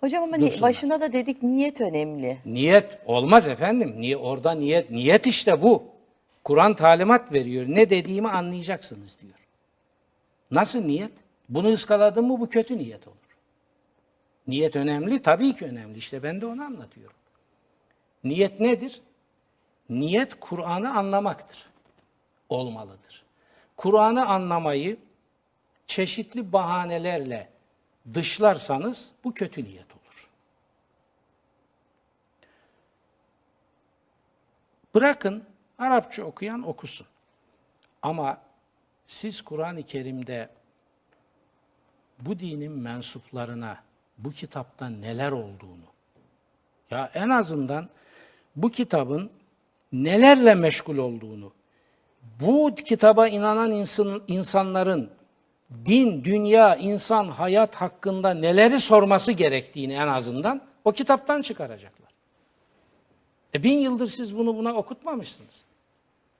Hocam 0.00 0.22
ama 0.22 0.40
Dursunlar. 0.40 0.62
başında 0.62 1.00
da 1.00 1.12
dedik 1.12 1.42
niyet 1.42 1.80
önemli. 1.80 2.38
Niyet 2.46 2.98
olmaz 3.06 3.48
efendim. 3.48 3.94
Niye 3.98 4.16
orada 4.16 4.52
niyet? 4.52 4.90
Niyet 4.90 5.26
işte 5.26 5.62
bu. 5.62 5.93
Kur'an 6.44 6.74
talimat 6.74 7.32
veriyor. 7.32 7.66
Ne 7.68 7.90
dediğimi 7.90 8.28
anlayacaksınız 8.28 9.18
diyor. 9.20 9.48
Nasıl 10.50 10.80
niyet? 10.84 11.12
Bunu 11.48 11.68
ıskaladın 11.68 12.24
mı 12.24 12.40
bu 12.40 12.48
kötü 12.48 12.78
niyet 12.78 13.08
olur. 13.08 13.16
Niyet 14.46 14.76
önemli, 14.76 15.22
tabii 15.22 15.56
ki 15.56 15.64
önemli. 15.64 15.98
İşte 15.98 16.22
ben 16.22 16.40
de 16.40 16.46
onu 16.46 16.62
anlatıyorum. 16.62 17.16
Niyet 18.24 18.60
nedir? 18.60 19.02
Niyet 19.90 20.40
Kur'an'ı 20.40 20.96
anlamaktır. 20.98 21.66
Olmalıdır. 22.48 23.24
Kur'an'ı 23.76 24.26
anlamayı 24.26 24.96
çeşitli 25.86 26.52
bahanelerle 26.52 27.48
dışlarsanız 28.14 29.10
bu 29.24 29.34
kötü 29.34 29.64
niyet 29.64 29.92
olur. 29.92 30.30
Bırakın 34.94 35.44
Arapça 35.78 36.24
okuyan 36.24 36.68
okusun. 36.68 37.06
Ama 38.02 38.38
siz 39.06 39.42
Kur'an-ı 39.42 39.82
Kerim'de 39.82 40.48
bu 42.20 42.38
dinin 42.38 42.72
mensuplarına 42.72 43.78
bu 44.18 44.30
kitapta 44.30 44.88
neler 44.88 45.32
olduğunu, 45.32 45.84
ya 46.90 47.10
en 47.14 47.28
azından 47.28 47.88
bu 48.56 48.68
kitabın 48.68 49.30
nelerle 49.92 50.54
meşgul 50.54 50.98
olduğunu, 50.98 51.52
bu 52.40 52.74
kitaba 52.74 53.28
inanan 53.28 53.70
insan, 53.70 54.22
insanların 54.26 55.10
din, 55.84 56.24
dünya, 56.24 56.76
insan, 56.76 57.28
hayat 57.28 57.74
hakkında 57.74 58.34
neleri 58.34 58.80
sorması 58.80 59.32
gerektiğini 59.32 59.92
en 59.92 60.08
azından 60.08 60.60
o 60.84 60.92
kitaptan 60.92 61.42
çıkaracaklar. 61.42 62.03
E 63.54 63.62
bin 63.62 63.78
yıldır 63.78 64.08
siz 64.08 64.36
bunu 64.36 64.56
buna 64.56 64.74
okutmamışsınız. 64.74 65.64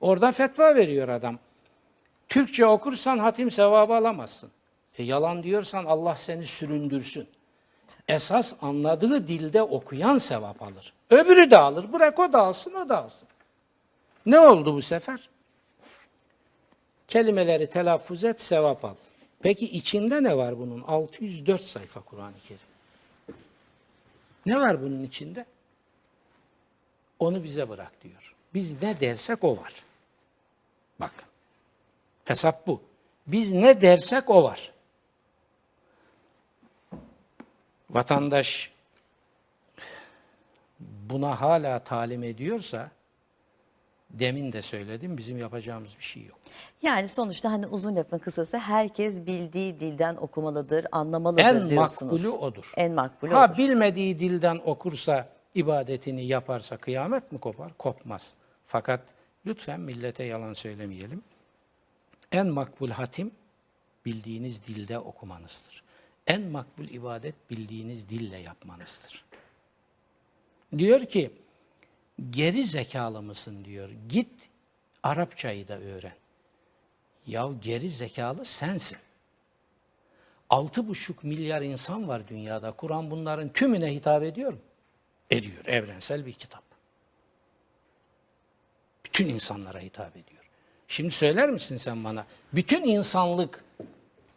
Orada 0.00 0.32
fetva 0.32 0.74
veriyor 0.74 1.08
adam. 1.08 1.38
Türkçe 2.28 2.66
okursan 2.66 3.18
hatim 3.18 3.50
sevabı 3.50 3.94
alamazsın. 3.94 4.50
E 4.98 5.02
yalan 5.02 5.42
diyorsan 5.42 5.84
Allah 5.84 6.16
seni 6.16 6.46
süründürsün. 6.46 7.28
Esas 8.08 8.54
anladığı 8.62 9.28
dilde 9.28 9.62
okuyan 9.62 10.18
sevap 10.18 10.62
alır. 10.62 10.92
Öbürü 11.10 11.50
de 11.50 11.58
alır. 11.58 11.92
Bırak 11.92 12.18
o 12.18 12.32
da 12.32 12.42
alsın, 12.42 12.74
o 12.74 12.88
da 12.88 13.04
alsın. 13.04 13.28
Ne 14.26 14.38
oldu 14.40 14.74
bu 14.74 14.82
sefer? 14.82 15.28
Kelimeleri 17.08 17.70
telaffuz 17.70 18.24
et, 18.24 18.40
sevap 18.40 18.84
al. 18.84 18.94
Peki 19.40 19.64
içinde 19.64 20.22
ne 20.22 20.36
var 20.36 20.58
bunun? 20.58 20.82
604 20.82 21.60
sayfa 21.60 22.00
Kur'an-ı 22.00 22.34
Kerim. 22.48 22.60
Ne 24.46 24.60
var 24.60 24.82
bunun 24.82 25.02
içinde? 25.02 25.46
Onu 27.18 27.44
bize 27.44 27.68
bırak 27.68 27.92
diyor. 28.02 28.34
Biz 28.54 28.82
ne 28.82 29.00
dersek 29.00 29.44
o 29.44 29.56
var. 29.56 29.72
Bakın. 31.00 31.24
Hesap 32.24 32.66
bu. 32.66 32.80
Biz 33.26 33.52
ne 33.52 33.80
dersek 33.80 34.30
o 34.30 34.42
var. 34.44 34.72
Vatandaş 37.90 38.72
buna 40.80 41.40
hala 41.40 41.78
talim 41.78 42.22
ediyorsa 42.22 42.90
demin 44.10 44.52
de 44.52 44.62
söyledim 44.62 45.18
bizim 45.18 45.38
yapacağımız 45.38 45.98
bir 45.98 46.04
şey 46.04 46.22
yok. 46.24 46.38
Yani 46.82 47.08
sonuçta 47.08 47.50
hani 47.52 47.66
uzun 47.66 47.96
lafın 47.96 48.18
kısası 48.18 48.58
herkes 48.58 49.26
bildiği 49.26 49.80
dilden 49.80 50.16
okumalıdır, 50.16 50.86
anlamalıdır 50.92 51.42
En 51.44 51.70
diyorsunuz. 51.70 52.12
makbulü 52.12 52.28
odur. 52.28 52.72
En 52.76 52.92
makbulü 52.92 53.32
Ha 53.34 53.44
odur. 53.46 53.58
bilmediği 53.58 54.18
dilden 54.18 54.60
okursa, 54.64 55.28
ibadetini 55.54 56.26
yaparsa 56.26 56.76
kıyamet 56.76 57.32
mi 57.32 57.40
kopar? 57.40 57.72
Kopmaz. 57.78 58.34
Fakat 58.66 59.00
lütfen 59.46 59.80
millete 59.80 60.24
yalan 60.24 60.52
söylemeyelim. 60.52 61.22
En 62.32 62.46
makbul 62.46 62.90
hatim 62.90 63.30
bildiğiniz 64.04 64.66
dilde 64.66 64.98
okumanızdır. 64.98 65.82
En 66.26 66.42
makbul 66.42 66.88
ibadet 66.88 67.34
bildiğiniz 67.50 68.08
dille 68.08 68.36
yapmanızdır. 68.36 69.24
Diyor 70.78 71.06
ki, 71.06 71.30
geri 72.30 72.64
zekalı 72.64 73.22
mısın 73.22 73.64
diyor. 73.64 73.88
Git 74.08 74.30
Arapçayı 75.02 75.68
da 75.68 75.80
öğren. 75.80 76.14
Ya 77.26 77.50
geri 77.62 77.90
zekalı 77.90 78.44
sensin. 78.44 78.98
Altı 80.50 80.88
buçuk 80.88 81.24
milyar 81.24 81.62
insan 81.62 82.08
var 82.08 82.28
dünyada. 82.28 82.72
Kur'an 82.72 83.10
bunların 83.10 83.48
tümüne 83.48 83.94
hitap 83.94 84.22
ediyor 84.22 84.52
mu? 84.52 84.58
Ediyor. 85.30 85.66
Evrensel 85.66 86.26
bir 86.26 86.32
kitap. 86.32 86.62
Bütün 89.04 89.28
insanlara 89.28 89.78
hitap 89.78 90.10
ediyor. 90.16 90.44
Şimdi 90.88 91.10
söyler 91.10 91.50
misin 91.50 91.76
sen 91.76 92.04
bana? 92.04 92.26
Bütün 92.52 92.82
insanlık 92.84 93.64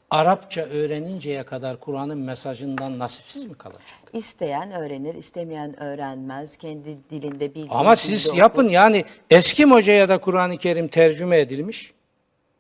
Arapça 0.10 0.62
öğreninceye 0.62 1.44
kadar 1.46 1.80
Kur'an'ın 1.80 2.18
mesajından 2.18 3.00
nasipsiz 3.00 3.46
mi 3.46 3.58
kalacak? 3.58 3.98
İsteyen 4.14 4.72
öğrenir, 4.72 5.16
istemeyen 5.16 5.84
öğrenmez. 5.84 6.58
Kendi 6.58 6.98
dilinde 7.10 7.56
bildiği 7.56 7.70
Ama 7.70 7.96
siz 7.96 8.28
okur. 8.28 8.38
yapın 8.38 8.70
yani 8.70 9.06
eski 9.30 9.66
hocaya 9.66 10.10
da 10.10 10.18
Kur'an-ı 10.18 10.58
Kerim 10.58 10.88
tercüme 10.88 11.40
edilmiş. 11.40 11.94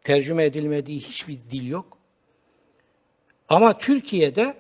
Tercüme 0.04 0.46
edilmediği 0.46 1.00
hiçbir 1.00 1.40
dil 1.52 1.68
yok. 1.68 1.98
Ama 3.50 3.78
Türkiye'de 3.78 4.58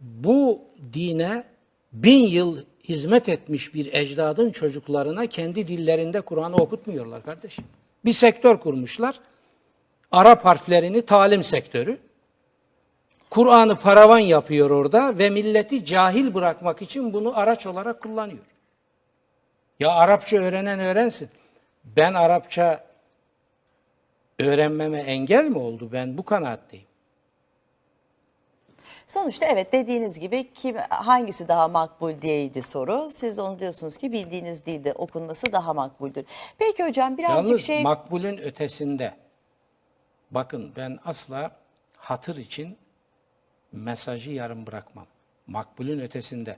bu 0.00 0.60
dine 0.92 1.44
bin 1.92 2.18
yıl 2.18 2.64
hizmet 2.88 3.28
etmiş 3.28 3.74
bir 3.74 3.92
ecdadın 3.92 4.50
çocuklarına 4.50 5.26
kendi 5.26 5.66
dillerinde 5.66 6.20
Kur'an'ı 6.20 6.56
okutmuyorlar 6.56 7.24
kardeşim. 7.24 7.64
Bir 8.04 8.12
sektör 8.12 8.56
kurmuşlar. 8.58 9.20
Arap 10.12 10.44
harflerini 10.44 11.02
talim 11.02 11.42
sektörü. 11.42 11.98
Kur'an'ı 13.30 13.76
paravan 13.76 14.18
yapıyor 14.18 14.70
orada 14.70 15.18
ve 15.18 15.30
milleti 15.30 15.84
cahil 15.84 16.34
bırakmak 16.34 16.82
için 16.82 17.12
bunu 17.12 17.38
araç 17.38 17.66
olarak 17.66 18.02
kullanıyor. 18.02 18.44
Ya 19.80 19.90
Arapça 19.90 20.36
öğrenen 20.36 20.80
öğrensin. 20.80 21.28
Ben 21.84 22.14
Arapça 22.14 22.84
öğrenmeme 24.38 24.98
engel 24.98 25.44
mi 25.44 25.58
oldu? 25.58 25.88
Ben 25.92 26.18
bu 26.18 26.24
kanaatteyim. 26.24 26.87
Sonuçta 29.08 29.46
evet 29.46 29.72
dediğiniz 29.72 30.20
gibi 30.20 30.52
kim 30.52 30.76
hangisi 30.90 31.48
daha 31.48 31.68
makbul 31.68 32.22
diyeydi 32.22 32.62
soru. 32.62 33.08
Siz 33.10 33.38
onu 33.38 33.58
diyorsunuz 33.58 33.96
ki 33.96 34.12
bildiğiniz 34.12 34.66
dilde 34.66 34.92
okunması 34.92 35.52
daha 35.52 35.74
makbuldür. 35.74 36.24
Peki 36.58 36.84
hocam 36.84 37.18
birazcık 37.18 37.46
Yalnız 37.48 37.62
şey 37.62 37.82
makbulün 37.82 38.38
ötesinde 38.38 39.14
bakın 40.30 40.72
ben 40.76 40.98
asla 41.04 41.50
hatır 41.96 42.36
için 42.36 42.76
mesajı 43.72 44.30
yarım 44.30 44.66
bırakmam. 44.66 45.06
Makbulün 45.46 45.98
ötesinde 46.00 46.56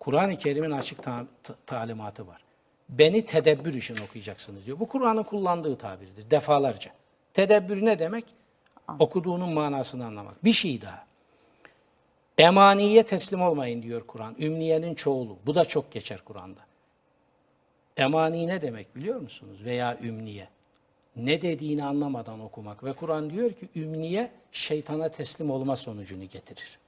Kur'an-ı 0.00 0.36
Kerim'in 0.36 0.70
açık 0.70 1.02
ta- 1.02 1.26
ta- 1.42 1.54
talimatı 1.66 2.26
var. 2.26 2.44
Beni 2.88 3.26
tedebbür 3.26 3.74
için 3.74 3.96
okuyacaksınız 4.08 4.66
diyor. 4.66 4.80
Bu 4.80 4.88
Kur'an'ın 4.88 5.22
kullandığı 5.22 5.76
tabirdir 5.78 6.30
defalarca. 6.30 6.90
Tedebbür 7.34 7.84
ne 7.84 7.98
demek? 7.98 8.24
Okuduğunun 8.98 9.52
manasını 9.52 10.06
anlamak. 10.06 10.44
Bir 10.44 10.52
şey 10.52 10.82
daha. 10.82 11.09
Emaniye 12.40 13.02
teslim 13.02 13.42
olmayın 13.42 13.82
diyor 13.82 14.06
Kur'an. 14.06 14.36
Ümniyenin 14.38 14.94
çoğulu. 14.94 15.36
Bu 15.46 15.54
da 15.54 15.64
çok 15.64 15.92
geçer 15.92 16.20
Kur'an'da. 16.24 16.60
Emani 17.96 18.46
ne 18.46 18.62
demek 18.62 18.96
biliyor 18.96 19.20
musunuz? 19.20 19.58
Veya 19.64 19.98
ümniye. 20.02 20.48
Ne 21.16 21.42
dediğini 21.42 21.84
anlamadan 21.84 22.40
okumak. 22.40 22.84
Ve 22.84 22.92
Kur'an 22.92 23.30
diyor 23.30 23.52
ki 23.52 23.68
ümniye 23.76 24.30
şeytana 24.52 25.08
teslim 25.08 25.50
olma 25.50 25.76
sonucunu 25.76 26.24
getirir. 26.24 26.78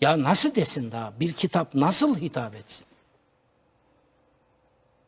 Ya 0.00 0.22
nasıl 0.22 0.54
desin 0.54 0.92
daha? 0.92 1.12
Bir 1.20 1.32
kitap 1.32 1.74
nasıl 1.74 2.20
hitap 2.20 2.54
etsin? 2.54 2.86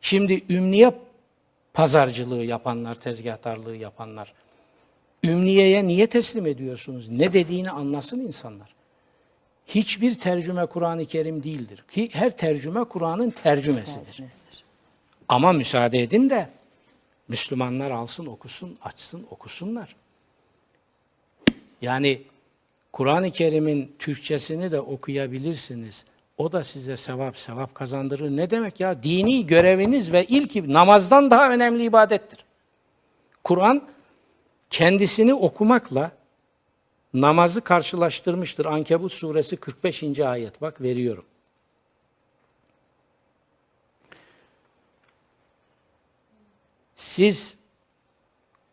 Şimdi 0.01 0.45
ümniye 0.49 0.93
pazarcılığı 1.73 2.45
yapanlar, 2.45 2.95
tezgahtarlığı 2.95 3.77
yapanlar, 3.77 4.33
ümniyeye 5.25 5.87
niye 5.87 6.07
teslim 6.07 6.47
ediyorsunuz? 6.47 7.09
Ne 7.09 7.33
dediğini 7.33 7.71
anlasın 7.71 8.21
insanlar. 8.21 8.82
Hiçbir 9.75 10.15
tercüme 10.15 10.67
Kur'an-ı 10.67 11.05
Kerim 11.05 11.43
değildir. 11.43 11.85
Ki 11.91 12.09
Her 12.13 12.37
tercüme 12.37 12.85
Kur'an'ın 12.85 13.31
tercümesidir. 13.31 14.05
Tercümesidir. 14.05 14.65
Ama 15.29 15.53
müsaade 15.53 16.03
edin 16.03 16.31
de 16.31 16.49
Müslümanlar 17.29 17.91
alsın, 17.91 18.27
okusun, 18.27 18.79
açsın, 18.83 19.27
okusunlar. 19.31 19.97
Yani 21.83 22.23
Kur'an-ı 22.93 23.31
Kerim'in 23.31 23.93
Türkçesini 23.99 24.73
de 24.73 24.81
okuyabilirsiniz. 24.81 26.05
O 26.39 26.53
da 26.53 26.65
size 26.65 26.97
sevap 26.97 27.39
sevap 27.39 27.75
kazandırır. 27.75 28.37
Ne 28.37 28.51
demek 28.51 28.81
ya? 28.81 29.03
Dini 29.03 29.47
göreviniz 29.47 30.13
ve 30.13 30.25
ilk 30.25 30.69
namazdan 30.69 31.31
daha 31.31 31.51
önemli 31.51 31.85
ibadettir. 31.85 32.45
Kur'an 33.45 33.83
kendisini 34.71 35.35
okumakla 35.35 36.11
namazı 37.15 37.61
karşılaştırmıştır. 37.61 38.65
Ankebut 38.65 39.13
suresi 39.13 39.57
45. 39.57 40.21
ayet. 40.21 40.61
Bak 40.61 40.81
veriyorum. 40.81 41.25
Siz 46.97 47.57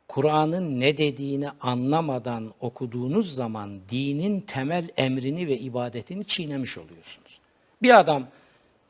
Kur'an'ın 0.08 0.80
ne 0.80 0.98
dediğini 0.98 1.50
anlamadan 1.62 2.54
okuduğunuz 2.60 3.36
zaman 3.36 3.80
dinin 3.90 4.42
temel 4.42 4.90
emrini 4.98 5.48
ve 5.48 5.58
ibadetini 5.58 6.26
çiğnemiş 6.26 6.78
oluyorsunuz. 6.78 7.40
Bir 7.82 8.00
adam 8.00 8.28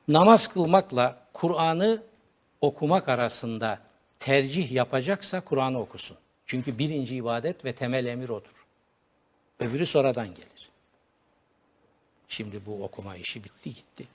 namaz 0.07 0.47
kılmakla 0.47 1.27
Kur'an'ı 1.33 2.03
okumak 2.61 3.09
arasında 3.09 3.79
tercih 4.19 4.71
yapacaksa 4.71 5.41
Kur'an'ı 5.41 5.79
okusun. 5.79 6.17
Çünkü 6.45 6.77
birinci 6.77 7.15
ibadet 7.15 7.65
ve 7.65 7.73
temel 7.73 8.05
emir 8.05 8.29
odur. 8.29 8.58
Öbürü 9.59 9.85
sonradan 9.85 10.27
gelir. 10.27 10.69
Şimdi 12.27 12.65
bu 12.65 12.83
okuma 12.83 13.15
işi 13.15 13.43
bitti 13.43 13.73
gitti. 13.73 14.07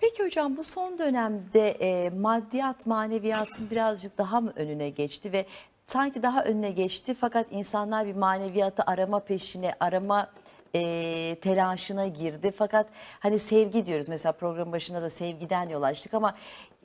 Peki 0.00 0.24
hocam 0.24 0.56
bu 0.56 0.64
son 0.64 0.98
dönemde 0.98 1.70
e, 1.70 2.10
maddiyat 2.10 2.86
maneviyatın 2.86 3.70
birazcık 3.70 4.18
daha 4.18 4.40
mı 4.40 4.52
önüne 4.56 4.88
geçti 4.90 5.32
ve 5.32 5.46
sanki 5.86 6.22
daha 6.22 6.44
önüne 6.44 6.70
geçti 6.70 7.14
fakat 7.14 7.46
insanlar 7.50 8.06
bir 8.06 8.14
maneviyatı 8.14 8.82
arama 8.86 9.20
peşine 9.20 9.74
arama 9.80 10.30
e, 10.74 11.36
telaşına 11.40 12.06
girdi. 12.06 12.52
Fakat 12.56 12.88
hani 13.20 13.38
sevgi 13.38 13.86
diyoruz 13.86 14.08
mesela 14.08 14.32
program 14.32 14.72
başında 14.72 15.02
da 15.02 15.10
sevgiden 15.10 15.68
yol 15.68 15.82
açtık 15.82 16.14
ama 16.14 16.34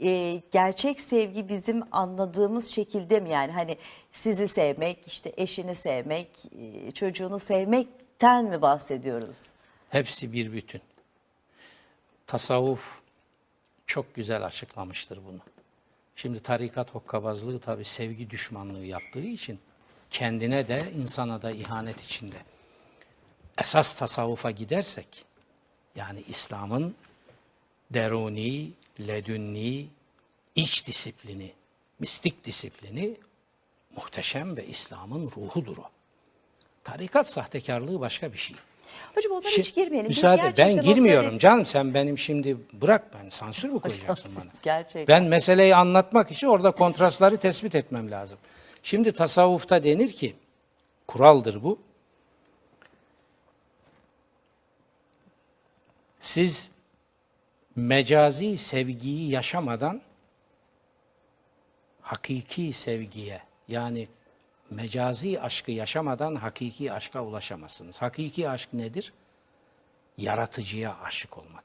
e, 0.02 0.42
gerçek 0.52 1.02
sevgi 1.02 1.50
bizim 1.50 1.84
anladığımız 1.92 2.68
şekilde 2.68 3.20
mi 3.20 3.30
yani 3.30 3.52
hani 3.52 3.78
sizi 4.12 4.48
sevmek 4.48 5.08
işte 5.08 5.34
eşini 5.38 5.76
sevmek 5.76 6.28
e, 6.60 6.92
çocuğunu 6.92 7.40
sevmekten 7.40 8.46
mi 8.46 8.62
bahsediyoruz? 8.62 9.52
Hepsi 9.90 10.34
bir 10.34 10.54
bütün. 10.54 10.82
Tasavvuf 12.28 13.00
çok 13.88 14.16
güzel 14.16 14.46
açıklamıştır 14.46 15.20
bunu. 15.28 15.40
Şimdi 16.16 16.40
tarikat 16.40 16.96
hokkabazlığı 16.96 17.60
tabi 17.60 17.86
sevgi 17.86 18.30
düşmanlığı 18.30 18.86
yaptığı 18.86 19.20
için 19.20 19.60
kendine 20.10 20.68
de 20.68 20.82
insana 20.98 21.42
da 21.42 21.52
ihanet 21.52 22.02
içinde. 22.02 22.36
Esas 23.60 23.96
tasavvufa 23.96 24.52
gidersek 24.52 25.08
yani 25.96 26.24
İslam'ın 26.30 26.96
deruni, 27.92 28.70
ledünni, 29.00 29.88
iç 30.56 30.88
disiplini, 30.88 31.52
mistik 32.00 32.46
disiplini 32.46 33.16
muhteşem 33.96 34.58
ve 34.58 34.66
İslam'ın 34.68 35.32
ruhudur 35.38 35.78
o. 35.78 35.84
Tarikat 36.84 37.30
sahtekarlığı 37.30 38.00
başka 38.00 38.34
bir 38.34 38.38
şey. 38.38 38.58
Hocam 39.16 39.32
onlara 39.32 39.48
Şi- 39.48 39.60
hiç 39.60 39.76
girmeyelim. 39.76 40.08
Müsaade 40.08 40.54
ben 40.58 40.82
girmiyorum 40.82 41.26
söyledi- 41.26 41.40
canım 41.42 41.66
sen 41.66 41.94
benim 41.94 42.18
şimdi 42.18 42.58
bırak 42.74 43.14
ben 43.14 43.30
sansür 43.30 43.70
mü 43.70 43.80
koyacaksın 43.80 44.30
siz 44.30 44.38
bana? 44.38 44.52
gerçekten. 44.62 45.08
Ben 45.08 45.24
meseleyi 45.24 45.76
anlatmak 45.76 46.32
için 46.32 46.48
orada 46.48 46.72
kontrastları 46.72 47.38
tespit 47.38 47.76
etmem 47.76 48.12
lazım. 48.12 48.40
Şimdi 48.84 49.12
tasavvufta 49.12 49.84
denir 49.84 50.12
ki 50.12 50.36
kuraldır 51.08 51.64
bu. 51.64 51.80
Siz 56.20 56.70
mecazi 57.76 58.58
sevgiyi 58.58 59.30
yaşamadan 59.30 60.02
hakiki 62.02 62.74
sevgiye 62.74 63.42
yani 63.68 64.08
mecazi 64.70 65.42
aşkı 65.42 65.72
yaşamadan 65.72 66.36
hakiki 66.36 66.94
aşka 66.94 67.24
ulaşamazsınız. 67.24 68.02
Hakiki 68.02 68.50
aşk 68.50 68.74
nedir? 68.74 69.14
Yaratıcıya 70.18 70.98
aşık 71.04 71.38
olmak 71.38 71.64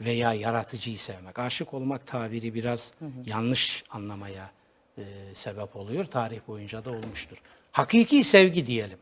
veya 0.00 0.32
yaratıcıyı 0.32 0.98
sevmek. 0.98 1.38
Aşık 1.38 1.74
olmak 1.74 2.06
tabiri 2.06 2.54
biraz 2.54 2.94
yanlış 3.26 3.84
anlamaya 3.90 4.50
e, 4.98 5.02
sebep 5.34 5.76
oluyor. 5.76 6.04
Tarih 6.04 6.40
boyunca 6.48 6.84
da 6.84 6.90
olmuştur. 6.90 7.42
Hakiki 7.72 8.24
sevgi 8.24 8.66
diyelim. 8.66 8.98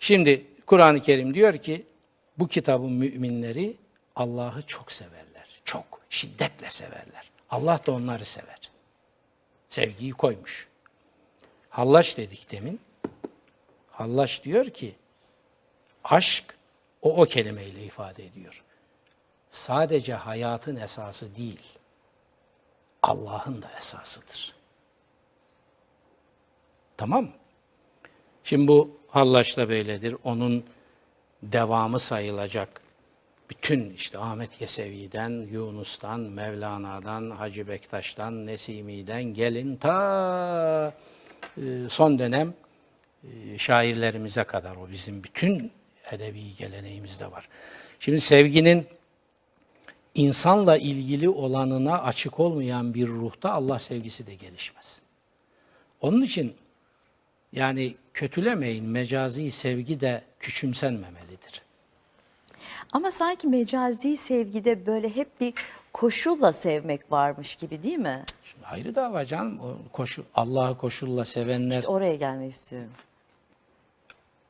Şimdi 0.00 0.46
Kur'an-ı 0.66 1.00
Kerim 1.00 1.34
diyor 1.34 1.58
ki 1.58 1.86
bu 2.38 2.48
kitabın 2.48 2.92
müminleri 2.92 3.76
Allah'ı 4.16 4.62
çok 4.62 4.92
severler. 4.92 5.60
Çok 5.64 6.00
şiddetle 6.10 6.70
severler. 6.70 7.30
Allah 7.50 7.80
da 7.86 7.92
onları 7.92 8.24
sever. 8.24 8.70
Sevgiyi 9.68 10.12
koymuş. 10.12 10.68
Hallaç 11.70 12.16
dedik 12.16 12.50
demin. 12.50 12.80
Hallaç 13.90 14.44
diyor 14.44 14.64
ki 14.64 14.94
aşk 16.04 16.54
o 17.02 17.22
o 17.22 17.24
kelimeyle 17.24 17.84
ifade 17.84 18.26
ediyor. 18.26 18.64
Sadece 19.50 20.14
hayatın 20.14 20.76
esası 20.76 21.36
değil, 21.36 21.78
Allah'ın 23.02 23.62
da 23.62 23.70
esasıdır. 23.78 24.54
Tamam 26.96 27.24
mı? 27.24 27.32
Şimdi 28.44 28.68
bu 28.68 29.00
Hallaç 29.08 29.56
da 29.56 29.68
böyledir. 29.68 30.16
Onun 30.24 30.64
devamı 31.52 31.98
sayılacak. 31.98 32.80
Bütün 33.50 33.90
işte 33.90 34.18
Ahmet 34.18 34.60
Yesevi'den, 34.60 35.30
Yunus'tan, 35.30 36.20
Mevlana'dan, 36.20 37.30
Hacı 37.30 37.68
Bektaş'tan, 37.68 38.46
Nesimi'den 38.46 39.24
gelin 39.24 39.76
ta 39.76 40.94
e, 41.56 41.62
son 41.88 42.18
dönem 42.18 42.54
e, 43.24 43.58
şairlerimize 43.58 44.44
kadar 44.44 44.76
o 44.76 44.90
bizim 44.90 45.24
bütün 45.24 45.72
edebi 46.12 46.56
geleneğimizde 46.58 47.32
var. 47.32 47.48
Şimdi 48.00 48.20
sevginin 48.20 48.86
insanla 50.14 50.76
ilgili 50.76 51.28
olanına 51.28 52.02
açık 52.02 52.40
olmayan 52.40 52.94
bir 52.94 53.06
ruhta 53.08 53.52
Allah 53.52 53.78
sevgisi 53.78 54.26
de 54.26 54.34
gelişmez. 54.34 55.00
Onun 56.00 56.22
için 56.22 56.54
yani 57.54 57.94
kötülemeyin 58.14 58.88
mecazi 58.88 59.50
sevgi 59.50 60.00
de 60.00 60.22
küçümsenmemelidir. 60.40 61.62
Ama 62.92 63.10
sanki 63.10 63.46
mecazi 63.46 64.16
sevgide 64.16 64.86
böyle 64.86 65.16
hep 65.16 65.40
bir 65.40 65.54
koşulla 65.92 66.52
sevmek 66.52 67.12
varmış 67.12 67.56
gibi 67.56 67.82
değil 67.82 67.98
mi? 67.98 68.24
Şimdi 68.44 68.66
ayrı 68.66 68.94
dava 68.94 69.24
canım. 69.24 69.60
O 69.60 69.92
koşu, 69.92 70.24
Allah'ı 70.34 70.78
koşulla 70.78 71.24
sevenler, 71.24 71.78
İşte 71.78 71.88
oraya 71.88 72.14
gelmek 72.14 72.52
istiyorum. 72.52 72.90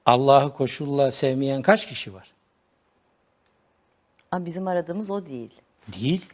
Allah'ı 0.06 0.54
koşulla 0.54 1.10
sevmeyen 1.10 1.62
kaç 1.62 1.88
kişi 1.88 2.14
var? 2.14 2.30
Ama 4.30 4.44
bizim 4.44 4.66
aradığımız 4.66 5.10
o 5.10 5.26
değil. 5.26 5.54
Değil. 6.00 6.24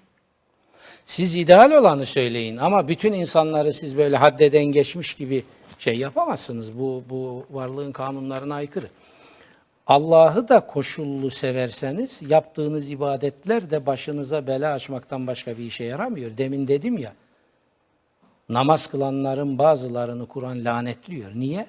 Siz 1.07 1.35
ideal 1.35 1.71
olanı 1.71 2.07
söyleyin 2.07 2.57
ama 2.57 2.89
bütün 2.89 3.13
insanları 3.13 3.73
siz 3.73 3.97
böyle 3.97 4.17
haddeden 4.17 4.65
geçmiş 4.65 5.15
gibi 5.15 5.45
şey 5.81 5.99
yapamazsınız. 5.99 6.79
Bu, 6.79 7.05
bu 7.11 7.47
varlığın 7.51 7.93
kanunlarına 7.93 8.55
aykırı. 8.55 8.87
Allah'ı 9.87 10.49
da 10.49 10.67
koşullu 10.67 11.31
severseniz 11.31 12.23
yaptığınız 12.23 12.89
ibadetler 12.89 13.71
de 13.71 13.87
başınıza 13.87 14.47
bela 14.47 14.73
açmaktan 14.73 15.27
başka 15.27 15.59
bir 15.59 15.65
işe 15.65 15.85
yaramıyor. 15.85 16.37
Demin 16.37 16.69
dedim 16.69 16.99
ya, 16.99 17.13
namaz 18.49 18.87
kılanların 18.87 19.59
bazılarını 19.59 20.27
Kur'an 20.27 20.65
lanetliyor. 20.65 21.31
Niye? 21.35 21.67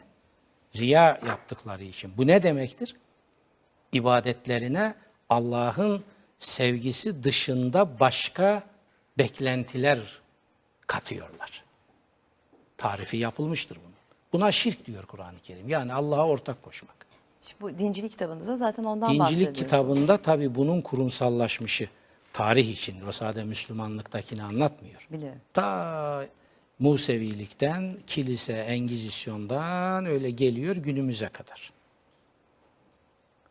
Riya 0.75 1.19
yaptıkları 1.27 1.83
için. 1.83 2.11
Bu 2.17 2.27
ne 2.27 2.43
demektir? 2.43 2.95
ibadetlerine 3.91 4.95
Allah'ın 5.29 6.03
sevgisi 6.39 7.23
dışında 7.23 7.99
başka 7.99 8.63
beklentiler 9.17 9.99
katıyorlar. 10.87 11.63
Tarifi 12.77 13.17
yapılmıştır 13.17 13.77
bunun. 13.77 13.90
Buna 14.33 14.51
şirk 14.51 14.85
diyor 14.85 15.05
Kur'an-ı 15.05 15.39
Kerim. 15.43 15.69
Yani 15.69 15.93
Allah'a 15.93 16.27
ortak 16.27 16.63
koşmak. 16.63 17.01
Bu 17.61 17.77
dincilik 17.77 18.11
kitabınızda 18.11 18.57
zaten 18.57 18.83
ondan 18.83 19.09
Dincilik 19.09 19.19
bahsediyorsunuz. 19.21 19.59
kitabında 19.59 20.17
tabi 20.17 20.55
bunun 20.55 20.81
kurumsallaşmışı 20.81 21.89
tarih 22.33 22.71
için. 22.71 23.07
O 23.07 23.11
sadece 23.11 23.43
Müslümanlıktakini 23.43 24.43
anlatmıyor. 24.43 25.07
Biliyorum. 25.11 25.39
Ta 25.53 26.27
Musevilikten, 26.79 27.97
kilise, 28.07 28.53
Engizisyon'dan 28.53 30.05
öyle 30.05 30.31
geliyor 30.31 30.75
günümüze 30.75 31.27
kadar. 31.27 31.71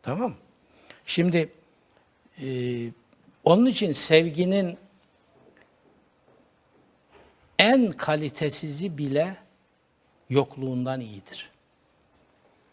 Tamam? 0.03 0.33
Şimdi 1.05 1.49
e, 2.41 2.47
onun 3.43 3.65
için 3.65 3.91
sevginin 3.91 4.77
en 7.59 7.91
kalitesizi 7.91 8.97
bile 8.97 9.35
yokluğundan 10.31 11.01
iyidir. 11.01 11.49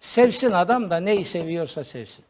Sevsin 0.00 0.50
adam 0.50 0.90
da 0.90 1.00
neyi 1.00 1.24
seviyorsa 1.24 1.84
sevsin. 1.84 2.24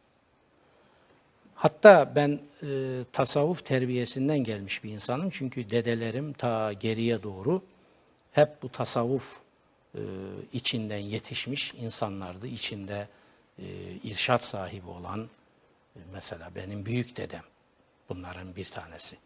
Hatta 1.55 2.12
ben 2.14 2.41
e, 2.62 2.68
tasavvuf 3.12 3.64
terbiyesinden 3.64 4.39
gelmiş 4.39 4.85
bir 4.85 4.91
insanım. 4.91 5.31
Çünkü 5.31 5.70
dedelerim 5.70 6.33
ta 6.33 6.72
geriye 6.72 7.22
doğru 7.22 7.62
hep 8.33 8.62
bu 8.62 8.68
tasavvuf 8.68 9.39
e, 9.95 10.01
içinden 10.53 10.99
yetişmiş 10.99 11.74
insanlardı. 11.74 12.47
İçinde 12.47 13.09
e, 13.59 13.64
irşat 14.05 14.45
sahibi 14.45 14.91
olan 14.91 15.29
e, 15.97 16.01
mesela 16.12 16.51
benim 16.55 16.87
büyük 16.87 17.16
dedem 17.16 17.45
bunların 18.09 18.57
bir 18.57 18.64
tanesi. 18.64 19.16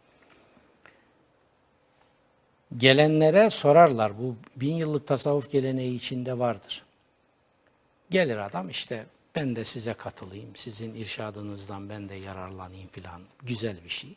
Gelenlere 2.77 3.49
sorarlar 3.49 4.19
bu 4.19 4.35
bin 4.55 4.75
yıllık 4.75 5.07
tasavvuf 5.07 5.51
geleneği 5.51 5.95
içinde 5.95 6.39
vardır. 6.39 6.83
Gelir 8.09 8.37
adam 8.37 8.69
işte 8.69 9.05
ben 9.35 9.55
de 9.55 9.65
size 9.65 9.93
katılayım, 9.93 10.55
sizin 10.55 10.95
irşadınızdan 10.95 11.89
ben 11.89 12.09
de 12.09 12.15
yararlanayım 12.15 12.87
filan. 12.87 13.21
Güzel 13.41 13.83
bir 13.83 13.89
şey. 13.89 14.15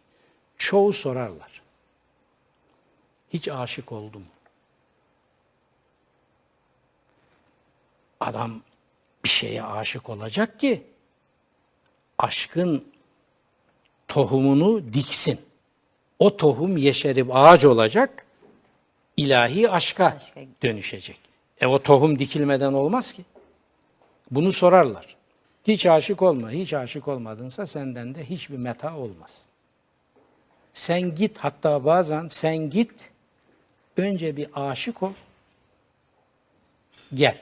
Çoğu 0.58 0.92
sorarlar. 0.92 1.62
Hiç 3.32 3.48
aşık 3.48 3.92
oldum. 3.92 4.24
Adam 8.20 8.60
bir 9.24 9.28
şeye 9.28 9.62
aşık 9.62 10.10
olacak 10.10 10.60
ki 10.60 10.82
aşkın 12.18 12.84
tohumunu 14.08 14.92
diksin. 14.92 15.40
O 16.18 16.36
tohum 16.36 16.76
yeşerip 16.76 17.28
ağaç 17.32 17.64
olacak, 17.64 18.25
ilahi 19.16 19.70
aşka 19.70 20.06
Aşka. 20.06 20.40
dönüşecek. 20.62 21.20
E 21.60 21.66
o 21.66 21.82
tohum 21.82 22.18
dikilmeden 22.18 22.72
olmaz 22.72 23.12
ki. 23.12 23.24
Bunu 24.30 24.52
sorarlar. 24.52 25.16
Hiç 25.66 25.86
aşık 25.86 26.22
olma, 26.22 26.50
hiç 26.50 26.74
aşık 26.74 27.08
olmadınsa 27.08 27.66
senden 27.66 28.14
de 28.14 28.24
hiçbir 28.30 28.56
meta 28.58 28.96
olmaz. 28.96 29.44
Sen 30.74 31.14
git, 31.14 31.38
hatta 31.38 31.84
bazen 31.84 32.28
sen 32.28 32.70
git, 32.70 32.92
önce 33.96 34.36
bir 34.36 34.48
aşık 34.54 35.02
ol, 35.02 35.12
gel. 37.14 37.38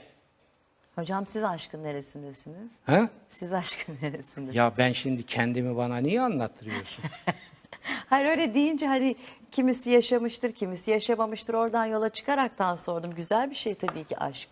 Hocam 0.95 1.27
siz 1.27 1.45
aşkın 1.45 1.85
neresindesiniz? 1.85 2.73
Ha? 2.87 3.09
Siz 3.31 3.53
aşkın 3.53 3.99
neresindesiniz? 4.03 4.55
Ya 4.55 4.73
ben 4.79 4.93
şimdi 4.93 5.23
kendimi 5.23 5.77
bana 5.77 5.97
niye 5.97 6.21
anlattırıyorsun? 6.21 7.05
Hayır 8.11 8.29
öyle 8.29 8.55
deyince 8.55 8.87
hani 8.87 9.17
kimisi 9.53 9.91
yaşamıştır, 9.91 10.53
kimisi 10.53 10.91
yaşamamıştır. 10.91 11.55
Oradan 11.55 11.85
yola 11.87 12.09
çıkaraktan 12.09 12.77
sordum. 12.77 13.15
Güzel 13.17 13.51
bir 13.51 13.55
şey 13.55 13.75
tabii 13.75 14.05
ki 14.05 14.19
aşk. 14.19 14.49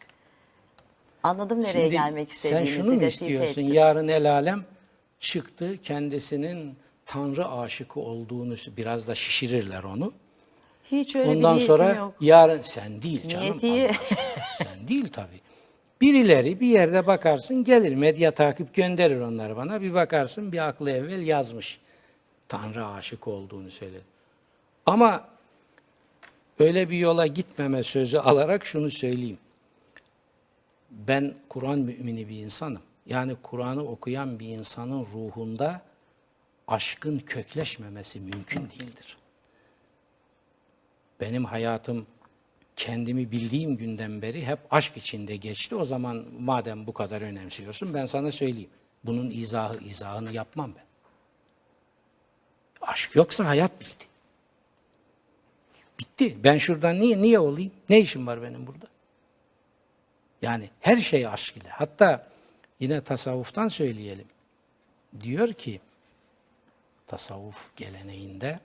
Anladım 1.23 1.61
nereye 1.63 1.73
Şimdi 1.79 1.91
gelmek 1.91 2.29
Sen 2.29 2.37
istediğinizi. 2.37 2.73
şunu 2.73 2.93
mu 2.95 3.03
istiyorsun? 3.05 3.63
ettim. 3.63 3.73
Yarın 3.75 4.09
el 4.09 4.33
alem 4.33 4.65
çıktı 5.21 5.77
kendisinin 5.83 6.77
Tanrı 7.07 7.49
aşıkı 7.49 8.01
olduğunu 8.01 8.55
biraz 8.77 9.09
da 9.09 9.15
şişirirler 9.15 9.83
onu. 9.83 10.13
Hiç 10.91 11.17
öyle 11.17 11.31
bir 11.31 11.37
Ondan 11.37 11.57
niyetim 11.57 11.77
sonra 11.77 11.95
yok. 11.95 12.15
yarın 12.21 12.63
sen 12.63 13.03
değil 13.03 13.29
canım. 13.29 13.61
Sen 13.61 14.89
değil 14.89 15.09
tabii. 15.09 15.41
Birileri 16.01 16.61
bir 16.61 16.67
yerde 16.67 17.07
bakarsın 17.07 17.65
gelir 17.65 17.95
medya 17.95 18.31
takip 18.31 18.75
gönderir 18.75 19.21
onları 19.21 19.57
bana. 19.57 19.81
Bir 19.83 19.95
bakarsın 19.95 20.53
bir 20.53 20.69
aklı 20.69 20.91
evvel 20.91 21.27
yazmış. 21.27 21.81
Tanrı 22.53 22.87
aşık 22.87 23.29
olduğunu 23.29 23.71
söyledi. 23.71 24.05
Ama 24.87 25.29
öyle 26.59 26.91
bir 26.91 26.99
yola 26.99 27.27
gitmeme 27.27 27.83
sözü 27.83 28.19
alarak 28.19 28.65
şunu 28.65 28.91
söyleyeyim. 28.91 29.39
Ben 30.91 31.35
Kur'an 31.49 31.79
mümini 31.79 32.29
bir 32.29 32.37
insanım. 32.37 32.83
Yani 33.07 33.37
Kur'an'ı 33.43 33.85
okuyan 33.85 34.39
bir 34.39 34.49
insanın 34.49 35.07
ruhunda 35.15 35.83
aşkın 36.69 37.19
kökleşmemesi 37.19 38.21
mümkün 38.21 38.71
değildir. 38.71 39.17
Benim 41.21 41.45
hayatım 41.45 42.07
kendimi 42.77 43.31
bildiğim 43.31 43.77
günden 43.77 44.23
beri 44.23 44.47
hep 44.47 44.59
aşk 44.71 44.97
içinde 44.97 45.37
geçti. 45.37 45.75
O 45.75 45.85
zaman 45.85 46.25
madem 46.41 46.87
bu 46.87 46.93
kadar 46.93 47.21
önemsiyorsun 47.21 47.95
ben 47.95 48.07
sana 48.07 48.33
söyleyeyim. 48.33 48.71
Bunun 49.05 49.31
izahı 49.31 49.85
izahını 49.85 50.33
yapmam 50.33 50.73
ben. 50.77 50.92
Aşk 52.83 53.17
yoksa 53.17 53.45
hayat 53.45 53.81
bitti. 53.81 54.07
Bitti. 55.99 56.45
Ben 56.45 56.59
şuradan 56.59 57.01
niye 57.01 57.23
niye 57.23 57.39
olayım? 57.39 57.73
Ne 57.89 58.01
işim 58.01 58.27
var 58.27 58.43
benim 58.43 58.67
burada? 58.67 58.87
Yani 60.43 60.71
her 60.81 60.97
şey 60.97 61.27
aşk 61.27 61.57
ile. 61.57 61.69
Hatta 61.69 62.29
yine 62.81 63.05
tasavvuftan 63.05 63.69
söyleyelim. 63.69 64.27
Diyor 65.21 65.53
ki 65.53 65.81
tasavvuf 67.07 67.77
geleneğinde 67.77 68.61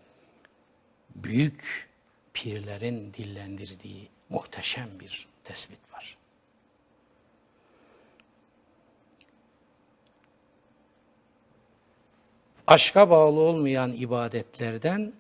büyük 1.15 1.89
pirlerin 2.33 3.13
dillendirdiği 3.13 4.09
muhteşem 4.29 4.99
bir 4.99 5.27
tespit 5.43 5.93
var. 5.93 6.16
Aşka 12.67 13.09
bağlı 13.09 13.39
olmayan 13.39 13.91
ibadetlerden 13.91 15.13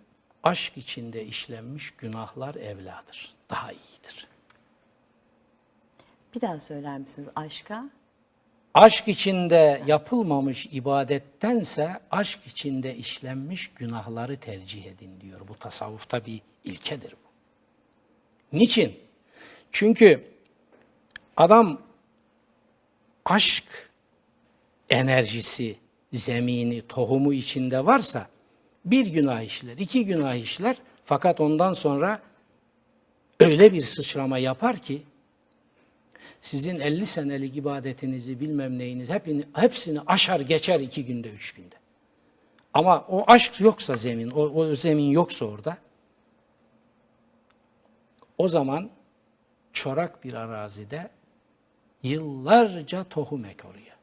aşk 0.43 0.77
içinde 0.77 1.25
işlenmiş 1.25 1.91
günahlar 1.91 2.55
evladır. 2.55 3.33
Daha 3.49 3.71
iyidir. 3.71 4.27
Bir 6.35 6.41
daha 6.41 6.59
söyler 6.59 6.97
misiniz 6.97 7.29
aşka? 7.35 7.89
Aşk 8.73 9.07
içinde 9.07 9.83
yapılmamış 9.85 10.65
ibadettense 10.71 11.99
aşk 12.11 12.39
içinde 12.47 12.95
işlenmiş 12.95 13.67
günahları 13.67 14.39
tercih 14.39 14.85
edin 14.85 15.21
diyor. 15.21 15.47
Bu 15.47 15.55
tasavvufta 15.55 16.25
bir 16.25 16.41
ilkedir 16.63 17.11
bu. 17.11 17.27
Niçin? 18.57 18.99
Çünkü 19.71 20.23
adam 21.37 21.81
aşk 23.25 23.91
enerjisi, 24.89 25.77
zemini, 26.13 26.81
tohumu 26.87 27.33
içinde 27.33 27.85
varsa 27.85 28.27
bir 28.85 29.05
günah 29.05 29.41
işler, 29.41 29.77
iki 29.77 30.05
günah 30.05 30.35
işler 30.35 30.75
fakat 31.05 31.41
ondan 31.41 31.73
sonra 31.73 32.21
öyle 33.39 33.73
bir 33.73 33.81
sıçrama 33.81 34.37
yapar 34.37 34.77
ki 34.77 35.01
sizin 36.41 36.79
50 36.79 37.05
senelik 37.05 37.57
ibadetinizi 37.57 38.39
bilmem 38.39 38.79
neyiniz 38.79 39.09
hepini, 39.09 39.43
hepsini 39.53 39.99
aşar 40.07 40.39
geçer 40.39 40.79
iki 40.79 41.05
günde, 41.05 41.29
üç 41.29 41.51
günde. 41.51 41.75
Ama 42.73 43.05
o 43.09 43.23
aşk 43.27 43.61
yoksa 43.61 43.95
zemin, 43.95 44.29
o, 44.29 44.41
o 44.41 44.75
zemin 44.75 45.09
yoksa 45.09 45.45
orada, 45.45 45.77
o 48.37 48.47
zaman 48.47 48.89
çorak 49.73 50.23
bir 50.23 50.33
arazide 50.33 51.09
yıllarca 52.03 53.03
tohum 53.03 53.45
ek 53.45 53.67
oraya. 53.67 53.96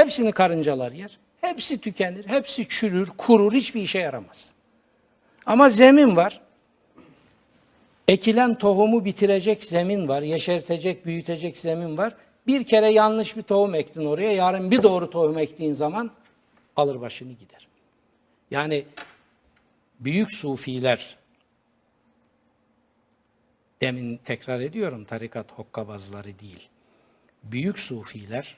Hepsini 0.00 0.32
karıncalar 0.32 0.92
yer, 0.92 1.18
hepsi 1.40 1.80
tükenir, 1.80 2.26
hepsi 2.26 2.68
çürür, 2.68 3.08
kurur, 3.18 3.52
hiçbir 3.52 3.82
işe 3.82 3.98
yaramaz. 3.98 4.48
Ama 5.46 5.68
zemin 5.68 6.16
var, 6.16 6.40
Ekilen 8.08 8.58
tohumu 8.58 9.04
bitirecek 9.04 9.64
zemin 9.64 10.08
var, 10.08 10.22
yeşertecek, 10.22 11.06
büyütecek 11.06 11.58
zemin 11.58 11.98
var. 11.98 12.16
Bir 12.46 12.64
kere 12.64 12.88
yanlış 12.88 13.36
bir 13.36 13.42
tohum 13.42 13.74
ektin 13.74 14.04
oraya, 14.04 14.32
yarın 14.32 14.70
bir 14.70 14.82
doğru 14.82 15.10
tohum 15.10 15.38
ektiğin 15.38 15.72
zaman 15.72 16.10
alır 16.76 17.00
başını 17.00 17.32
gider. 17.32 17.68
Yani 18.50 18.84
büyük 20.00 20.32
sufiler, 20.32 21.16
demin 23.80 24.16
tekrar 24.16 24.60
ediyorum 24.60 25.04
tarikat 25.04 25.52
hokkabazları 25.52 26.38
değil. 26.38 26.68
Büyük 27.42 27.78
sufiler 27.78 28.56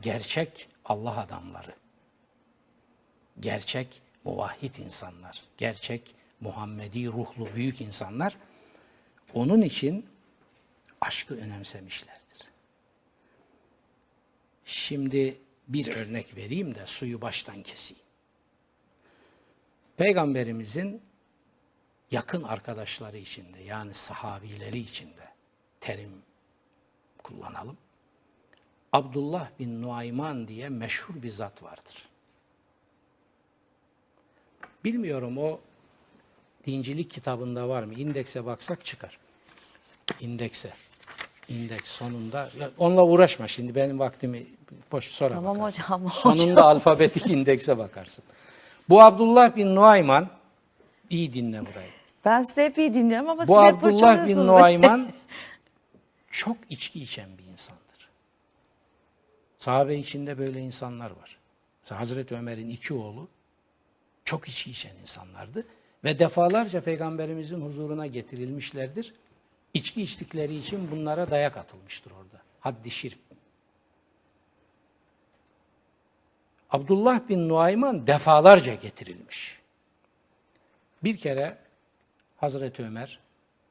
gerçek 0.00 0.68
Allah 0.88 1.20
adamları. 1.20 1.74
Gerçek 3.40 4.02
muvahhid 4.24 4.74
insanlar, 4.74 5.42
gerçek 5.56 6.14
Muhammedi 6.40 7.06
ruhlu 7.06 7.54
büyük 7.54 7.80
insanlar 7.80 8.36
onun 9.34 9.62
için 9.62 10.06
aşkı 11.00 11.34
önemsemişlerdir. 11.40 12.48
Şimdi 14.64 15.38
bir 15.68 15.96
örnek 15.96 16.36
vereyim 16.36 16.74
de 16.74 16.86
suyu 16.86 17.20
baştan 17.20 17.62
keseyim. 17.62 18.02
Peygamberimizin 19.96 21.02
yakın 22.10 22.42
arkadaşları 22.42 23.18
içinde 23.18 23.60
yani 23.62 23.94
sahabileri 23.94 24.78
içinde 24.78 25.28
terim 25.80 26.22
kullanalım. 27.22 27.78
Abdullah 28.96 29.48
bin 29.58 29.82
Nuayman 29.82 30.48
diye 30.48 30.68
meşhur 30.68 31.22
bir 31.22 31.30
zat 31.30 31.62
vardır. 31.62 32.08
Bilmiyorum 34.84 35.38
o 35.38 35.60
dincilik 36.66 37.10
kitabında 37.10 37.68
var 37.68 37.82
mı? 37.82 37.94
İndekse 37.94 38.46
baksak 38.46 38.84
çıkar. 38.84 39.18
İndekse. 40.20 40.70
indeks 41.48 41.90
sonunda 41.90 42.50
onunla 42.78 43.04
uğraşma 43.04 43.48
şimdi 43.48 43.74
benim 43.74 43.98
vaktimi 43.98 44.46
boş 44.92 45.04
sonra 45.04 45.34
Tamam 45.34 45.58
bakarsın. 45.58 45.82
hocam. 45.82 46.10
Sonunda 46.12 46.64
alfabetik 46.64 47.26
indekse 47.26 47.78
bakarsın. 47.78 48.24
Bu 48.88 49.02
Abdullah 49.02 49.56
bin 49.56 49.74
Nuayman 49.74 50.28
iyi 51.10 51.32
dinle 51.32 51.60
burayı. 51.60 51.90
Ben 52.24 52.42
size 52.42 52.64
hep 52.64 52.78
iyi 52.78 52.94
dinliyorum 52.94 53.28
ama 53.30 53.42
Bu 53.42 53.46
siz 53.46 53.56
hep 53.64 53.84
Abdullah 53.84 54.26
bin. 54.26 54.36
Nuayman 54.46 55.12
çok 56.30 56.56
içki 56.70 57.02
içen 57.02 57.28
bir 57.38 57.44
insandır. 57.44 57.75
Sahabe 59.58 59.96
içinde 59.96 60.38
böyle 60.38 60.60
insanlar 60.60 61.10
var. 61.10 61.38
Mesela 61.82 62.00
Hazreti 62.00 62.34
Ömer'in 62.34 62.70
iki 62.70 62.94
oğlu 62.94 63.28
çok 64.24 64.48
içki 64.48 64.70
içen 64.70 64.96
insanlardı. 64.96 65.66
Ve 66.04 66.18
defalarca 66.18 66.80
Peygamberimizin 66.80 67.60
huzuruna 67.60 68.06
getirilmişlerdir. 68.06 69.14
İçki 69.74 70.02
içtikleri 70.02 70.56
için 70.56 70.90
bunlara 70.90 71.30
dayak 71.30 71.56
atılmıştır 71.56 72.10
orada. 72.10 72.42
Haddi 72.60 72.90
şirk. 72.90 73.18
Abdullah 76.70 77.28
bin 77.28 77.48
Nuayman 77.48 78.06
defalarca 78.06 78.74
getirilmiş. 78.74 79.58
Bir 81.04 81.16
kere 81.16 81.58
Hazreti 82.36 82.84
Ömer 82.84 83.20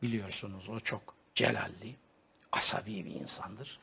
biliyorsunuz 0.01 0.69
o 0.69 0.79
çok 0.79 1.15
celalli, 1.35 1.95
asabi 2.51 3.05
bir 3.05 3.11
insandır. 3.11 3.79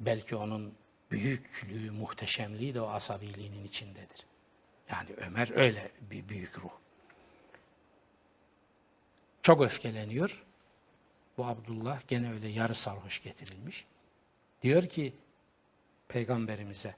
Belki 0.00 0.36
onun 0.36 0.74
büyüklüğü, 1.10 1.90
muhteşemliği 1.90 2.74
de 2.74 2.80
o 2.80 2.88
asabiliğinin 2.88 3.64
içindedir. 3.64 4.26
Yani 4.90 5.10
Ömer 5.16 5.50
öyle 5.54 5.90
bir 6.00 6.28
büyük 6.28 6.58
ruh. 6.58 6.70
Çok 9.42 9.62
öfkeleniyor. 9.62 10.44
Bu 11.38 11.46
Abdullah 11.46 12.00
gene 12.08 12.32
öyle 12.32 12.48
yarı 12.48 12.74
sarhoş 12.74 13.22
getirilmiş. 13.22 13.84
Diyor 14.62 14.88
ki 14.88 15.12
peygamberimize 16.08 16.94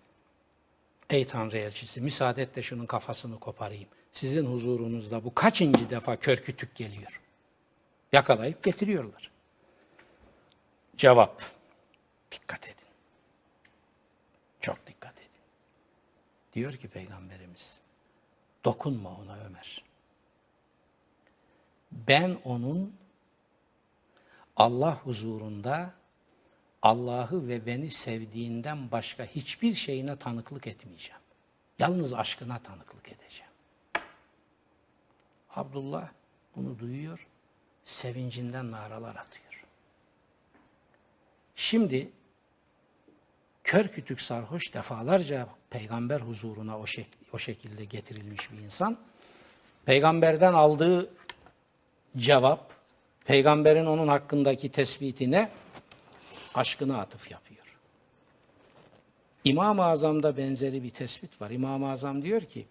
Ey 1.10 1.24
Tanrı 1.26 1.58
elçisi 1.58 2.00
müsaade 2.00 2.42
et 2.42 2.56
de 2.56 2.62
şunun 2.62 2.86
kafasını 2.86 3.40
koparayım. 3.40 3.88
Sizin 4.12 4.46
huzurunuzda 4.46 5.24
bu 5.24 5.34
kaçıncı 5.34 5.90
defa 5.90 6.16
kör 6.16 6.36
kütük 6.36 6.74
geliyor? 6.74 7.20
Yakalayıp 8.12 8.62
getiriyorlar. 8.62 9.30
Cevap. 10.96 11.42
Dikkat 12.32 12.66
edin. 12.66 12.79
Çok 14.60 14.86
dikkat 14.86 15.18
edin. 15.18 15.30
Diyor 16.52 16.72
ki 16.72 16.88
Peygamberimiz, 16.88 17.80
dokunma 18.64 19.10
ona 19.10 19.36
Ömer. 19.38 19.84
Ben 21.92 22.38
onun 22.44 22.96
Allah 24.56 24.96
huzurunda 24.96 25.94
Allah'ı 26.82 27.48
ve 27.48 27.66
beni 27.66 27.90
sevdiğinden 27.90 28.90
başka 28.90 29.24
hiçbir 29.24 29.74
şeyine 29.74 30.16
tanıklık 30.16 30.66
etmeyeceğim. 30.66 31.20
Yalnız 31.78 32.14
aşkına 32.14 32.58
tanıklık 32.58 33.08
edeceğim. 33.08 33.52
Abdullah 35.50 36.08
bunu 36.56 36.78
duyuyor, 36.78 37.26
sevincinden 37.84 38.70
naralar 38.70 39.16
atıyor. 39.16 39.64
Şimdi 41.56 42.10
kör 43.70 43.88
kütük 43.88 44.20
sarhoş 44.20 44.74
defalarca 44.74 45.48
peygamber 45.70 46.20
huzuruna 46.20 46.78
o, 46.78 46.86
şek 46.86 47.06
o 47.32 47.38
şekilde 47.38 47.84
getirilmiş 47.84 48.52
bir 48.52 48.58
insan. 48.58 48.98
Peygamberden 49.84 50.52
aldığı 50.52 51.10
cevap, 52.16 52.72
peygamberin 53.24 53.86
onun 53.86 54.08
hakkındaki 54.08 54.70
tespitine 54.70 55.50
aşkına 56.54 56.98
atıf 56.98 57.30
yapıyor. 57.30 57.78
İmam-ı 59.44 59.84
Azam'da 59.84 60.36
benzeri 60.36 60.82
bir 60.82 60.90
tespit 60.90 61.40
var. 61.40 61.50
İmam-ı 61.50 61.90
Azam 61.90 62.22
diyor 62.22 62.40
ki, 62.40 62.66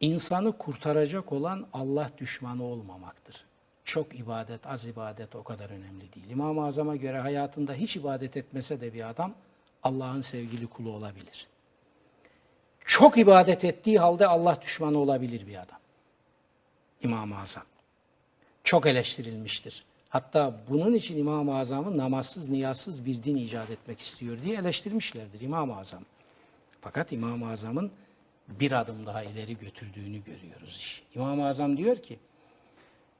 insanı 0.00 0.58
kurtaracak 0.58 1.32
olan 1.32 1.66
Allah 1.72 2.10
düşmanı 2.18 2.64
olmamaktır. 2.64 3.47
Çok 3.88 4.18
ibadet, 4.18 4.66
az 4.66 4.86
ibadet 4.86 5.36
o 5.36 5.42
kadar 5.42 5.70
önemli 5.70 6.12
değil. 6.12 6.30
İmam-ı 6.30 6.66
Azam'a 6.66 6.96
göre 6.96 7.18
hayatında 7.18 7.74
hiç 7.74 7.96
ibadet 7.96 8.36
etmese 8.36 8.80
de 8.80 8.94
bir 8.94 9.10
adam 9.10 9.34
Allah'ın 9.82 10.20
sevgili 10.20 10.66
kulu 10.66 10.90
olabilir. 10.90 11.46
Çok 12.84 13.18
ibadet 13.18 13.64
ettiği 13.64 13.98
halde 13.98 14.26
Allah 14.26 14.58
düşmanı 14.62 14.98
olabilir 14.98 15.46
bir 15.46 15.54
adam. 15.54 15.78
İmam-ı 17.02 17.38
Azam. 17.40 17.62
Çok 18.64 18.86
eleştirilmiştir. 18.86 19.84
Hatta 20.08 20.60
bunun 20.68 20.94
için 20.94 21.18
İmam-ı 21.18 21.58
Azam'ı 21.58 21.96
namazsız, 21.96 22.48
niyazsız 22.48 23.06
bir 23.06 23.22
din 23.22 23.36
icat 23.36 23.70
etmek 23.70 24.00
istiyor 24.00 24.42
diye 24.42 24.56
eleştirmişlerdir 24.56 25.40
İmam-ı 25.40 25.78
Azam. 25.78 26.02
Fakat 26.80 27.12
İmam-ı 27.12 27.50
Azam'ın 27.50 27.90
bir 28.48 28.72
adım 28.72 29.06
daha 29.06 29.22
ileri 29.22 29.58
götürdüğünü 29.58 30.24
görüyoruz. 30.24 30.76
iş. 30.78 31.02
İmam-ı 31.14 31.46
Azam 31.46 31.76
diyor 31.76 31.96
ki, 31.96 32.18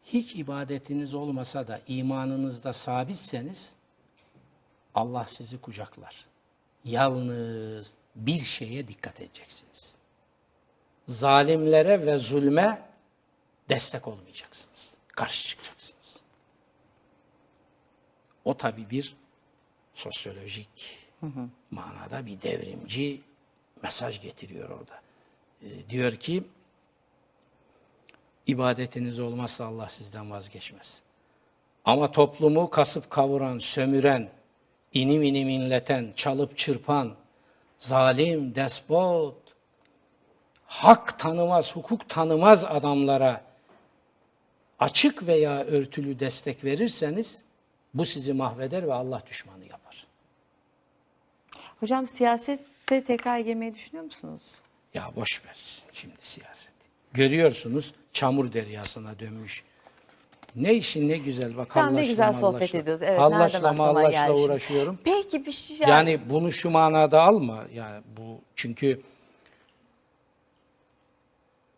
hiç 0.04 0.34
ibadetiniz 0.34 1.14
olmasa 1.14 1.68
da 1.68 1.80
imanınızda 1.86 2.72
sabitseniz 2.72 3.74
Allah 4.94 5.26
sizi 5.28 5.60
kucaklar. 5.60 6.26
Yalnız 6.84 7.94
bir 8.16 8.38
şeye 8.38 8.88
dikkat 8.88 9.20
edeceksiniz. 9.20 9.94
Zalimlere 11.08 12.06
ve 12.06 12.18
zulme 12.18 12.88
destek 13.68 14.08
olmayacaksınız. 14.08 14.94
Karşı 15.08 15.48
çıkacaksınız. 15.48 16.16
O 18.44 18.56
tabi 18.56 18.90
bir 18.90 19.16
sosyolojik 19.94 20.98
manada 21.70 22.26
bir 22.26 22.42
devrimci 22.42 23.20
mesaj 23.82 24.22
getiriyor 24.22 24.70
orada. 24.70 25.00
Ee, 25.62 25.90
diyor 25.90 26.12
ki 26.12 26.44
ibadetiniz 28.48 29.20
olmazsa 29.20 29.66
Allah 29.66 29.88
sizden 29.88 30.30
vazgeçmez. 30.30 31.00
Ama 31.84 32.10
toplumu 32.10 32.70
kasıp 32.70 33.10
kavuran, 33.10 33.58
sömüren, 33.58 34.30
inim 34.92 35.22
inim 35.22 35.48
inleten, 35.48 36.12
çalıp 36.16 36.58
çırpan, 36.58 37.14
zalim, 37.78 38.54
despot, 38.54 39.34
hak 40.66 41.18
tanımaz, 41.18 41.76
hukuk 41.76 42.08
tanımaz 42.08 42.64
adamlara 42.64 43.44
açık 44.78 45.26
veya 45.26 45.64
örtülü 45.64 46.18
destek 46.18 46.64
verirseniz 46.64 47.42
bu 47.94 48.04
sizi 48.04 48.32
mahveder 48.32 48.86
ve 48.86 48.92
Allah 48.92 49.22
düşmanı 49.26 49.64
yapar. 49.64 50.06
Hocam 51.80 52.06
siyasette 52.06 53.04
tekrar 53.04 53.38
girmeyi 53.38 53.74
düşünüyor 53.74 54.04
musunuz? 54.04 54.42
Ya 54.94 55.10
boş 55.16 55.44
ver 55.44 55.56
şimdi 55.92 56.14
siyaset. 56.20 56.72
Görüyorsunuz 57.12 57.94
çamur 58.18 58.52
deryasına 58.52 59.18
dönmüş. 59.18 59.64
Ne 60.56 60.74
işin 60.74 61.08
ne 61.08 61.18
güzel 61.18 61.56
bak 61.56 61.68
Tamam 61.74 61.96
ne 61.96 62.06
güzel 62.06 62.32
sohbet 62.32 62.74
ediyoruz. 62.74 63.02
Evet, 63.02 63.20
nereden 63.20 63.62
aklıma 63.62 64.10
geldi 64.10 64.26
şimdi? 64.26 64.40
uğraşıyorum. 64.40 64.98
Peki 65.04 65.46
bir 65.46 65.52
şey 65.52 65.76
Yani 65.78 66.20
bunu 66.30 66.52
şu 66.52 66.70
manada 66.70 67.22
alma. 67.22 67.64
Yani 67.74 68.02
bu 68.16 68.40
çünkü 68.56 69.02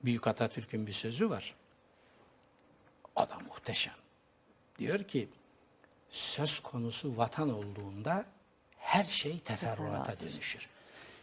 Büyük 0.04 0.26
Atatürk'ün 0.26 0.86
bir 0.86 0.92
sözü 0.92 1.30
var. 1.30 1.54
Adam 3.16 3.42
muhteşem. 3.48 3.94
Diyor 4.78 5.02
ki 5.02 5.28
söz 6.10 6.60
konusu 6.60 7.16
vatan 7.16 7.50
olduğunda 7.54 8.24
her 8.78 9.04
şey 9.04 9.38
teferruata 9.38 10.20
dönüşür. 10.20 10.68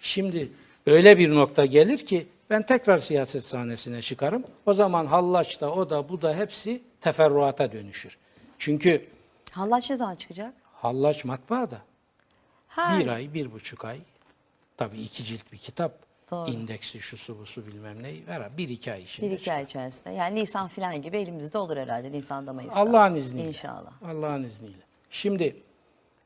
Şimdi 0.01 0.49
öyle 0.85 1.17
bir 1.17 1.35
nokta 1.35 1.65
gelir 1.65 2.05
ki 2.05 2.27
ben 2.49 2.65
tekrar 2.65 2.97
siyaset 2.97 3.43
sahnesine 3.45 4.01
çıkarım. 4.01 4.43
O 4.65 4.73
zaman 4.73 5.05
hallaçta 5.05 5.71
o 5.71 5.89
da 5.89 6.09
bu 6.09 6.21
da 6.21 6.35
hepsi 6.35 6.83
teferruata 7.01 7.71
dönüşür. 7.71 8.17
Çünkü 8.59 9.07
Hallaç 9.51 9.89
ne 9.89 9.97
zaman 9.97 10.15
çıkacak? 10.15 10.53
hallaç 10.73 11.25
matbaada. 11.25 11.81
Ha, 12.67 12.99
Bir 12.99 13.07
ay, 13.07 13.33
bir 13.33 13.51
buçuk 13.51 13.85
ay. 13.85 13.99
Tabii 14.77 14.97
iki 15.01 15.23
cilt 15.23 15.51
bir 15.51 15.57
kitap. 15.57 16.07
Doğru. 16.31 16.49
İndeksi, 16.51 16.99
şusu, 16.99 17.39
busu 17.39 17.67
bilmem 17.67 18.03
neyi. 18.03 18.27
Ver, 18.27 18.57
bir 18.57 18.69
iki 18.69 18.91
ay 18.93 19.03
içinde. 19.03 19.31
bir 19.31 19.35
iki 19.39 19.53
ay 19.53 19.63
içerisinde. 19.63 20.13
Yani 20.13 20.35
Nisan 20.35 20.67
falan 20.67 21.01
gibi 21.01 21.17
elimizde 21.17 21.57
olur 21.57 21.77
herhalde. 21.77 22.11
Nisan'da 22.11 22.53
Mayıs'ta. 22.53 22.79
Allah'ın 22.79 23.15
izniyle. 23.15 23.47
İnşallah. 23.47 23.91
Allah'ın 24.05 24.43
izniyle. 24.43 24.81
Şimdi 25.09 25.55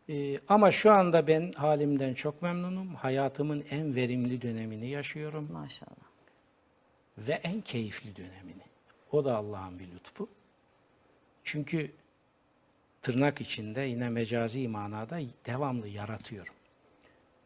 e, 0.09 0.37
ama 0.49 0.71
şu 0.71 0.91
anda 0.91 1.27
ben 1.27 1.51
halimden 1.51 2.13
çok 2.13 2.41
memnunum. 2.41 2.95
Hayatımın 2.95 3.63
en 3.71 3.95
verimli 3.95 4.41
dönemini 4.41 4.87
yaşıyorum 4.87 5.49
Maşallah. 5.51 6.10
Ve 7.27 7.33
en 7.33 7.61
keyifli 7.61 8.15
dönemini. 8.15 8.63
O 9.11 9.25
da 9.25 9.35
Allah'ın 9.35 9.79
bir 9.79 9.91
lütfu. 9.91 10.29
Çünkü 11.43 11.91
tırnak 13.01 13.41
içinde 13.41 13.81
yine 13.81 14.09
mecazi 14.09 14.67
manada 14.67 15.19
devamlı 15.45 15.87
yaratıyorum. 15.87 16.53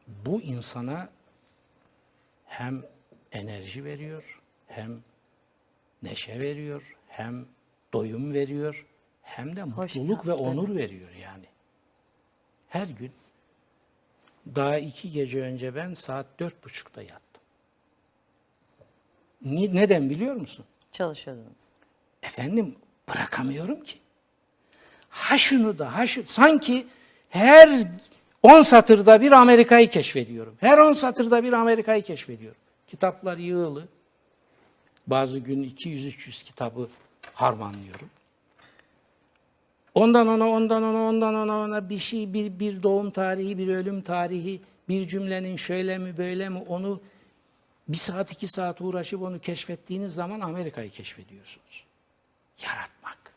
Bu 0.07 0.41
insana 0.41 1.09
hem 2.45 2.84
enerji 3.32 3.86
veriyor, 3.86 4.41
hem 4.67 5.03
neşe 6.03 6.41
veriyor, 6.41 6.95
hem 7.07 7.45
doyum 7.93 8.34
veriyor, 8.34 8.86
hem 9.21 9.55
de 9.55 9.61
Hoş 9.61 9.95
mutluluk 9.95 10.28
ve 10.28 10.34
onur 10.34 10.76
veriyor 10.76 11.11
yani. 11.11 11.45
Her 12.69 12.88
gün 12.88 13.11
daha 14.55 14.78
iki 14.78 15.11
gece 15.11 15.41
önce 15.41 15.76
ben 15.76 15.93
saat 15.93 16.39
dört 16.39 16.63
buçukta 16.63 17.01
yattım. 17.01 17.24
Neden 19.46 20.10
biliyor 20.10 20.36
musun? 20.36 20.66
Çalışıyordunuz. 20.91 21.66
Efendim 22.24 22.76
bırakamıyorum 23.10 23.84
ki. 23.84 23.98
Ha 25.10 25.38
şunu 25.38 25.80
da 25.80 25.98
ha 25.98 26.08
şu 26.08 26.24
sanki 26.26 26.88
her 27.30 27.70
10 28.43 28.62
satırda 28.62 29.22
bir 29.22 29.32
Amerika'yı 29.32 29.89
keşfediyorum. 29.89 30.56
Her 30.60 30.78
10 30.78 30.93
satırda 30.93 31.43
bir 31.43 31.54
Amerika'yı 31.54 32.04
keşfediyorum. 32.04 32.62
Kitaplar 32.88 33.38
yığılı. 33.38 33.88
Bazı 35.08 35.39
gün 35.39 35.64
200-300 35.64 36.46
kitabı 36.46 36.89
harmanlıyorum. 37.34 38.10
Ondan 39.96 40.28
ona, 40.28 40.50
ondan 40.50 40.84
ona, 40.84 41.02
ondan 41.02 41.36
ona, 41.36 41.58
ona 41.58 41.89
bir 41.89 42.00
şey, 42.00 42.34
bir, 42.34 42.60
bir 42.60 42.84
doğum 42.84 43.12
tarihi, 43.12 43.58
bir 43.58 43.68
ölüm 43.68 44.02
tarihi, 44.02 44.62
bir 44.89 45.08
cümlenin 45.08 45.56
şöyle 45.56 45.98
mi 45.98 46.18
böyle 46.18 46.50
mi 46.50 46.64
onu 46.68 47.02
bir 47.88 47.98
saat 47.98 48.32
iki 48.32 48.48
saat 48.48 48.82
uğraşıp 48.82 49.22
onu 49.22 49.40
keşfettiğiniz 49.40 50.14
zaman 50.14 50.40
Amerika'yı 50.40 50.90
keşfediyorsunuz. 50.90 51.86
Yaratmak. 52.64 53.34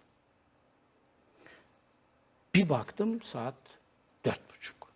Bir 2.54 2.68
baktım 2.68 3.22
saat 3.22 3.54
dört 4.24 4.54
buçuk. 4.54 4.88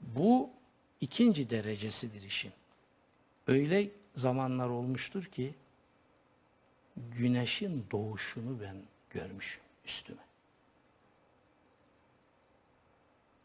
Bu 0.00 0.50
ikinci 1.00 1.50
derecesidir 1.50 2.22
işin. 2.22 2.52
Öyle 3.46 3.90
zamanlar 4.14 4.68
olmuştur 4.68 5.24
ki 5.24 5.54
güneşin 6.96 7.86
doğuşunu 7.90 8.60
ben 8.60 8.76
görmüşüm 9.10 9.62
üstüme. 9.84 10.26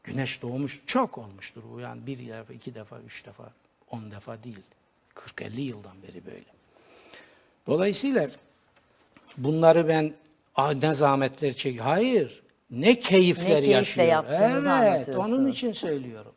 Güneş 0.04 0.42
doğmuş 0.42 0.82
çok 0.86 1.18
olmuştur 1.18 1.64
bu 1.74 1.80
yani 1.80 2.08
bir 2.08 2.28
defa, 2.28 2.54
iki 2.54 2.76
defa, 2.76 3.00
üç 3.00 3.26
defa, 3.26 3.54
on 3.92 4.12
defa 4.12 4.44
değil. 4.44 4.60
40-50 5.16 5.60
yıldan 5.60 6.04
beri 6.04 6.26
böyle. 6.26 6.46
Dolayısıyla 7.68 8.28
bunları 9.38 9.88
ben 9.88 10.14
ah 10.56 10.74
ne 10.74 10.94
zahmetler 10.94 11.54
çek. 11.54 11.80
Hayır. 11.80 12.44
Ne 12.72 13.00
keyifler 13.00 13.46
Ne 13.46 13.50
keyifle 13.50 13.74
yaşıyor. 13.74 14.08
yaptığınızı 14.08 14.70
Evet, 14.84 15.10
onun 15.18 15.48
için 15.48 15.74
söylüyorum. 15.74 16.34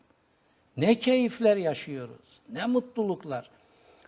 Ne 0.76 0.98
keyifler 0.98 1.56
yaşıyoruz. 1.56 2.40
Ne 2.52 2.66
mutluluklar. 2.66 3.50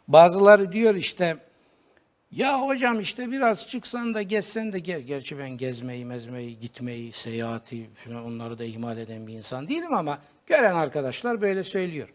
Bazıları 0.09 0.72
diyor 0.72 0.94
işte 0.94 1.36
ya 2.30 2.61
hocam 2.62 3.01
işte 3.01 3.30
biraz 3.30 3.68
çıksan 3.68 4.14
da 4.14 4.22
gezsen 4.22 4.72
de 4.72 4.78
gel. 4.78 5.01
Gerçi 5.01 5.38
ben 5.38 5.51
gezmeyi, 5.51 6.05
mezmeyi, 6.05 6.59
gitmeyi, 6.59 7.12
seyahati 7.12 7.86
falan 8.05 8.24
onları 8.24 8.59
da 8.59 8.64
ihmal 8.64 8.99
eden 8.99 9.26
bir 9.26 9.32
insan 9.32 9.68
değilim 9.68 9.94
ama 9.94 10.18
gören 10.47 10.74
arkadaşlar 10.74 11.40
böyle 11.40 11.64
söylüyor. 11.64 12.09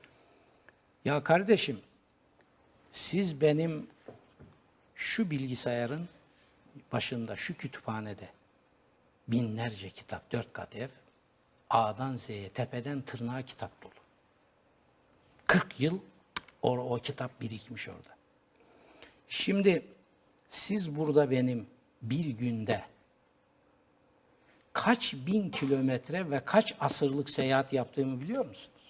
Ya 1.06 1.24
kardeşim 1.24 1.82
siz 2.92 3.42
benim 3.42 3.88
şu 4.96 5.32
bilgisayarın 5.32 6.10
başında, 6.92 7.36
şu 7.36 7.58
kütüphanede 7.58 8.30
binlerce 9.28 9.90
kitap, 9.90 10.32
dört 10.32 10.54
kat 10.54 10.76
ev, 10.76 10.90
A'dan 11.70 12.18
Z'ye, 12.18 12.50
tepeden 12.50 13.02
tırnağa 13.02 13.42
kitap 13.42 13.84
dolu. 13.84 13.92
40 15.48 15.80
yıl 15.80 16.00
o, 16.62 16.78
o 16.78 16.98
kitap 16.98 17.42
birikmiş 17.42 17.90
orada. 17.90 18.16
Şimdi 19.30 19.86
siz 20.50 20.96
burada 20.96 21.32
benim 21.32 21.68
bir 22.02 22.26
günde 22.26 22.84
kaç 24.74 25.14
bin 25.14 25.50
kilometre 25.50 26.32
ve 26.32 26.46
kaç 26.46 26.76
asırlık 26.80 27.30
seyahat 27.30 27.74
yaptığımı 27.74 28.22
biliyor 28.22 28.46
musunuz? 28.46 28.81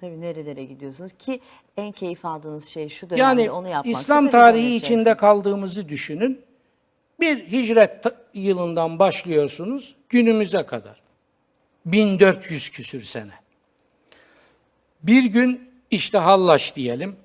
Tabii 0.00 0.20
nerelere 0.20 0.64
gidiyorsunuz 0.64 1.12
ki 1.18 1.40
en 1.76 1.92
keyif 1.92 2.24
aldığınız 2.24 2.66
şey 2.68 2.88
şu 2.88 3.10
dönemde 3.10 3.22
Yani 3.22 3.50
onu 3.50 3.68
yapmak. 3.68 3.96
İslam 3.96 4.30
tarihi 4.30 4.74
içinde 4.74 5.16
kaldığımızı 5.16 5.88
düşünün. 5.88 6.40
Bir 7.20 7.52
hicret 7.52 8.04
yılından 8.34 8.98
başlıyorsunuz 8.98 9.94
günümüze 10.08 10.66
kadar. 10.66 11.00
1400 11.86 12.70
küsür 12.70 13.00
sene. 13.00 13.32
Bir 15.02 15.24
gün 15.24 15.70
işte 15.90 16.18
Hallaç 16.18 16.76
diyelim. 16.76 17.16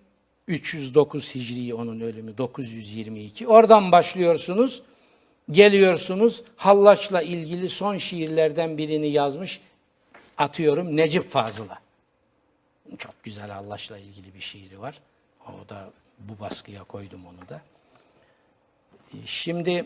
309 0.47 1.35
Hicri 1.35 1.73
onun 1.73 1.99
ölümü 1.99 2.37
922. 2.37 3.47
Oradan 3.47 3.91
başlıyorsunuz. 3.91 4.83
Geliyorsunuz 5.51 6.43
Hallaç'la 6.55 7.21
ilgili 7.21 7.69
son 7.69 7.97
şiirlerden 7.97 8.77
birini 8.77 9.07
yazmış. 9.07 9.61
Atıyorum 10.37 10.97
Necip 10.97 11.29
Fazıl'a. 11.29 11.83
Çok 12.97 13.23
güzel 13.23 13.49
Hallaç'la 13.49 13.97
ilgili 13.97 14.33
bir 14.35 14.39
şiiri 14.39 14.81
var. 14.81 14.99
O 15.47 15.69
da 15.69 15.89
bu 16.19 16.39
baskıya 16.39 16.83
koydum 16.83 17.21
onu 17.25 17.49
da. 17.49 17.61
E, 19.13 19.17
Şimdi 19.25 19.85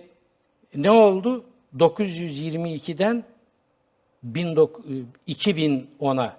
ne 0.75 0.91
oldu? 0.91 1.45
922'den 1.77 3.23
19 4.35 4.85
2010'a 5.27 6.37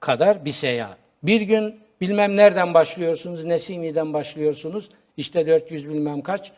kadar 0.00 0.44
bir 0.44 0.52
seyahat. 0.52 0.98
Bir 1.22 1.40
gün 1.40 1.80
bilmem 2.00 2.36
nereden 2.36 2.74
başlıyorsunuz, 2.74 3.44
Nesimi'den 3.44 4.12
başlıyorsunuz. 4.12 4.90
İşte 5.16 5.46
400 5.46 5.88
bilmem 5.88 6.22
kaç. 6.22 6.52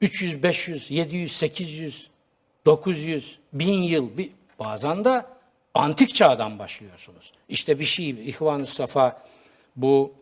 300, 0.00 0.42
500, 0.42 0.90
700, 0.90 1.36
800, 1.36 2.10
900, 2.66 3.38
1000 3.52 3.72
yıl. 3.82 4.10
Bazen 4.58 5.04
de 5.04 5.24
antik 5.74 6.14
çağdan 6.14 6.58
başlıyorsunuz. 6.58 7.32
İşte 7.48 7.78
bir 7.78 7.84
şey, 7.84 8.10
İhvan-ı 8.10 8.66
Safa 8.66 9.22
bu 9.76 10.20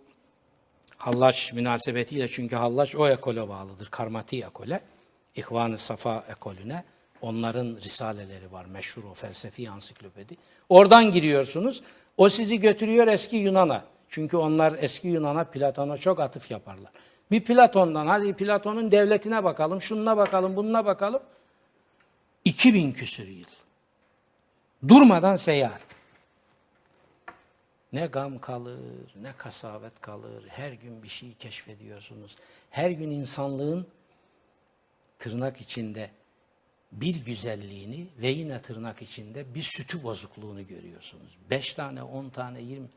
Hallaç 0.96 1.52
münasebetiyle 1.52 2.28
çünkü 2.28 2.56
Hallaç 2.56 2.96
o 2.96 3.08
ekole 3.08 3.48
bağlıdır. 3.48 3.86
Karmati 3.86 4.44
ekole. 4.44 4.80
İhvan-ı 5.36 5.78
Safa 5.78 6.24
ekolüne. 6.30 6.84
Onların 7.22 7.76
risaleleri 7.76 8.52
var 8.52 8.64
meşhur 8.64 9.04
o 9.04 9.14
felsefi 9.14 9.70
ansiklopedi. 9.70 10.36
Oradan 10.68 11.12
giriyorsunuz. 11.12 11.82
O 12.16 12.28
sizi 12.28 12.60
götürüyor 12.60 13.06
eski 13.06 13.36
Yunan'a. 13.36 13.84
Çünkü 14.08 14.36
onlar 14.36 14.76
eski 14.80 15.08
Yunan'a, 15.08 15.44
Platon'a 15.44 15.98
çok 15.98 16.20
atıf 16.20 16.50
yaparlar. 16.50 16.92
Bir 17.30 17.44
Platon'dan 17.44 18.06
hadi 18.06 18.32
Platon'un 18.32 18.90
devletine 18.90 19.44
bakalım, 19.44 19.82
şununa 19.82 20.16
bakalım, 20.16 20.56
bununa 20.56 20.84
bakalım. 20.84 21.22
2000 22.44 22.92
küsür 22.92 23.28
yıl. 23.28 23.57
Durmadan 24.88 25.36
seyahat. 25.36 25.80
Ne 27.92 28.06
gam 28.06 28.40
kalır, 28.40 29.14
ne 29.16 29.32
kasavet 29.32 30.00
kalır. 30.00 30.44
Her 30.48 30.72
gün 30.72 31.02
bir 31.02 31.08
şey 31.08 31.34
keşfediyorsunuz. 31.34 32.36
Her 32.70 32.90
gün 32.90 33.10
insanlığın 33.10 33.86
tırnak 35.18 35.60
içinde 35.60 36.10
bir 36.92 37.24
güzelliğini 37.24 38.06
ve 38.18 38.28
yine 38.28 38.62
tırnak 38.62 39.02
içinde 39.02 39.54
bir 39.54 39.62
sütü 39.62 40.02
bozukluğunu 40.02 40.66
görüyorsunuz. 40.66 41.38
Beş 41.50 41.74
tane, 41.74 42.02
on 42.02 42.28
tane, 42.28 42.60
yirmi. 42.60 42.88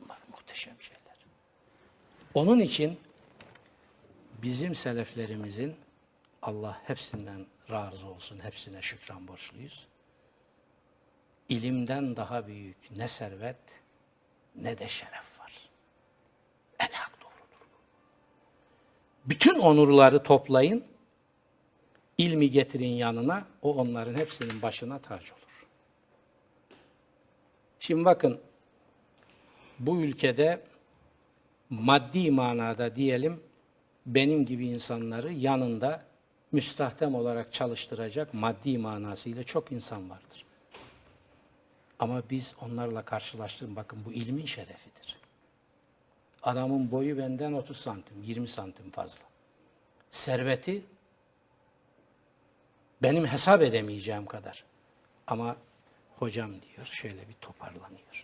Bunlar 0.00 0.18
muhteşem 0.30 0.74
şeyler. 0.80 1.00
Onun 2.34 2.60
için 2.60 2.98
bizim 4.42 4.74
seleflerimizin 4.74 5.76
Allah 6.42 6.82
hepsinden 6.84 7.46
razı 7.70 8.06
olsun, 8.06 8.40
hepsine 8.42 8.82
şükran 8.82 9.28
borçluyuz. 9.28 9.86
İlimden 11.50 12.16
daha 12.16 12.46
büyük 12.46 12.76
ne 12.96 13.08
servet 13.08 13.56
ne 14.54 14.78
de 14.78 14.88
şeref 14.88 15.40
var. 15.40 15.52
El 16.78 16.92
hak 16.92 17.20
doğrudur. 17.20 17.66
Bütün 19.24 19.58
onurları 19.58 20.22
toplayın, 20.22 20.84
ilmi 22.18 22.50
getirin 22.50 22.88
yanına, 22.88 23.46
o 23.62 23.74
onların 23.74 24.14
hepsinin 24.14 24.62
başına 24.62 24.98
tac 24.98 25.32
olur. 25.32 25.66
Şimdi 27.80 28.04
bakın, 28.04 28.40
bu 29.78 30.00
ülkede 30.00 30.62
maddi 31.70 32.30
manada 32.30 32.96
diyelim, 32.96 33.42
benim 34.06 34.46
gibi 34.46 34.66
insanları 34.66 35.32
yanında 35.32 36.04
müstahdem 36.52 37.14
olarak 37.14 37.52
çalıştıracak 37.52 38.34
maddi 38.34 38.78
manasıyla 38.78 39.42
çok 39.42 39.72
insan 39.72 40.10
vardır. 40.10 40.49
Ama 42.00 42.22
biz 42.30 42.54
onlarla 42.60 43.04
karşılaştığım 43.04 43.76
bakın 43.76 44.04
bu 44.04 44.12
ilmin 44.12 44.44
şerefidir. 44.44 45.16
Adamın 46.42 46.90
boyu 46.90 47.18
benden 47.18 47.52
30 47.52 47.76
santim, 47.76 48.22
20 48.22 48.48
santim 48.48 48.90
fazla. 48.90 49.24
Serveti 50.10 50.82
benim 53.02 53.26
hesap 53.26 53.62
edemeyeceğim 53.62 54.26
kadar. 54.26 54.64
Ama 55.26 55.56
hocam 56.18 56.50
diyor 56.50 56.86
şöyle 56.86 57.28
bir 57.28 57.34
toparlanıyor. 57.40 58.22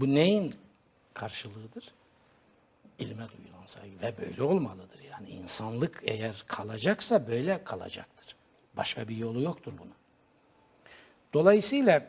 Bu 0.00 0.14
neyin 0.14 0.54
karşılığıdır? 1.14 1.92
ilme 2.98 3.24
duyulan 3.28 3.66
saygı 3.66 4.00
ve 4.02 4.18
böyle 4.18 4.42
olmalıdır. 4.42 5.00
Yani 5.12 5.28
insanlık 5.28 6.02
eğer 6.04 6.44
kalacaksa 6.46 7.26
böyle 7.26 7.64
kalacaktır. 7.64 8.36
Başka 8.76 9.08
bir 9.08 9.16
yolu 9.16 9.42
yoktur 9.42 9.72
bunun. 9.78 9.94
Dolayısıyla 11.32 12.06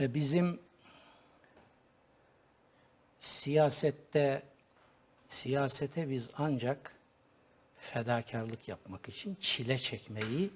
bizim 0.00 0.60
siyasette 3.20 4.42
siyasete 5.28 6.10
biz 6.10 6.30
ancak 6.38 6.96
fedakarlık 7.76 8.68
yapmak 8.68 9.08
için 9.08 9.36
çile 9.40 9.78
çekmeyi 9.78 10.50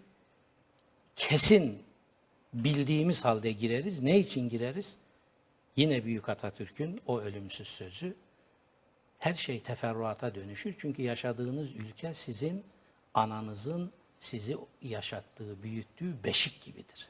kesin 1.17 1.83
bildiğimiz 2.55 3.25
halde 3.25 3.53
gireriz. 3.53 4.01
Ne 4.01 4.19
için 4.19 4.49
gireriz? 4.49 4.99
Yine 5.77 6.05
Büyük 6.05 6.29
Atatürk'ün 6.29 7.01
o 7.07 7.21
ölümsüz 7.21 7.69
sözü 7.69 8.17
her 9.19 9.35
şey 9.35 9.63
teferruata 9.63 10.35
dönüşür. 10.35 10.75
Çünkü 10.79 11.03
yaşadığınız 11.03 11.77
ülke 11.77 12.15
sizin 12.15 12.65
ananızın 13.15 13.93
sizi 14.21 14.57
yaşattığı, 14.83 15.63
büyüttüğü 15.63 16.25
beşik 16.25 16.63
gibidir. 16.63 17.09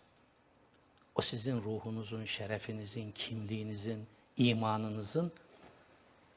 O 1.19 1.23
sizin 1.23 1.61
ruhunuzun, 1.61 2.25
şerefinizin, 2.25 3.13
kimliğinizin, 3.13 4.07
imanınızın 4.37 5.33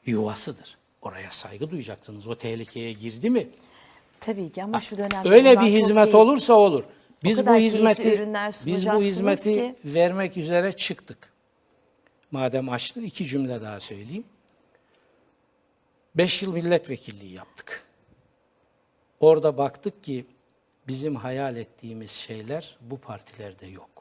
yuvasıdır. 0.06 0.78
Oraya 1.02 1.30
saygı 1.30 1.70
duyacaksınız. 1.70 2.26
O 2.26 2.34
tehlikeye 2.34 2.92
girdi 2.92 3.30
mi? 3.30 3.48
Tabii 4.20 4.52
ki 4.52 4.62
ama 4.62 4.80
şu 4.80 4.98
dönemde 4.98 5.28
Öyle 5.28 5.60
bir 5.60 5.66
hizmet 5.66 6.14
olursa 6.14 6.54
olur. 6.54 6.84
Biz 7.24 7.46
bu 7.46 7.54
hizmeti 7.54 8.28
biz 8.66 8.86
bu 8.88 9.02
hizmeti 9.02 9.54
ki- 9.54 9.74
vermek 9.84 10.36
üzere 10.36 10.72
çıktık. 10.72 11.32
Madem 12.30 12.68
açtın 12.68 13.02
iki 13.02 13.26
cümle 13.26 13.62
daha 13.62 13.80
söyleyeyim. 13.80 14.24
Beş 16.14 16.42
yıl 16.42 16.52
milletvekilliği 16.52 17.32
yaptık. 17.32 17.84
Orada 19.20 19.58
baktık 19.58 20.04
ki 20.04 20.26
bizim 20.88 21.16
hayal 21.16 21.56
ettiğimiz 21.56 22.10
şeyler 22.10 22.76
bu 22.80 22.98
partilerde 22.98 23.66
yok. 23.66 23.91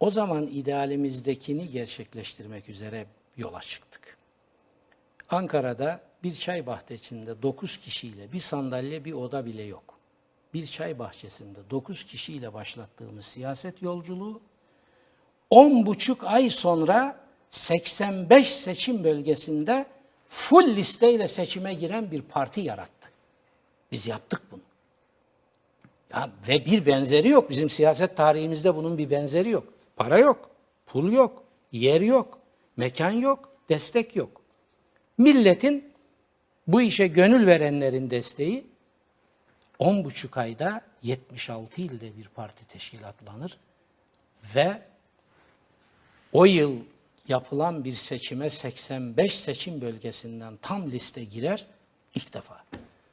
O 0.00 0.10
zaman 0.10 0.46
idealimizdekini 0.46 1.70
gerçekleştirmek 1.70 2.68
üzere 2.68 3.06
yola 3.36 3.60
çıktık. 3.60 4.16
Ankara'da 5.30 6.00
bir 6.22 6.32
çay 6.32 6.66
bahçesinde 6.66 7.42
9 7.42 7.76
kişiyle 7.76 8.32
bir 8.32 8.40
sandalye 8.40 9.04
bir 9.04 9.12
oda 9.12 9.46
bile 9.46 9.62
yok. 9.62 9.98
Bir 10.54 10.66
çay 10.66 10.98
bahçesinde 10.98 11.58
9 11.70 12.04
kişiyle 12.04 12.54
başlattığımız 12.54 13.24
siyaset 13.24 13.82
yolculuğu 13.82 14.40
10 15.50 15.86
buçuk 15.86 16.24
ay 16.24 16.50
sonra 16.50 17.20
85 17.50 18.54
seçim 18.54 19.04
bölgesinde 19.04 19.86
full 20.28 20.76
listeyle 20.76 21.28
seçime 21.28 21.74
giren 21.74 22.10
bir 22.10 22.22
parti 22.22 22.60
yarattı. 22.60 23.10
Biz 23.92 24.06
yaptık 24.06 24.42
bunu. 24.52 24.60
Ya 26.14 26.30
ve 26.48 26.66
bir 26.66 26.86
benzeri 26.86 27.28
yok. 27.28 27.50
Bizim 27.50 27.70
siyaset 27.70 28.16
tarihimizde 28.16 28.76
bunun 28.76 28.98
bir 28.98 29.10
benzeri 29.10 29.50
yok. 29.50 29.79
Para 30.00 30.18
yok, 30.18 30.50
pul 30.86 31.12
yok, 31.12 31.44
yer 31.72 32.00
yok, 32.00 32.38
mekan 32.76 33.10
yok, 33.10 33.52
destek 33.68 34.16
yok. 34.16 34.42
Milletin 35.18 35.92
bu 36.66 36.82
işe 36.82 37.06
gönül 37.06 37.46
verenlerin 37.46 38.10
desteği 38.10 38.66
10 39.78 40.04
buçuk 40.04 40.36
ayda 40.36 40.80
76 41.02 41.80
ilde 41.80 42.16
bir 42.16 42.28
parti 42.28 42.64
teşkilatlanır 42.64 43.58
ve 44.54 44.82
o 46.32 46.44
yıl 46.44 46.76
yapılan 47.28 47.84
bir 47.84 47.92
seçime 47.92 48.50
85 48.50 49.40
seçim 49.40 49.80
bölgesinden 49.80 50.56
tam 50.62 50.90
liste 50.90 51.24
girer 51.24 51.66
ilk 52.14 52.34
defa. 52.34 52.64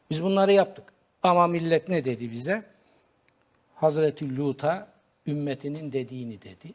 Biz 0.09 0.23
bunları 0.23 0.51
yaptık. 0.51 0.85
Ama 1.23 1.47
millet 1.47 1.89
ne 1.89 2.05
dedi 2.05 2.31
bize? 2.31 2.63
Hazreti 3.75 4.37
Lut'a 4.37 4.96
ümmetinin 5.27 5.91
dediğini 5.91 6.41
dedi. 6.41 6.73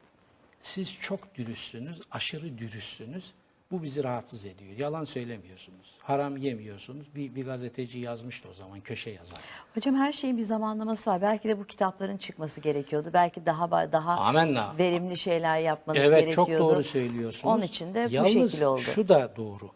Siz 0.62 0.98
çok 1.00 1.34
dürüstsünüz, 1.34 2.00
aşırı 2.10 2.58
dürüstsünüz. 2.58 3.32
Bu 3.70 3.82
bizi 3.82 4.04
rahatsız 4.04 4.46
ediyor. 4.46 4.72
Yalan 4.78 5.04
söylemiyorsunuz. 5.04 5.94
Haram 5.98 6.36
yemiyorsunuz. 6.36 7.06
Bir, 7.14 7.34
bir 7.34 7.44
gazeteci 7.44 7.98
yazmıştı 7.98 8.48
o 8.50 8.52
zaman 8.52 8.80
köşe 8.80 9.10
yazar. 9.10 9.38
Hocam 9.74 9.94
her 9.94 10.12
şeyin 10.12 10.36
bir 10.38 10.42
zamanlaması 10.42 11.10
var. 11.10 11.22
Belki 11.22 11.48
de 11.48 11.58
bu 11.58 11.64
kitapların 11.64 12.16
çıkması 12.16 12.60
gerekiyordu. 12.60 13.10
Belki 13.12 13.46
daha 13.46 13.92
daha 13.92 14.12
Amenna. 14.16 14.74
verimli 14.78 15.16
şeyler 15.16 15.58
yapmanız 15.60 16.00
Evet 16.02 16.20
gerekiyordu. 16.20 16.50
çok 16.50 16.58
doğru 16.60 16.84
söylüyorsunuz. 16.84 17.54
Onun 17.54 17.62
için 17.62 17.94
de 17.94 18.06
bu 18.10 18.14
Yalnız 18.14 18.32
şekilde 18.32 18.66
oldu. 18.66 18.80
şu 18.80 19.08
da 19.08 19.32
doğru. 19.36 19.70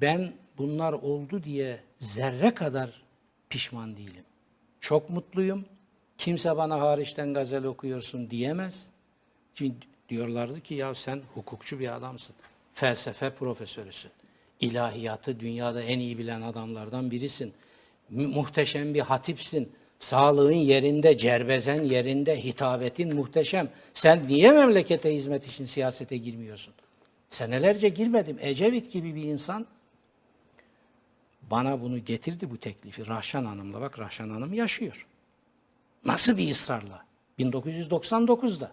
Ben 0.00 0.32
bunlar 0.58 0.92
oldu 0.92 1.42
diye 1.44 1.80
zerre 2.00 2.54
kadar 2.54 3.02
pişman 3.50 3.96
değilim. 3.96 4.24
Çok 4.80 5.10
mutluyum. 5.10 5.64
Kimse 6.24 6.56
bana 6.56 6.80
hariçten 6.80 7.34
gazel 7.34 7.64
okuyorsun 7.64 8.30
diyemez. 8.30 8.88
Diyorlardı 10.08 10.60
ki 10.60 10.74
ya 10.74 10.94
sen 10.94 11.22
hukukçu 11.34 11.80
bir 11.80 11.96
adamsın. 11.96 12.36
Felsefe 12.74 13.30
profesörüsün. 13.30 14.10
İlahiyatı 14.60 15.40
dünyada 15.40 15.82
en 15.82 15.98
iyi 15.98 16.18
bilen 16.18 16.42
adamlardan 16.42 17.10
birisin. 17.10 17.52
Mu- 18.10 18.28
Muhteşem 18.28 18.94
bir 18.94 19.00
hatipsin. 19.00 19.72
Sağlığın 19.98 20.52
yerinde, 20.52 21.18
cerbezen 21.18 21.82
yerinde, 21.82 22.44
hitabetin 22.44 23.14
muhteşem. 23.14 23.68
Sen 23.94 24.28
niye 24.28 24.50
memlekete 24.50 25.14
hizmet 25.14 25.46
için 25.46 25.64
siyasete 25.64 26.16
girmiyorsun? 26.16 26.74
Senelerce 27.30 27.88
girmedim. 27.88 28.36
Ecevit 28.40 28.92
gibi 28.92 29.14
bir 29.14 29.22
insan 29.24 29.66
bana 31.50 31.80
bunu 31.80 31.98
getirdi 32.04 32.50
bu 32.50 32.56
teklifi. 32.58 33.06
Rahşan 33.06 33.44
Hanım'la 33.44 33.80
bak 33.80 33.98
Rahşan 33.98 34.30
Hanım 34.30 34.52
yaşıyor. 34.52 35.06
Nasıl 36.04 36.36
bir 36.36 36.50
ısrarla? 36.50 37.04
1999'da. 37.38 38.72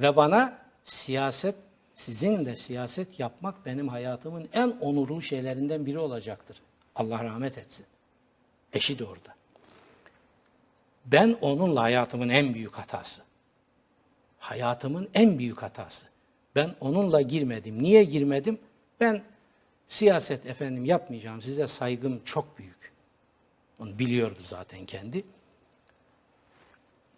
Ve 0.00 0.16
bana 0.16 0.58
siyaset, 0.84 1.54
sizin 1.94 2.44
de 2.44 2.56
siyaset 2.56 3.20
yapmak 3.20 3.66
benim 3.66 3.88
hayatımın 3.88 4.48
en 4.52 4.70
onurlu 4.70 5.22
şeylerinden 5.22 5.86
biri 5.86 5.98
olacaktır. 5.98 6.60
Allah 6.94 7.24
rahmet 7.24 7.58
etsin. 7.58 7.86
Eşi 8.72 8.98
de 8.98 9.04
orada. 9.04 9.34
Ben 11.06 11.36
onunla 11.40 11.82
hayatımın 11.82 12.28
en 12.28 12.54
büyük 12.54 12.74
hatası. 12.74 13.22
Hayatımın 14.38 15.08
en 15.14 15.38
büyük 15.38 15.62
hatası. 15.62 16.06
Ben 16.54 16.74
onunla 16.80 17.20
girmedim. 17.20 17.82
Niye 17.82 18.04
girmedim? 18.04 18.58
Ben 19.00 19.22
siyaset 19.88 20.46
efendim 20.46 20.84
yapmayacağım. 20.84 21.42
Size 21.42 21.66
saygım 21.66 22.24
çok 22.24 22.58
büyük. 22.58 22.92
Onu 23.78 23.98
biliyordu 23.98 24.40
zaten 24.42 24.86
kendi. 24.86 25.24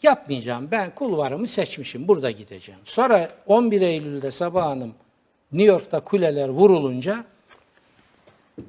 Yapmayacağım. 0.06 0.68
Ben 0.70 0.94
kulvarımı 0.94 1.46
seçmişim. 1.46 2.08
Burada 2.08 2.30
gideceğim. 2.30 2.80
Sonra 2.84 3.30
11 3.46 3.80
Eylül'de 3.82 4.30
Sabah 4.30 4.66
Hanım 4.66 4.94
New 5.52 5.72
York'ta 5.72 6.00
kuleler 6.00 6.48
vurulunca 6.48 7.24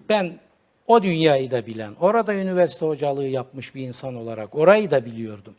ben 0.09 0.39
o 0.87 1.03
dünyayı 1.03 1.51
da 1.51 1.65
bilen, 1.65 1.95
orada 1.99 2.33
üniversite 2.33 2.85
hocalığı 2.85 3.27
yapmış 3.27 3.75
bir 3.75 3.87
insan 3.87 4.15
olarak 4.15 4.55
orayı 4.55 4.91
da 4.91 5.05
biliyordum. 5.05 5.55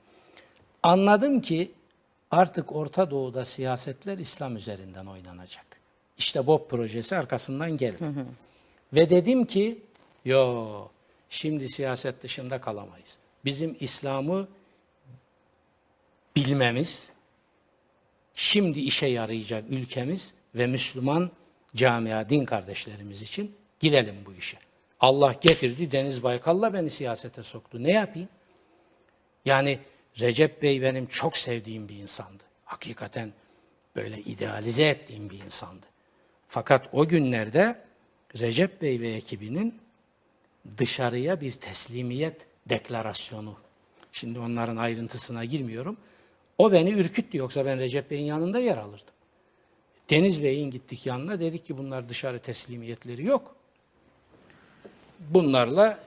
Anladım 0.83 1.41
ki 1.41 1.73
artık 2.31 2.77
Orta 2.77 3.11
Doğu'da 3.11 3.45
siyasetler 3.45 4.19
İslam 4.19 4.57
üzerinden 4.57 5.07
oynanacak. 5.07 5.67
İşte 6.19 6.47
BOP 6.47 6.71
projesi 6.71 7.17
arkasından 7.17 7.77
geldi. 7.77 8.05
Ve 8.93 9.11
dedim 9.11 9.45
ki, 9.45 9.79
yo 10.25 10.69
şimdi 11.31 11.69
siyaset 11.69 12.23
dışında 12.23 12.61
kalamayız. 12.61 13.19
Bizim 13.45 13.77
İslam'ı 13.81 14.49
bilmemiz, 16.39 17.11
şimdi 18.35 18.81
işe 18.81 19.07
yarayacak 19.07 19.65
ülkemiz 19.71 20.35
ve 20.55 20.67
Müslüman 20.67 21.31
camia, 21.77 22.29
din 22.29 22.45
kardeşlerimiz 22.45 23.23
için 23.23 23.57
girelim 23.81 24.17
bu 24.27 24.33
işe. 24.33 24.59
Allah 25.01 25.35
getirdi 25.41 25.91
Deniz 25.91 26.23
Baykal'la 26.23 26.75
beni 26.75 26.91
siyasete 26.91 27.43
soktu. 27.43 27.83
Ne 27.83 27.93
yapayım? 27.93 28.29
Yani 29.45 29.79
Recep 30.21 30.63
Bey 30.63 30.83
benim 30.83 31.07
çok 31.07 31.37
sevdiğim 31.37 31.89
bir 31.89 31.97
insandı. 31.97 32.43
Hakikaten 32.65 33.33
böyle 33.97 34.21
idealize 34.21 34.85
ettiğim 34.85 35.31
bir 35.31 35.39
insandı. 35.39 35.87
Fakat 36.49 36.89
o 36.93 37.09
günlerde 37.09 37.85
Recep 38.39 38.83
Bey 38.83 39.01
ve 39.01 39.13
ekibinin 39.13 39.81
dışarıya 40.79 41.41
bir 41.41 41.53
teslimiyet 41.53 42.47
deklarasyonu. 42.69 43.57
Şimdi 44.13 44.39
onların 44.39 44.77
ayrıntısına 44.77 45.45
girmiyorum. 45.45 45.97
O 46.59 46.73
beni 46.73 46.91
ürküttü 46.91 47.39
yoksa 47.39 47.67
ben 47.67 47.79
Recep 47.79 48.11
Bey'in 48.11 48.25
yanında 48.25 48.59
yer 48.59 48.77
alırdım. 48.77 49.15
Deniz 50.11 50.43
Bey'in 50.43 50.71
gittik 50.71 51.07
yanına 51.07 51.41
dedik 51.41 51.65
ki 51.65 51.79
bunlar 51.79 52.09
dışarı 52.09 52.39
teslimiyetleri 52.39 53.25
yok. 53.25 53.57
Bunlarla 55.21 55.99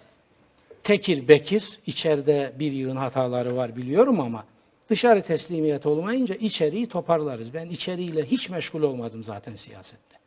tekir 0.84 1.28
bekir 1.28 1.80
içeride 1.86 2.54
bir 2.60 2.72
yığın 2.72 2.95
hataları 2.95 3.56
var 3.56 3.76
biliyorum 3.76 4.20
ama 4.20 4.45
dışarı 4.89 5.22
teslimiyet 5.22 5.86
olmayınca 5.86 6.36
içeriği 6.36 6.88
toparlarız. 6.88 7.54
Ben 7.54 7.70
içeriğiyle 7.70 8.26
hiç 8.26 8.49
meşgul 8.49 8.82
olmadım 8.82 9.24
zaten 9.24 9.56
siyasette. 9.56 10.18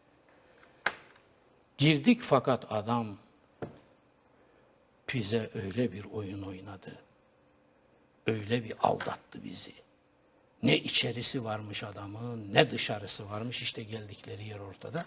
Girdik 1.78 2.20
fakat 2.22 2.72
adam 2.72 3.06
bize 5.14 5.50
öyle 5.54 5.92
bir 5.92 6.04
oyun 6.04 6.42
oynadı. 6.42 6.98
Öyle 8.26 8.64
bir 8.64 8.72
aldattı 8.82 9.44
bizi. 9.44 9.83
Ne 10.64 10.76
içerisi 10.76 11.44
varmış 11.44 11.82
adamın, 11.82 12.48
ne 12.52 12.70
dışarısı 12.70 13.30
varmış. 13.30 13.62
İşte 13.62 13.82
geldikleri 13.82 14.44
yer 14.44 14.58
ortada. 14.58 15.04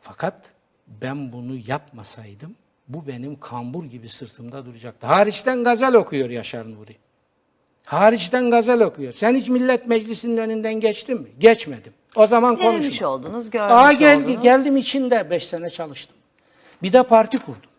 Fakat 0.00 0.50
ben 0.86 1.32
bunu 1.32 1.56
yapmasaydım 1.66 2.54
bu 2.88 3.06
benim 3.06 3.40
kambur 3.40 3.84
gibi 3.84 4.08
sırtımda 4.08 4.66
duracaktı. 4.66 5.06
Hariçten 5.06 5.64
gazel 5.64 5.94
okuyor 5.94 6.30
Yaşar 6.30 6.70
Nuri. 6.72 6.96
Hariçten 7.86 8.50
gazel 8.50 8.80
okuyor. 8.82 9.12
Sen 9.12 9.34
hiç 9.34 9.48
millet 9.48 9.86
meclisinin 9.86 10.36
önünden 10.36 10.74
geçtin 10.74 11.20
mi? 11.20 11.28
Geçmedim. 11.38 11.92
O 12.16 12.26
zaman 12.26 12.56
konuşma. 12.56 13.08
oldunuz, 13.08 13.50
görmüş 13.50 13.72
Aa 13.72 13.92
geldi, 13.92 14.24
oldunuz. 14.24 14.42
geldim 14.42 14.76
içinde. 14.76 15.30
Beş 15.30 15.46
sene 15.46 15.70
çalıştım. 15.70 16.16
Bir 16.82 16.92
de 16.92 17.02
parti 17.02 17.38
kurdum. 17.38 17.70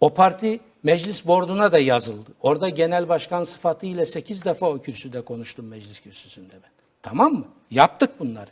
O 0.00 0.14
parti 0.14 0.60
meclis 0.86 1.26
borduna 1.26 1.72
da 1.72 1.78
yazıldı. 1.78 2.30
Orada 2.40 2.68
genel 2.68 3.08
başkan 3.08 3.44
sıfatıyla 3.44 4.06
sekiz 4.06 4.44
defa 4.44 4.70
o 4.70 4.78
kürsüde 4.78 5.20
konuştum 5.20 5.66
meclis 5.66 6.00
kürsüsünde 6.00 6.52
ben. 6.52 6.70
Tamam 7.02 7.32
mı? 7.32 7.48
Yaptık 7.70 8.20
bunları. 8.20 8.50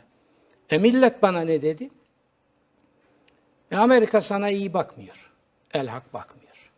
E 0.69 0.77
millet 0.77 1.21
bana 1.21 1.41
ne 1.41 1.61
dedi? 1.61 1.89
E 3.71 3.75
Amerika 3.75 4.21
sana 4.21 4.49
iyi 4.49 4.73
bakmıyor. 4.73 5.31
El 5.73 5.87
hak 5.87 6.13
bakmıyor. 6.13 6.71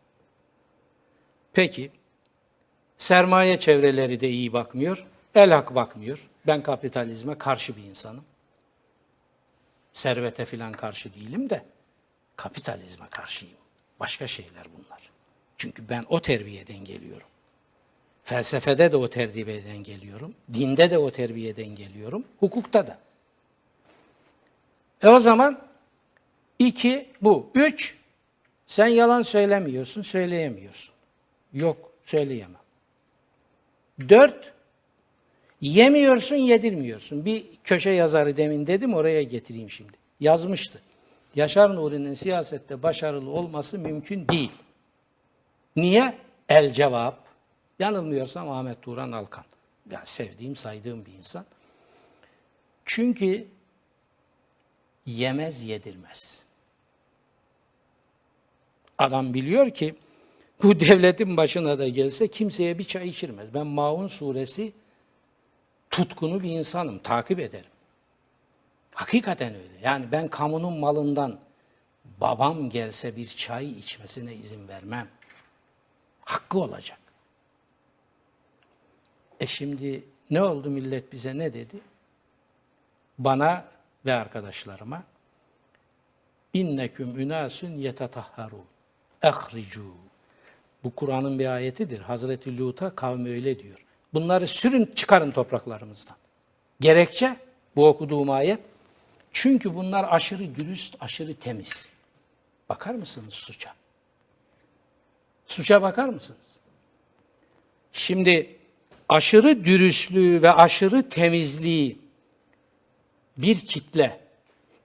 Peki, 1.54 1.92
sermaye 2.98 3.60
çevreleri 3.60 4.20
de 4.20 4.30
iyi 4.30 4.54
bakmıyor. 4.54 5.08
El 5.36 5.52
hak 5.52 5.76
bakmıyor. 5.76 6.28
Ben 6.48 6.64
kapitalizme 6.64 7.38
karşı 7.38 7.76
bir 7.76 7.84
insanım. 7.84 8.24
Servete 9.94 10.46
filan 10.46 10.74
karşı 10.74 11.14
değilim 11.14 11.50
de 11.50 11.66
kapitalizme 12.36 13.08
karşıyım. 13.10 13.58
Başka 14.00 14.28
şeyler 14.28 14.66
bunlar. 14.78 15.17
Çünkü 15.58 15.90
ben 15.90 16.06
o 16.10 16.22
terbiyeden 16.22 16.84
geliyorum. 16.84 17.28
Felsefede 18.24 18.92
de 18.92 18.98
o 18.98 19.08
terbiyeden 19.08 19.78
geliyorum. 19.78 20.34
Dinde 20.54 20.92
de 20.92 20.98
o 20.98 21.12
terbiyeden 21.12 21.76
geliyorum. 21.76 22.24
Hukukta 22.40 22.88
da. 22.88 22.98
E 25.04 25.08
o 25.08 25.20
zaman 25.20 25.62
iki 26.60 27.10
bu. 27.22 27.50
Üç, 27.56 27.96
sen 28.68 28.88
yalan 28.88 29.22
söylemiyorsun, 29.22 30.02
söyleyemiyorsun. 30.02 30.94
Yok, 31.54 31.92
söyleyemem. 32.06 32.62
Dört, 34.10 34.54
yemiyorsun, 35.62 36.36
yedirmiyorsun. 36.36 37.26
Bir 37.26 37.46
köşe 37.64 37.90
yazarı 37.90 38.38
demin 38.38 38.68
dedim, 38.68 38.94
oraya 38.94 39.24
getireyim 39.24 39.70
şimdi. 39.70 39.94
Yazmıştı. 40.20 40.82
Yaşar 41.36 41.76
Nuri'nin 41.76 42.14
siyasette 42.14 42.84
başarılı 42.84 43.30
olması 43.30 43.80
mümkün 43.80 44.28
değil. 44.28 44.52
Niye? 45.78 46.18
El 46.50 46.74
cevap. 46.74 47.28
Yanılmıyorsam 47.80 48.52
Ahmet 48.52 48.82
Turan 48.82 49.12
Alkan. 49.12 49.44
Ya 49.92 50.02
sevdiğim, 50.06 50.56
saydığım 50.56 51.06
bir 51.06 51.14
insan. 51.14 51.46
Çünkü 52.86 53.48
yemez 55.06 55.64
yedirmez. 55.64 56.44
Adam 58.98 59.34
biliyor 59.34 59.70
ki 59.70 59.96
bu 60.64 60.80
devletin 60.80 61.38
başına 61.38 61.80
da 61.80 61.88
gelse 61.88 62.28
kimseye 62.28 62.78
bir 62.80 62.84
çay 62.84 63.08
içirmez. 63.08 63.54
Ben 63.54 63.68
Maun 63.68 64.08
suresi 64.08 64.74
tutkunu 65.90 66.44
bir 66.44 66.50
insanım, 66.50 67.00
takip 67.00 67.40
ederim. 67.40 67.70
Hakikaten 68.94 69.56
öyle. 69.56 69.80
Yani 69.84 70.12
ben 70.12 70.28
kamunun 70.28 70.80
malından 70.80 71.40
babam 72.22 72.70
gelse 72.70 73.16
bir 73.16 73.28
çay 73.28 73.72
içmesine 73.72 74.36
izin 74.36 74.68
vermem. 74.68 75.08
Hakkı 76.28 76.60
olacak. 76.60 77.00
E 79.40 79.48
şimdi 79.48 80.04
ne 80.30 80.42
oldu 80.42 80.70
millet 80.70 81.14
bize 81.14 81.38
ne 81.38 81.54
dedi? 81.54 81.80
Bana 83.18 83.66
ve 84.06 84.14
arkadaşlarıma 84.14 85.04
inneküm 86.54 87.20
ünasun 87.20 87.78
yetetahharun 87.78 88.66
ehricu 89.22 89.94
bu 90.84 90.96
Kur'an'ın 90.96 91.40
bir 91.40 91.48
ayetidir. 91.48 92.00
Hazreti 92.00 92.58
Lut'a 92.58 92.96
kavmi 92.96 93.30
öyle 93.30 93.60
diyor. 93.60 93.86
Bunları 94.14 94.48
sürün 94.48 94.86
çıkarın 94.86 95.32
topraklarımızdan. 95.32 96.18
Gerekçe 96.80 97.38
bu 97.76 97.88
okuduğum 97.88 98.30
ayet. 98.30 98.60
Çünkü 99.32 99.76
bunlar 99.76 100.06
aşırı 100.10 100.56
dürüst, 100.56 100.96
aşırı 101.00 101.34
temiz. 101.34 101.90
Bakar 102.70 102.96
mısınız 102.96 103.34
suça? 103.34 103.74
Suça 105.48 105.82
bakar 105.82 106.10
mısınız? 106.10 106.40
Şimdi 107.94 108.56
aşırı 109.10 109.66
dürüstlüğü 109.66 110.42
ve 110.42 110.52
aşırı 110.52 111.10
temizliği 111.10 112.00
bir 113.38 113.56
kitle 113.60 114.20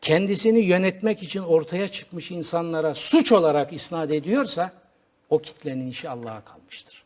kendisini 0.00 0.58
yönetmek 0.58 1.22
için 1.22 1.42
ortaya 1.42 1.88
çıkmış 1.88 2.30
insanlara 2.30 2.94
suç 2.94 3.32
olarak 3.32 3.72
isnat 3.72 4.10
ediyorsa 4.10 4.72
o 5.30 5.38
kitlenin 5.38 5.90
işi 5.90 6.08
Allah'a 6.10 6.40
kalmıştır. 6.44 7.02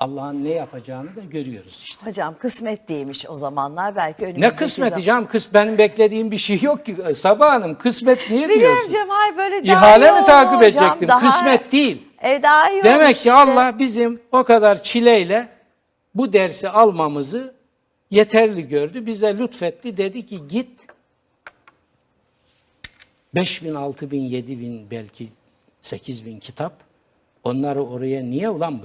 Allah'ın 0.00 0.44
ne 0.44 0.48
yapacağını 0.48 1.16
da 1.16 1.20
görüyoruz 1.20 1.80
işte. 1.84 2.06
Hocam 2.06 2.38
kısmet 2.38 2.88
değilmiş 2.88 3.26
o 3.28 3.36
zamanlar 3.36 3.96
belki 3.96 4.24
önümüzdeki 4.24 4.52
Ne 4.54 4.56
kısmeti 4.58 4.90
zaman- 4.90 5.02
canım? 5.04 5.26
Kıs 5.28 5.54
benim 5.54 5.78
beklediğim 5.78 6.30
bir 6.30 6.38
şey 6.38 6.62
yok 6.62 6.86
ki. 6.86 6.96
Sabah 7.14 7.50
Hanım 7.50 7.78
kısmet 7.78 8.30
niye 8.30 8.48
Biliyorum 8.48 8.62
diyorsun? 8.76 8.88
Cemal 8.88 9.36
böyle 9.38 9.66
daha 9.66 9.76
İhale 9.76 10.20
mi 10.20 10.26
takip 10.26 10.62
edecektim? 10.62 11.08
daha- 11.08 11.20
Kısmet 11.28 11.72
değil. 11.72 12.02
E 12.26 12.42
daha 12.42 12.70
iyi 12.70 12.82
Demek 12.82 13.08
ki 13.08 13.18
işte. 13.18 13.32
Allah 13.32 13.78
bizim 13.78 14.20
o 14.32 14.44
kadar 14.44 14.82
çileyle 14.82 15.48
bu 16.14 16.32
dersi 16.32 16.68
almamızı 16.68 17.54
yeterli 18.10 18.68
gördü. 18.68 19.06
Bize 19.06 19.38
lütfetti. 19.38 19.96
Dedi 19.96 20.26
ki 20.26 20.48
git 20.48 20.80
5 23.34 23.64
bin, 23.64 23.74
6 23.74 24.10
bin, 24.10 24.22
7 24.22 24.60
bin 24.60 24.90
belki 24.90 25.28
8 25.82 26.26
bin 26.26 26.38
kitap. 26.38 26.72
Onları 27.44 27.84
oraya 27.84 28.22
niye 28.22 28.50
ulan 28.50 28.80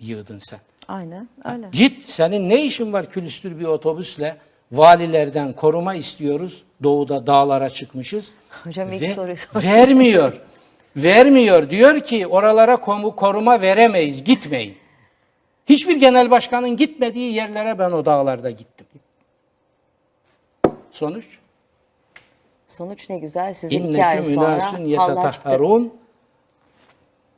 yığdın 0.00 0.38
sen? 0.38 0.60
Aynen 0.88 1.28
öyle. 1.44 1.68
Git 1.72 2.10
senin 2.10 2.48
ne 2.48 2.64
işin 2.64 2.92
var 2.92 3.10
külüstür 3.10 3.58
bir 3.58 3.64
otobüsle 3.64 4.36
valilerden 4.72 5.52
koruma 5.52 5.94
istiyoruz. 5.94 6.62
Doğuda 6.82 7.26
dağlara 7.26 7.70
çıkmışız. 7.70 8.32
Hocam 8.64 8.92
ilk 8.92 9.10
soruyu 9.10 9.36
sor. 9.36 9.62
Vermiyor. 9.62 10.40
Vermiyor. 10.96 11.70
Diyor 11.70 12.00
ki 12.00 12.26
oralara 12.26 12.76
koruma 13.16 13.60
veremeyiz. 13.60 14.24
Gitmeyin. 14.24 14.76
Hiçbir 15.66 15.96
genel 15.96 16.30
başkanın 16.30 16.76
gitmediği 16.76 17.34
yerlere 17.34 17.78
ben 17.78 17.92
o 17.92 18.04
dağlarda 18.04 18.50
gittim. 18.50 18.86
Sonuç? 20.90 21.38
Sonuç 22.68 23.10
ne 23.10 23.18
güzel 23.18 23.54
sizin 23.54 23.88
iki 23.88 24.04
ay 24.04 24.24
sonra 24.24 24.48
hallaştı. 24.48 24.82
yetetahharun. 24.82 25.94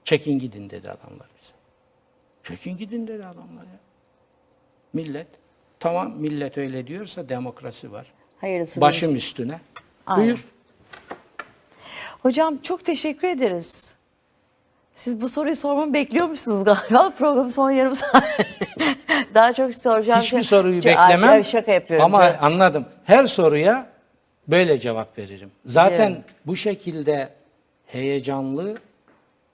Çekin 0.04 0.38
gidin 0.38 0.70
dedi 0.70 0.90
adamlar 0.90 1.28
bize. 1.40 1.52
Çekin 2.42 2.76
gidin 2.76 3.06
dedi 3.06 3.26
adamlar 3.26 3.62
ya. 3.62 3.78
Millet, 4.92 5.26
tamam 5.80 6.12
millet 6.16 6.58
öyle 6.58 6.86
diyorsa 6.86 7.28
demokrasi 7.28 7.92
var. 7.92 8.12
Hayırlısı. 8.40 8.80
Başım 8.80 9.14
üstüne. 9.14 9.60
Aynen. 10.06 10.24
Buyur. 10.24 10.53
Hocam 12.24 12.58
çok 12.62 12.84
teşekkür 12.84 13.28
ederiz. 13.28 13.94
Siz 14.94 15.20
bu 15.20 15.28
soruyu 15.28 15.56
sormamı 15.56 15.94
bekliyor 15.94 16.26
musunuz 16.26 16.64
galiba? 16.64 17.10
Programın 17.18 17.48
son 17.48 17.70
yarım 17.70 17.94
saat. 17.94 18.24
Daha 19.34 19.52
çok 19.52 19.74
soracağım. 19.74 20.20
Hiçbir 20.20 20.30
şey- 20.30 20.42
soruyu 20.42 20.74
Ay, 20.74 20.82
beklemem. 20.84 21.28
ay, 21.28 21.44
şaka 21.44 21.72
yapıyorum. 21.72 22.04
Ama 22.04 22.32
Çok- 22.32 22.42
anladım. 22.42 22.86
Her 23.04 23.24
soruya 23.24 23.86
böyle 24.48 24.78
cevap 24.80 25.18
veririm. 25.18 25.50
Zaten 25.66 26.08
Biliyorum. 26.08 26.24
bu 26.46 26.56
şekilde 26.56 27.28
heyecanlı 27.86 28.78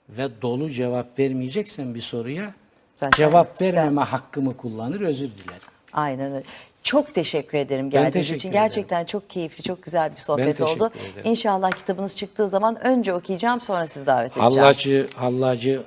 ve 0.09 0.41
dolu 0.41 0.69
cevap 0.69 1.19
vermeyeceksen 1.19 1.95
bir 1.95 2.01
soruya 2.01 2.53
Zaten 2.95 3.17
cevap 3.17 3.61
vermeme 3.61 4.01
hakkımı 4.01 4.57
kullanır, 4.57 5.01
özür 5.01 5.27
dilerim. 5.37 5.61
Aynen 5.93 6.31
öyle. 6.33 6.43
Çok 6.83 7.15
teşekkür 7.15 7.57
ederim 7.57 7.89
geldiğiniz 7.89 8.13
teşekkür 8.13 8.35
için. 8.35 8.49
ederim. 8.49 8.63
Gerçekten 8.63 9.05
çok 9.05 9.29
keyifli, 9.29 9.63
çok 9.63 9.83
güzel 9.83 10.11
bir 10.11 10.17
sohbet 10.17 10.57
teşekkür 10.57 10.81
oldu. 10.81 10.91
ederim. 10.95 11.31
İnşallah 11.31 11.71
kitabınız 11.71 12.17
çıktığı 12.17 12.47
zaman 12.49 12.85
önce 12.85 13.13
okuyacağım 13.13 13.61
sonra 13.61 13.87
sizi 13.87 14.05
davet 14.05 14.31
edeceğim. 14.31 14.51
Hallacı, 14.59 15.09
hallacı 15.15 15.83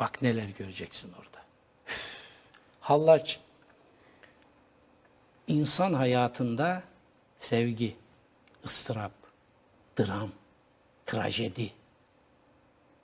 bak 0.00 0.22
neler 0.22 0.48
göreceksin 0.58 1.12
orada. 1.12 1.38
Üf. 1.88 2.16
Hallaç 2.80 3.40
insan 5.46 5.92
hayatında 5.92 6.82
sevgi, 7.38 7.96
ıstırap, 8.64 9.12
dram, 9.98 10.30
trajedi, 11.06 11.70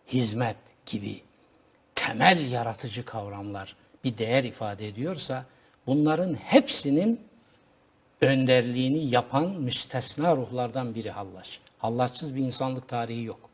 hizmet 0.08 0.56
gibi 0.86 1.22
temel 1.94 2.50
yaratıcı 2.50 3.04
kavramlar 3.04 3.76
bir 4.04 4.18
değer 4.18 4.44
ifade 4.44 4.88
ediyorsa 4.88 5.44
bunların 5.86 6.34
hepsinin 6.34 7.20
önderliğini 8.20 9.06
yapan 9.06 9.50
müstesna 9.50 10.36
ruhlardan 10.36 10.94
biri 10.94 11.10
Hallaç. 11.10 11.60
Hallaçsız 11.78 12.36
bir 12.36 12.40
insanlık 12.40 12.88
tarihi 12.88 13.24
yok. 13.24 13.50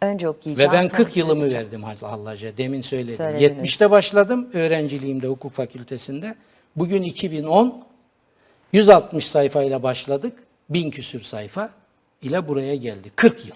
Önce 0.00 0.28
okuyacağım. 0.28 0.70
Ve 0.70 0.74
ben 0.74 0.86
sonra 0.86 0.96
40 0.96 1.08
size 1.08 1.20
yılımı 1.20 1.52
verdim 1.52 1.82
hallaca. 1.82 2.56
Demin 2.56 2.80
söyledim. 2.80 3.16
Söylediniz. 3.16 3.72
70'te 3.72 3.90
başladım 3.90 4.50
öğrenciliğimde 4.52 5.26
hukuk 5.26 5.52
fakültesinde. 5.52 6.34
Bugün 6.76 7.02
2010 7.02 7.84
160 8.72 9.26
sayfayla 9.26 9.82
başladık. 9.82 10.42
1000 10.70 10.90
küsür 10.90 11.20
sayfa 11.20 11.70
ile 12.22 12.48
buraya 12.48 12.76
geldi. 12.76 13.10
40 13.16 13.46
yıl. 13.46 13.54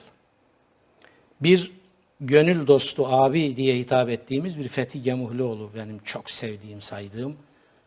Bir 1.41 1.78
gönül 2.21 2.67
dostu 2.67 3.07
abi 3.07 3.57
diye 3.57 3.79
hitap 3.79 4.09
ettiğimiz 4.09 4.59
bir 4.59 4.69
Fethi 4.69 5.03
Gemuhlioğlu 5.03 5.71
benim 5.77 5.99
çok 5.99 6.31
sevdiğim, 6.31 6.81
saydığım, 6.81 7.37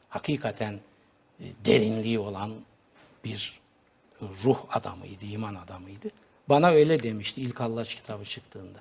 hakikaten 0.10 0.80
e, 1.40 1.46
derinliği 1.66 2.20
olan 2.20 2.52
bir 3.24 3.60
ruh 4.22 4.60
adamıydı, 4.70 5.26
iman 5.26 5.56
adamıydı. 5.56 6.08
Bana 6.50 6.70
öyle 6.70 7.04
demişti 7.04 7.42
ilk 7.42 7.60
Hallaç 7.60 7.96
kitabı 7.96 8.26
çıktığında. 8.26 8.80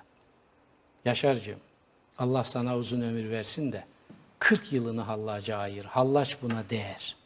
Yaşarcığım, 1.05 1.61
Allah 2.19 2.45
sana 2.45 2.77
uzun 2.77 3.01
ömür 3.01 3.31
versin 3.31 3.73
de 3.73 3.85
40 4.39 4.73
yılını 4.73 5.01
hallaca 5.01 5.57
ayır. 5.57 5.85
Hallaç 5.85 6.37
buna 6.43 6.65
değer. 6.71 7.17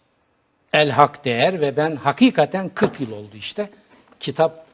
El 0.72 0.90
hak 0.90 1.24
değer 1.24 1.60
ve 1.60 1.76
ben 1.76 1.96
hakikaten 1.96 2.70
40 2.74 3.00
yıl 3.00 3.12
oldu 3.12 3.36
işte. 3.36 3.70
Kitap 4.20 4.66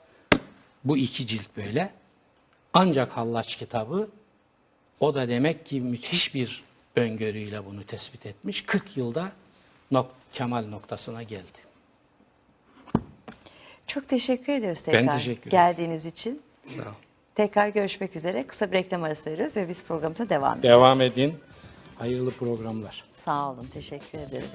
bu 0.84 0.96
iki 0.96 1.26
cilt 1.26 1.56
böyle. 1.56 1.99
Ancak 2.74 3.16
Hallaç 3.16 3.56
kitabı 3.56 4.08
o 5.00 5.14
da 5.14 5.28
demek 5.28 5.66
ki 5.66 5.80
müthiş 5.80 6.34
bir 6.34 6.64
öngörüyle 6.96 7.66
bunu 7.66 7.84
tespit 7.84 8.26
etmiş. 8.26 8.62
40 8.66 8.96
yılda 8.96 9.32
nok 9.90 10.10
kemal 10.32 10.64
noktasına 10.66 11.22
geldi. 11.22 11.58
Çok 13.86 14.08
teşekkür 14.08 14.52
ediyoruz 14.52 14.80
tekrar 14.82 15.10
teşekkür 15.10 15.40
ederim. 15.40 15.50
geldiğiniz 15.50 16.06
için. 16.06 16.42
Sağ 16.68 16.82
ol. 16.82 16.94
Tekrar 17.34 17.68
görüşmek 17.68 18.16
üzere. 18.16 18.46
Kısa 18.46 18.72
bir 18.72 18.76
reklam 18.76 19.02
arası 19.02 19.30
veriyoruz 19.30 19.56
ve 19.56 19.68
biz 19.68 19.84
programımıza 19.84 20.28
devam 20.28 20.58
ediyoruz. 20.58 20.80
Devam 20.80 21.00
edin. 21.00 21.34
Hayırlı 21.98 22.30
programlar. 22.30 23.04
Sağ 23.14 23.50
olun. 23.50 23.66
Teşekkür 23.74 24.18
ederiz. 24.18 24.50